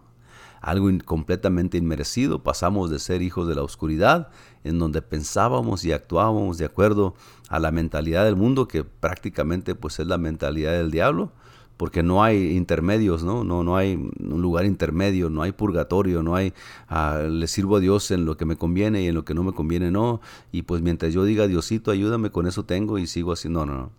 algo 0.59 0.89
completamente 1.05 1.77
inmerecido. 1.77 2.41
Pasamos 2.41 2.89
de 2.89 2.97
ser 2.97 3.21
hijos 3.21 3.47
de 3.47 3.53
la 3.53 3.61
oscuridad, 3.61 4.29
en 4.63 4.79
donde 4.79 5.03
pensábamos 5.03 5.85
y 5.85 5.91
actuábamos 5.91 6.57
de 6.57 6.65
acuerdo 6.65 7.13
a 7.47 7.59
la 7.59 7.69
mentalidad 7.69 8.25
del 8.25 8.37
mundo, 8.37 8.67
que 8.67 8.83
prácticamente 8.83 9.75
pues 9.75 9.99
es 9.99 10.07
la 10.07 10.17
mentalidad 10.17 10.71
del 10.71 10.89
diablo, 10.89 11.31
porque 11.79 12.03
no 12.03 12.21
hay 12.21 12.57
intermedios, 12.57 13.23
¿no? 13.23 13.45
No, 13.45 13.63
no 13.63 13.77
hay 13.77 13.93
un 13.95 14.41
lugar 14.41 14.65
intermedio, 14.65 15.29
no 15.29 15.43
hay 15.43 15.53
purgatorio, 15.53 16.21
no 16.21 16.35
hay, 16.35 16.51
ah, 16.89 17.21
le 17.29 17.47
sirvo 17.47 17.77
a 17.77 17.79
Dios 17.79 18.11
en 18.11 18.25
lo 18.25 18.35
que 18.35 18.43
me 18.43 18.57
conviene 18.57 19.01
y 19.03 19.07
en 19.07 19.15
lo 19.15 19.23
que 19.23 19.33
no 19.33 19.43
me 19.43 19.53
conviene 19.53 19.89
no, 19.89 20.19
y 20.51 20.63
pues 20.63 20.81
mientras 20.81 21.13
yo 21.13 21.23
diga, 21.23 21.47
Diosito, 21.47 21.91
ayúdame, 21.91 22.31
con 22.31 22.47
eso 22.47 22.65
tengo 22.65 22.97
y 22.97 23.07
sigo 23.07 23.31
así, 23.31 23.47
no, 23.47 23.65
no, 23.65 23.75
no. 23.75 23.91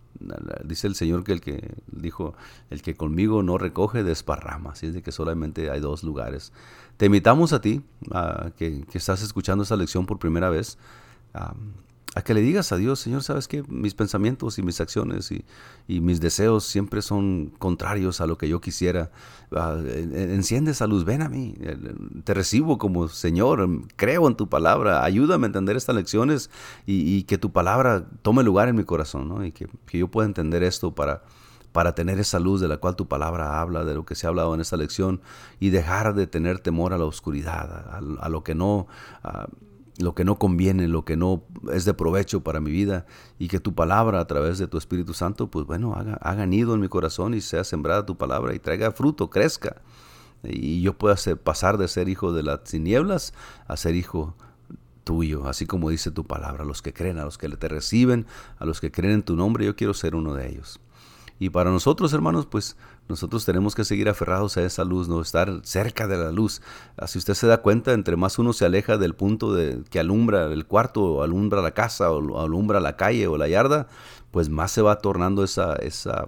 Dice 0.63 0.85
el 0.85 0.93
Señor 0.93 1.23
que 1.23 1.31
el 1.31 1.41
que 1.41 1.73
dijo, 1.91 2.35
el 2.69 2.83
que 2.83 2.93
conmigo 2.93 3.41
no 3.41 3.57
recoge 3.57 4.03
desparrama, 4.03 4.73
así 4.73 4.85
es 4.85 4.93
de 4.93 5.01
que 5.01 5.11
solamente 5.11 5.71
hay 5.71 5.79
dos 5.79 6.03
lugares. 6.03 6.53
Te 6.97 7.07
invitamos 7.07 7.51
a 7.51 7.61
ti, 7.61 7.81
que, 8.57 8.85
que, 8.91 8.97
estás 8.99 9.23
escuchando 9.23 9.63
esta 9.63 9.75
lección 9.75 10.05
por 10.05 10.19
primera 10.19 10.51
vez, 10.51 10.77
a 12.13 12.21
que 12.23 12.33
le 12.33 12.41
digas 12.41 12.73
a 12.73 12.77
Dios, 12.77 12.99
Señor, 12.99 13.23
sabes 13.23 13.47
que 13.47 13.63
mis 13.69 13.93
pensamientos 13.93 14.59
y 14.59 14.63
mis 14.63 14.81
acciones 14.81 15.31
y, 15.31 15.45
mis 15.87 16.19
deseos 16.19 16.65
siempre 16.65 17.01
son 17.01 17.53
contrarios 17.57 18.21
a 18.21 18.27
lo 18.27 18.37
que 18.37 18.49
yo 18.49 18.59
quisiera. 18.59 19.11
Ah, 19.55 19.77
enciende 19.85 20.71
esa 20.71 20.87
luz, 20.87 21.05
ven 21.05 21.21
a 21.21 21.29
mí, 21.29 21.55
te 22.23 22.33
recibo 22.33 22.77
como 22.77 23.07
Señor, 23.07 23.67
creo 23.95 24.27
en 24.27 24.35
tu 24.35 24.49
palabra, 24.49 25.03
ayúdame 25.03 25.45
a 25.45 25.47
entender 25.47 25.77
estas 25.77 25.95
lecciones 25.95 26.49
y, 26.85 27.23
que 27.23 27.37
tu 27.37 27.51
palabra 27.51 28.05
tome 28.21 28.43
lugar 28.43 28.67
en 28.67 28.75
mi 28.75 28.83
corazón, 28.83 29.29
¿no? 29.29 29.45
y 29.45 29.51
que, 29.51 29.67
yo 29.93 30.07
pueda 30.09 30.27
entender 30.27 30.63
esto 30.63 30.93
para, 30.93 31.23
para 31.71 31.95
tener 31.95 32.19
esa 32.19 32.39
luz 32.39 32.59
de 32.59 32.67
la 32.67 32.77
cual 32.77 32.95
tu 32.95 33.07
palabra 33.07 33.61
habla, 33.61 33.85
de 33.85 33.93
lo 33.93 34.05
que 34.05 34.15
se 34.15 34.27
ha 34.27 34.29
hablado 34.29 34.53
en 34.53 34.61
esta 34.61 34.75
lección, 34.75 35.21
y 35.59 35.69
dejar 35.69 36.13
de 36.13 36.27
tener 36.27 36.59
temor 36.59 36.93
a 36.93 36.97
la 36.97 37.05
oscuridad, 37.05 37.95
a, 38.19 38.29
lo 38.29 38.43
que 38.43 38.55
no 38.55 38.87
lo 40.01 40.15
que 40.15 40.25
no 40.25 40.37
conviene, 40.37 40.87
lo 40.87 41.05
que 41.05 41.15
no 41.15 41.43
es 41.71 41.85
de 41.85 41.93
provecho 41.93 42.41
para 42.41 42.59
mi 42.59 42.71
vida 42.71 43.05
y 43.39 43.47
que 43.47 43.59
tu 43.59 43.73
palabra 43.73 44.19
a 44.19 44.25
través 44.25 44.57
de 44.57 44.67
tu 44.67 44.77
Espíritu 44.77 45.13
Santo, 45.13 45.47
pues 45.47 45.65
bueno, 45.65 45.93
haga, 45.93 46.15
haga 46.15 46.45
nido 46.45 46.73
en 46.73 46.81
mi 46.81 46.89
corazón 46.89 47.33
y 47.33 47.41
sea 47.41 47.63
sembrada 47.63 48.05
tu 48.05 48.17
palabra 48.17 48.53
y 48.53 48.59
traiga 48.59 48.91
fruto, 48.91 49.29
crezca. 49.29 49.81
Y 50.43 50.81
yo 50.81 50.97
pueda 50.97 51.15
pasar 51.43 51.77
de 51.77 51.87
ser 51.87 52.09
hijo 52.09 52.33
de 52.33 52.43
las 52.43 52.63
tinieblas 52.63 53.33
a 53.67 53.77
ser 53.77 53.95
hijo 53.95 54.35
tuyo, 55.03 55.47
así 55.47 55.65
como 55.65 55.89
dice 55.89 56.11
tu 56.11 56.25
palabra, 56.25 56.63
a 56.63 56.65
los 56.65 56.81
que 56.81 56.93
creen, 56.93 57.19
a 57.19 57.25
los 57.25 57.37
que 57.37 57.49
te 57.49 57.67
reciben, 57.67 58.25
a 58.57 58.65
los 58.65 58.81
que 58.81 58.91
creen 58.91 59.13
en 59.15 59.23
tu 59.23 59.35
nombre, 59.35 59.65
yo 59.65 59.75
quiero 59.75 59.93
ser 59.93 60.15
uno 60.15 60.33
de 60.33 60.49
ellos. 60.49 60.79
Y 61.39 61.49
para 61.49 61.71
nosotros, 61.71 62.13
hermanos, 62.13 62.45
pues 62.45 62.77
nosotros 63.11 63.45
tenemos 63.45 63.75
que 63.75 63.83
seguir 63.83 64.09
aferrados 64.09 64.57
a 64.57 64.63
esa 64.63 64.83
luz, 64.83 65.07
no 65.07 65.21
estar 65.21 65.61
cerca 65.63 66.07
de 66.07 66.17
la 66.17 66.31
luz. 66.31 66.61
Si 67.05 67.19
usted 67.19 67.35
se 67.35 67.45
da 67.45 67.61
cuenta, 67.61 67.93
entre 67.93 68.15
más 68.15 68.39
uno 68.39 68.53
se 68.53 68.65
aleja 68.65 68.97
del 68.97 69.13
punto 69.13 69.53
de, 69.53 69.83
que 69.89 69.99
alumbra 69.99 70.45
el 70.45 70.65
cuarto, 70.65 71.03
o 71.03 71.23
alumbra 71.23 71.61
la 71.61 71.71
casa, 71.71 72.09
o 72.09 72.39
alumbra 72.41 72.79
la 72.79 72.97
calle 72.97 73.27
o 73.27 73.37
la 73.37 73.47
yarda, 73.47 73.87
pues 74.31 74.49
más 74.49 74.71
se 74.71 74.81
va 74.81 74.97
tornando 74.97 75.43
esa, 75.43 75.75
esa, 75.75 76.25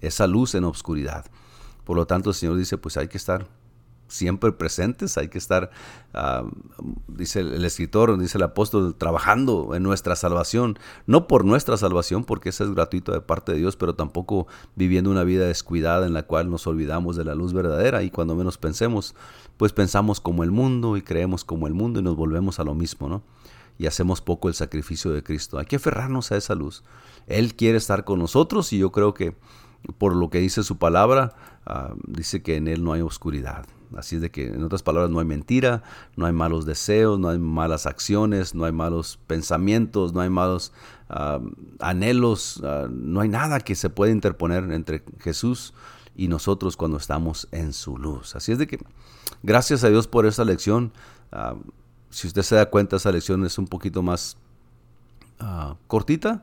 esa 0.00 0.26
luz 0.26 0.54
en 0.54 0.64
obscuridad. 0.64 1.26
Por 1.84 1.96
lo 1.96 2.06
tanto, 2.06 2.30
el 2.30 2.36
Señor 2.36 2.56
dice, 2.56 2.78
pues 2.78 2.96
hay 2.96 3.08
que 3.08 3.16
estar 3.16 3.48
siempre 4.08 4.52
presentes, 4.52 5.18
hay 5.18 5.28
que 5.28 5.38
estar, 5.38 5.70
ah, 6.14 6.44
dice 7.08 7.40
el 7.40 7.64
escritor, 7.64 8.18
dice 8.18 8.38
el 8.38 8.44
apóstol, 8.44 8.94
trabajando 8.96 9.74
en 9.74 9.82
nuestra 9.82 10.16
salvación, 10.16 10.78
no 11.06 11.26
por 11.26 11.44
nuestra 11.44 11.76
salvación, 11.76 12.24
porque 12.24 12.50
esa 12.50 12.64
es 12.64 12.72
gratuito 12.72 13.12
de 13.12 13.20
parte 13.20 13.52
de 13.52 13.58
Dios, 13.58 13.76
pero 13.76 13.94
tampoco 13.94 14.46
viviendo 14.74 15.10
una 15.10 15.24
vida 15.24 15.46
descuidada 15.46 16.06
en 16.06 16.12
la 16.12 16.24
cual 16.24 16.50
nos 16.50 16.66
olvidamos 16.66 17.16
de 17.16 17.24
la 17.24 17.34
luz 17.34 17.52
verdadera 17.52 18.02
y 18.02 18.10
cuando 18.10 18.34
menos 18.34 18.58
pensemos, 18.58 19.14
pues 19.56 19.72
pensamos 19.72 20.20
como 20.20 20.44
el 20.44 20.50
mundo 20.50 20.96
y 20.96 21.02
creemos 21.02 21.44
como 21.44 21.66
el 21.66 21.74
mundo 21.74 22.00
y 22.00 22.02
nos 22.02 22.16
volvemos 22.16 22.60
a 22.60 22.64
lo 22.64 22.74
mismo, 22.74 23.08
¿no? 23.08 23.22
Y 23.78 23.86
hacemos 23.86 24.22
poco 24.22 24.48
el 24.48 24.54
sacrificio 24.54 25.12
de 25.12 25.22
Cristo. 25.22 25.58
Hay 25.58 25.66
que 25.66 25.76
aferrarnos 25.76 26.32
a 26.32 26.36
esa 26.36 26.54
luz. 26.54 26.82
Él 27.26 27.54
quiere 27.54 27.76
estar 27.76 28.04
con 28.04 28.18
nosotros 28.18 28.72
y 28.72 28.78
yo 28.78 28.90
creo 28.90 29.12
que 29.12 29.36
por 29.98 30.14
lo 30.14 30.30
que 30.30 30.38
dice 30.38 30.62
su 30.62 30.78
palabra, 30.78 31.34
ah, 31.66 31.94
dice 32.06 32.42
que 32.42 32.56
en 32.56 32.68
Él 32.68 32.82
no 32.82 32.92
hay 32.92 33.02
oscuridad. 33.02 33.66
Así 33.96 34.16
es 34.16 34.22
de 34.22 34.30
que, 34.30 34.46
en 34.46 34.62
otras 34.62 34.82
palabras, 34.82 35.10
no 35.10 35.20
hay 35.20 35.24
mentira, 35.24 35.82
no 36.16 36.26
hay 36.26 36.32
malos 36.32 36.66
deseos, 36.66 37.18
no 37.18 37.28
hay 37.28 37.38
malas 37.38 37.86
acciones, 37.86 38.54
no 38.54 38.64
hay 38.64 38.72
malos 38.72 39.18
pensamientos, 39.26 40.12
no 40.12 40.20
hay 40.20 40.30
malos 40.30 40.72
ah, 41.08 41.40
anhelos, 41.78 42.60
ah, 42.64 42.88
no 42.90 43.20
hay 43.20 43.28
nada 43.28 43.60
que 43.60 43.74
se 43.74 43.90
pueda 43.90 44.12
interponer 44.12 44.70
entre 44.72 45.04
Jesús 45.20 45.74
y 46.16 46.28
nosotros 46.28 46.76
cuando 46.76 46.96
estamos 46.96 47.48
en 47.52 47.72
su 47.72 47.98
luz. 47.98 48.34
Así 48.34 48.52
es 48.52 48.58
de 48.58 48.66
que, 48.66 48.78
gracias 49.42 49.84
a 49.84 49.88
Dios 49.88 50.06
por 50.08 50.26
esa 50.26 50.44
lección. 50.44 50.92
Ah, 51.32 51.54
si 52.10 52.26
usted 52.26 52.42
se 52.42 52.56
da 52.56 52.70
cuenta, 52.70 52.96
esa 52.96 53.12
lección 53.12 53.44
es 53.44 53.58
un 53.58 53.66
poquito 53.66 54.02
más 54.02 54.36
cortita 55.86 56.42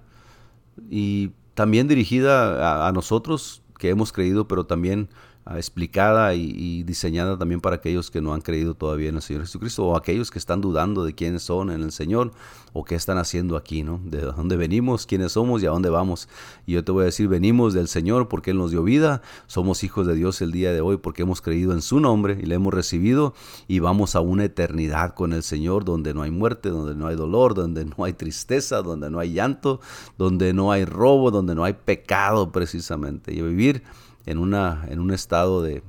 y 0.92 1.32
también 1.56 1.88
dirigida 1.88 2.88
a 2.88 2.92
nosotros 2.92 3.64
que 3.80 3.90
hemos 3.90 4.12
creído, 4.12 4.48
pero 4.48 4.68
también 4.68 5.10
Ah, 5.10 5.22
explicada 5.58 6.34
y, 6.36 6.84
diseñada 6.84 7.38
también 7.38 7.62
para 7.62 7.76
aquellos 7.78 8.10
que 8.10 8.22
no 8.22 8.34
han 8.34 8.42
creído 8.42 8.76
todavía 8.76 9.10
en 9.10 9.16
el 9.16 9.22
Señor 9.22 9.44
Jesucristo 9.44 9.86
o 9.86 9.98
aquellos 9.98 10.32
que 10.32 10.40
están 10.40 10.62
dudando 10.62 11.04
de 11.04 11.14
quiénes 11.14 11.44
son 11.44 11.70
en 11.70 11.82
el 11.82 11.92
Señor 11.92 12.32
o 12.72 12.84
qué 12.84 12.96
están 12.96 13.18
haciendo 13.18 13.56
aquí, 13.56 13.84
¿no? 13.84 14.00
De 14.04 14.22
dónde 14.22 14.56
venimos, 14.56 15.06
quiénes 15.06 15.34
somos 15.34 15.62
y 15.62 15.66
a 15.66 15.70
dónde 15.70 15.90
vamos. 15.90 16.28
Y 16.66 16.74
yo 16.74 16.84
te 16.84 16.92
voy 16.92 17.04
a 17.04 17.06
decir, 17.06 17.28
venimos 17.28 17.74
del 17.74 17.88
Señor 17.88 18.30
porque 18.30 18.52
Él 18.52 18.58
nos 18.58 18.72
dio 18.72 18.84
vida, 18.84 19.22
somos 19.48 19.84
hijos 19.84 20.08
de 20.08 20.16
Dios 20.16 20.42
el 20.42 20.52
día 20.52 20.72
de 20.72 20.82
hoy 20.82 20.98
porque 20.98 21.22
hemos 21.22 21.42
creído 21.42 21.74
en 21.74 21.82
su 21.82 22.00
nombre 22.00 22.38
y 22.42 22.46
le 22.46 22.56
hemos 22.56 22.74
recibido 22.74 23.34
y 23.68 23.80
vamos 23.80 24.16
a 24.16 24.22
una 24.22 24.46
eternidad 24.46 25.14
con 25.14 25.34
el 25.34 25.44
Señor 25.44 25.86
donde 25.86 26.14
no 26.14 26.24
hay 26.24 26.32
muerte, 26.32 26.70
donde 26.70 26.96
no 26.96 27.08
hay 27.08 27.16
dolor, 27.16 27.54
donde 27.54 27.86
no 27.86 28.06
hay 28.06 28.14
tristeza, 28.14 28.82
donde 28.82 29.10
no 29.10 29.20
hay 29.20 29.34
llanto, 29.34 29.80
donde 30.18 30.54
no 30.54 30.72
hay 30.72 30.86
robo, 30.86 31.32
donde 31.32 31.54
no 31.54 31.64
hay 31.64 31.74
pecado 31.74 32.52
precisamente. 32.52 33.34
Y 33.34 33.42
vivir 33.42 33.84
en, 34.26 34.38
una, 34.38 34.86
en 34.90 35.00
un 35.00 35.12
estado 35.12 35.62
de, 35.62 35.84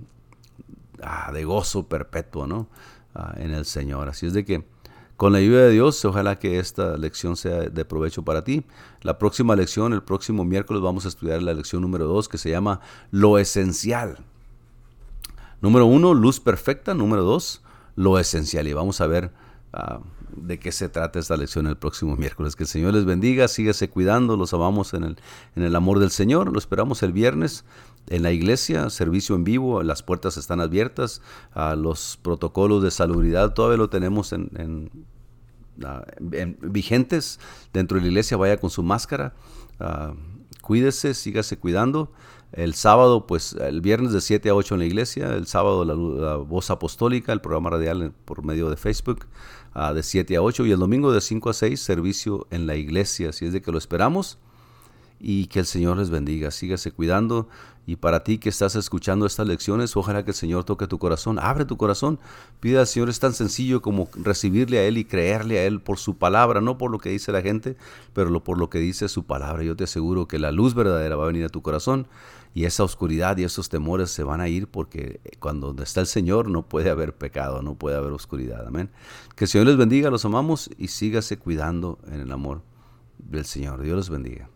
ah, 1.02 1.30
de 1.32 1.44
gozo 1.44 1.88
perpetuo 1.88 2.46
¿no? 2.46 2.68
Ah, 3.14 3.34
en 3.36 3.52
el 3.52 3.64
Señor. 3.64 4.08
Así 4.08 4.26
es 4.26 4.32
de 4.32 4.44
que 4.44 4.64
con 5.16 5.32
la 5.32 5.38
ayuda 5.38 5.62
de 5.62 5.70
Dios, 5.70 6.04
ojalá 6.04 6.38
que 6.38 6.58
esta 6.58 6.96
lección 6.96 7.36
sea 7.36 7.60
de 7.68 7.84
provecho 7.84 8.24
para 8.24 8.42
ti. 8.42 8.64
La 9.02 9.16
próxima 9.18 9.54
lección, 9.54 9.92
el 9.92 10.02
próximo 10.02 10.44
miércoles, 10.44 10.82
vamos 10.82 11.04
a 11.04 11.08
estudiar 11.08 11.40
la 11.42 11.54
lección 11.54 11.82
número 11.82 12.06
2 12.06 12.28
que 12.28 12.38
se 12.38 12.50
llama 12.50 12.80
Lo 13.12 13.38
Esencial. 13.38 14.18
Número 15.64 15.86
1, 15.86 16.12
luz 16.12 16.40
perfecta. 16.40 16.92
Número 16.92 17.22
2, 17.22 17.62
lo 17.96 18.18
esencial. 18.18 18.68
Y 18.68 18.74
vamos 18.74 19.00
a 19.00 19.06
ver 19.06 19.30
ah, 19.72 20.00
de 20.36 20.58
qué 20.58 20.72
se 20.72 20.90
trata 20.90 21.18
esta 21.18 21.38
lección 21.38 21.66
el 21.66 21.78
próximo 21.78 22.16
miércoles. 22.16 22.54
Que 22.54 22.64
el 22.64 22.68
Señor 22.68 22.92
les 22.92 23.06
bendiga, 23.06 23.48
síguese 23.48 23.88
cuidando, 23.88 24.36
los 24.36 24.52
amamos 24.52 24.92
en 24.92 25.04
el, 25.04 25.16
en 25.56 25.62
el 25.62 25.74
amor 25.74 26.00
del 26.00 26.10
Señor. 26.10 26.52
Lo 26.52 26.58
esperamos 26.58 27.02
el 27.02 27.12
viernes 27.12 27.64
en 28.08 28.22
la 28.22 28.32
iglesia, 28.32 28.90
servicio 28.90 29.34
en 29.34 29.44
vivo, 29.44 29.82
las 29.82 30.02
puertas 30.02 30.36
están 30.36 30.60
abiertas, 30.60 31.22
los 31.76 32.18
protocolos 32.22 32.82
de 32.82 32.90
salubridad 32.90 33.54
todavía 33.54 33.78
lo 33.78 33.88
tenemos 33.88 34.32
en, 34.32 34.90
vigentes 36.60 37.40
dentro 37.72 37.96
de 37.96 38.02
la 38.02 38.08
iglesia, 38.08 38.36
vaya 38.36 38.58
con 38.58 38.70
su 38.70 38.82
máscara, 38.82 39.34
cuídese, 40.60 41.14
sígase 41.14 41.58
cuidando. 41.58 42.12
El 42.52 42.74
sábado, 42.74 43.26
pues 43.26 43.54
el 43.54 43.80
viernes 43.80 44.12
de 44.12 44.20
7 44.20 44.48
a 44.48 44.54
8 44.54 44.74
en 44.74 44.78
la 44.78 44.86
iglesia, 44.86 45.34
el 45.34 45.48
sábado 45.48 45.84
la, 45.84 46.36
voz 46.36 46.70
apostólica, 46.70 47.32
el 47.32 47.40
programa 47.40 47.70
radial 47.70 48.12
por 48.24 48.44
medio 48.44 48.70
de 48.70 48.76
Facebook 48.76 49.26
de 49.92 50.02
7 50.04 50.36
a 50.36 50.42
8 50.42 50.66
y 50.66 50.70
el 50.70 50.78
domingo 50.78 51.10
de 51.10 51.20
5 51.20 51.50
a 51.50 51.52
6 51.52 51.80
servicio 51.80 52.46
en 52.50 52.68
la 52.68 52.76
iglesia. 52.76 53.30
Así 53.30 53.46
es 53.46 53.52
de 53.52 53.60
que 53.60 53.72
lo 53.72 53.78
esperamos 53.78 54.38
y 55.18 55.46
que 55.46 55.60
el 55.60 55.66
Señor 55.66 55.96
les 55.96 56.10
bendiga. 56.10 56.50
Sígase 56.50 56.92
cuidando. 56.92 57.48
Y 57.86 57.96
para 57.96 58.24
ti 58.24 58.38
que 58.38 58.48
estás 58.48 58.76
escuchando 58.76 59.26
estas 59.26 59.46
lecciones, 59.46 59.94
ojalá 59.96 60.24
que 60.24 60.30
el 60.30 60.36
Señor 60.36 60.64
toque 60.64 60.86
tu 60.86 60.98
corazón. 60.98 61.38
Abre 61.38 61.66
tu 61.66 61.76
corazón. 61.76 62.18
Pide 62.60 62.78
al 62.78 62.86
Señor. 62.86 63.10
Es 63.10 63.20
tan 63.20 63.34
sencillo 63.34 63.82
como 63.82 64.08
recibirle 64.14 64.78
a 64.78 64.84
Él 64.84 64.96
y 64.96 65.04
creerle 65.04 65.58
a 65.58 65.66
Él 65.66 65.80
por 65.80 65.98
su 65.98 66.16
palabra, 66.16 66.60
no 66.60 66.78
por 66.78 66.90
lo 66.90 66.98
que 66.98 67.10
dice 67.10 67.30
la 67.30 67.42
gente, 67.42 67.76
pero 68.14 68.42
por 68.42 68.58
lo 68.58 68.70
que 68.70 68.78
dice 68.78 69.08
su 69.08 69.24
palabra. 69.24 69.62
Yo 69.64 69.76
te 69.76 69.84
aseguro 69.84 70.26
que 70.26 70.38
la 70.38 70.50
luz 70.50 70.74
verdadera 70.74 71.16
va 71.16 71.24
a 71.24 71.28
venir 71.28 71.44
a 71.44 71.50
tu 71.50 71.60
corazón 71.60 72.06
y 72.54 72.64
esa 72.64 72.84
oscuridad 72.84 73.36
y 73.36 73.44
esos 73.44 73.68
temores 73.68 74.10
se 74.10 74.22
van 74.22 74.40
a 74.40 74.48
ir 74.48 74.68
porque 74.68 75.20
cuando 75.40 75.74
está 75.82 76.00
el 76.00 76.06
Señor 76.06 76.48
no 76.48 76.68
puede 76.68 76.88
haber 76.88 77.14
pecado, 77.14 77.62
no 77.62 77.74
puede 77.74 77.96
haber 77.96 78.12
oscuridad. 78.12 78.66
Amén. 78.66 78.90
Que 79.34 79.44
el 79.44 79.48
Señor 79.48 79.66
les 79.66 79.76
bendiga, 79.76 80.08
los 80.08 80.24
amamos 80.24 80.70
y 80.78 80.88
sígase 80.88 81.36
cuidando 81.36 81.98
en 82.06 82.20
el 82.20 82.30
amor 82.30 82.62
del 83.18 83.44
Señor. 83.44 83.82
Dios 83.82 83.96
los 83.96 84.10
bendiga. 84.10 84.48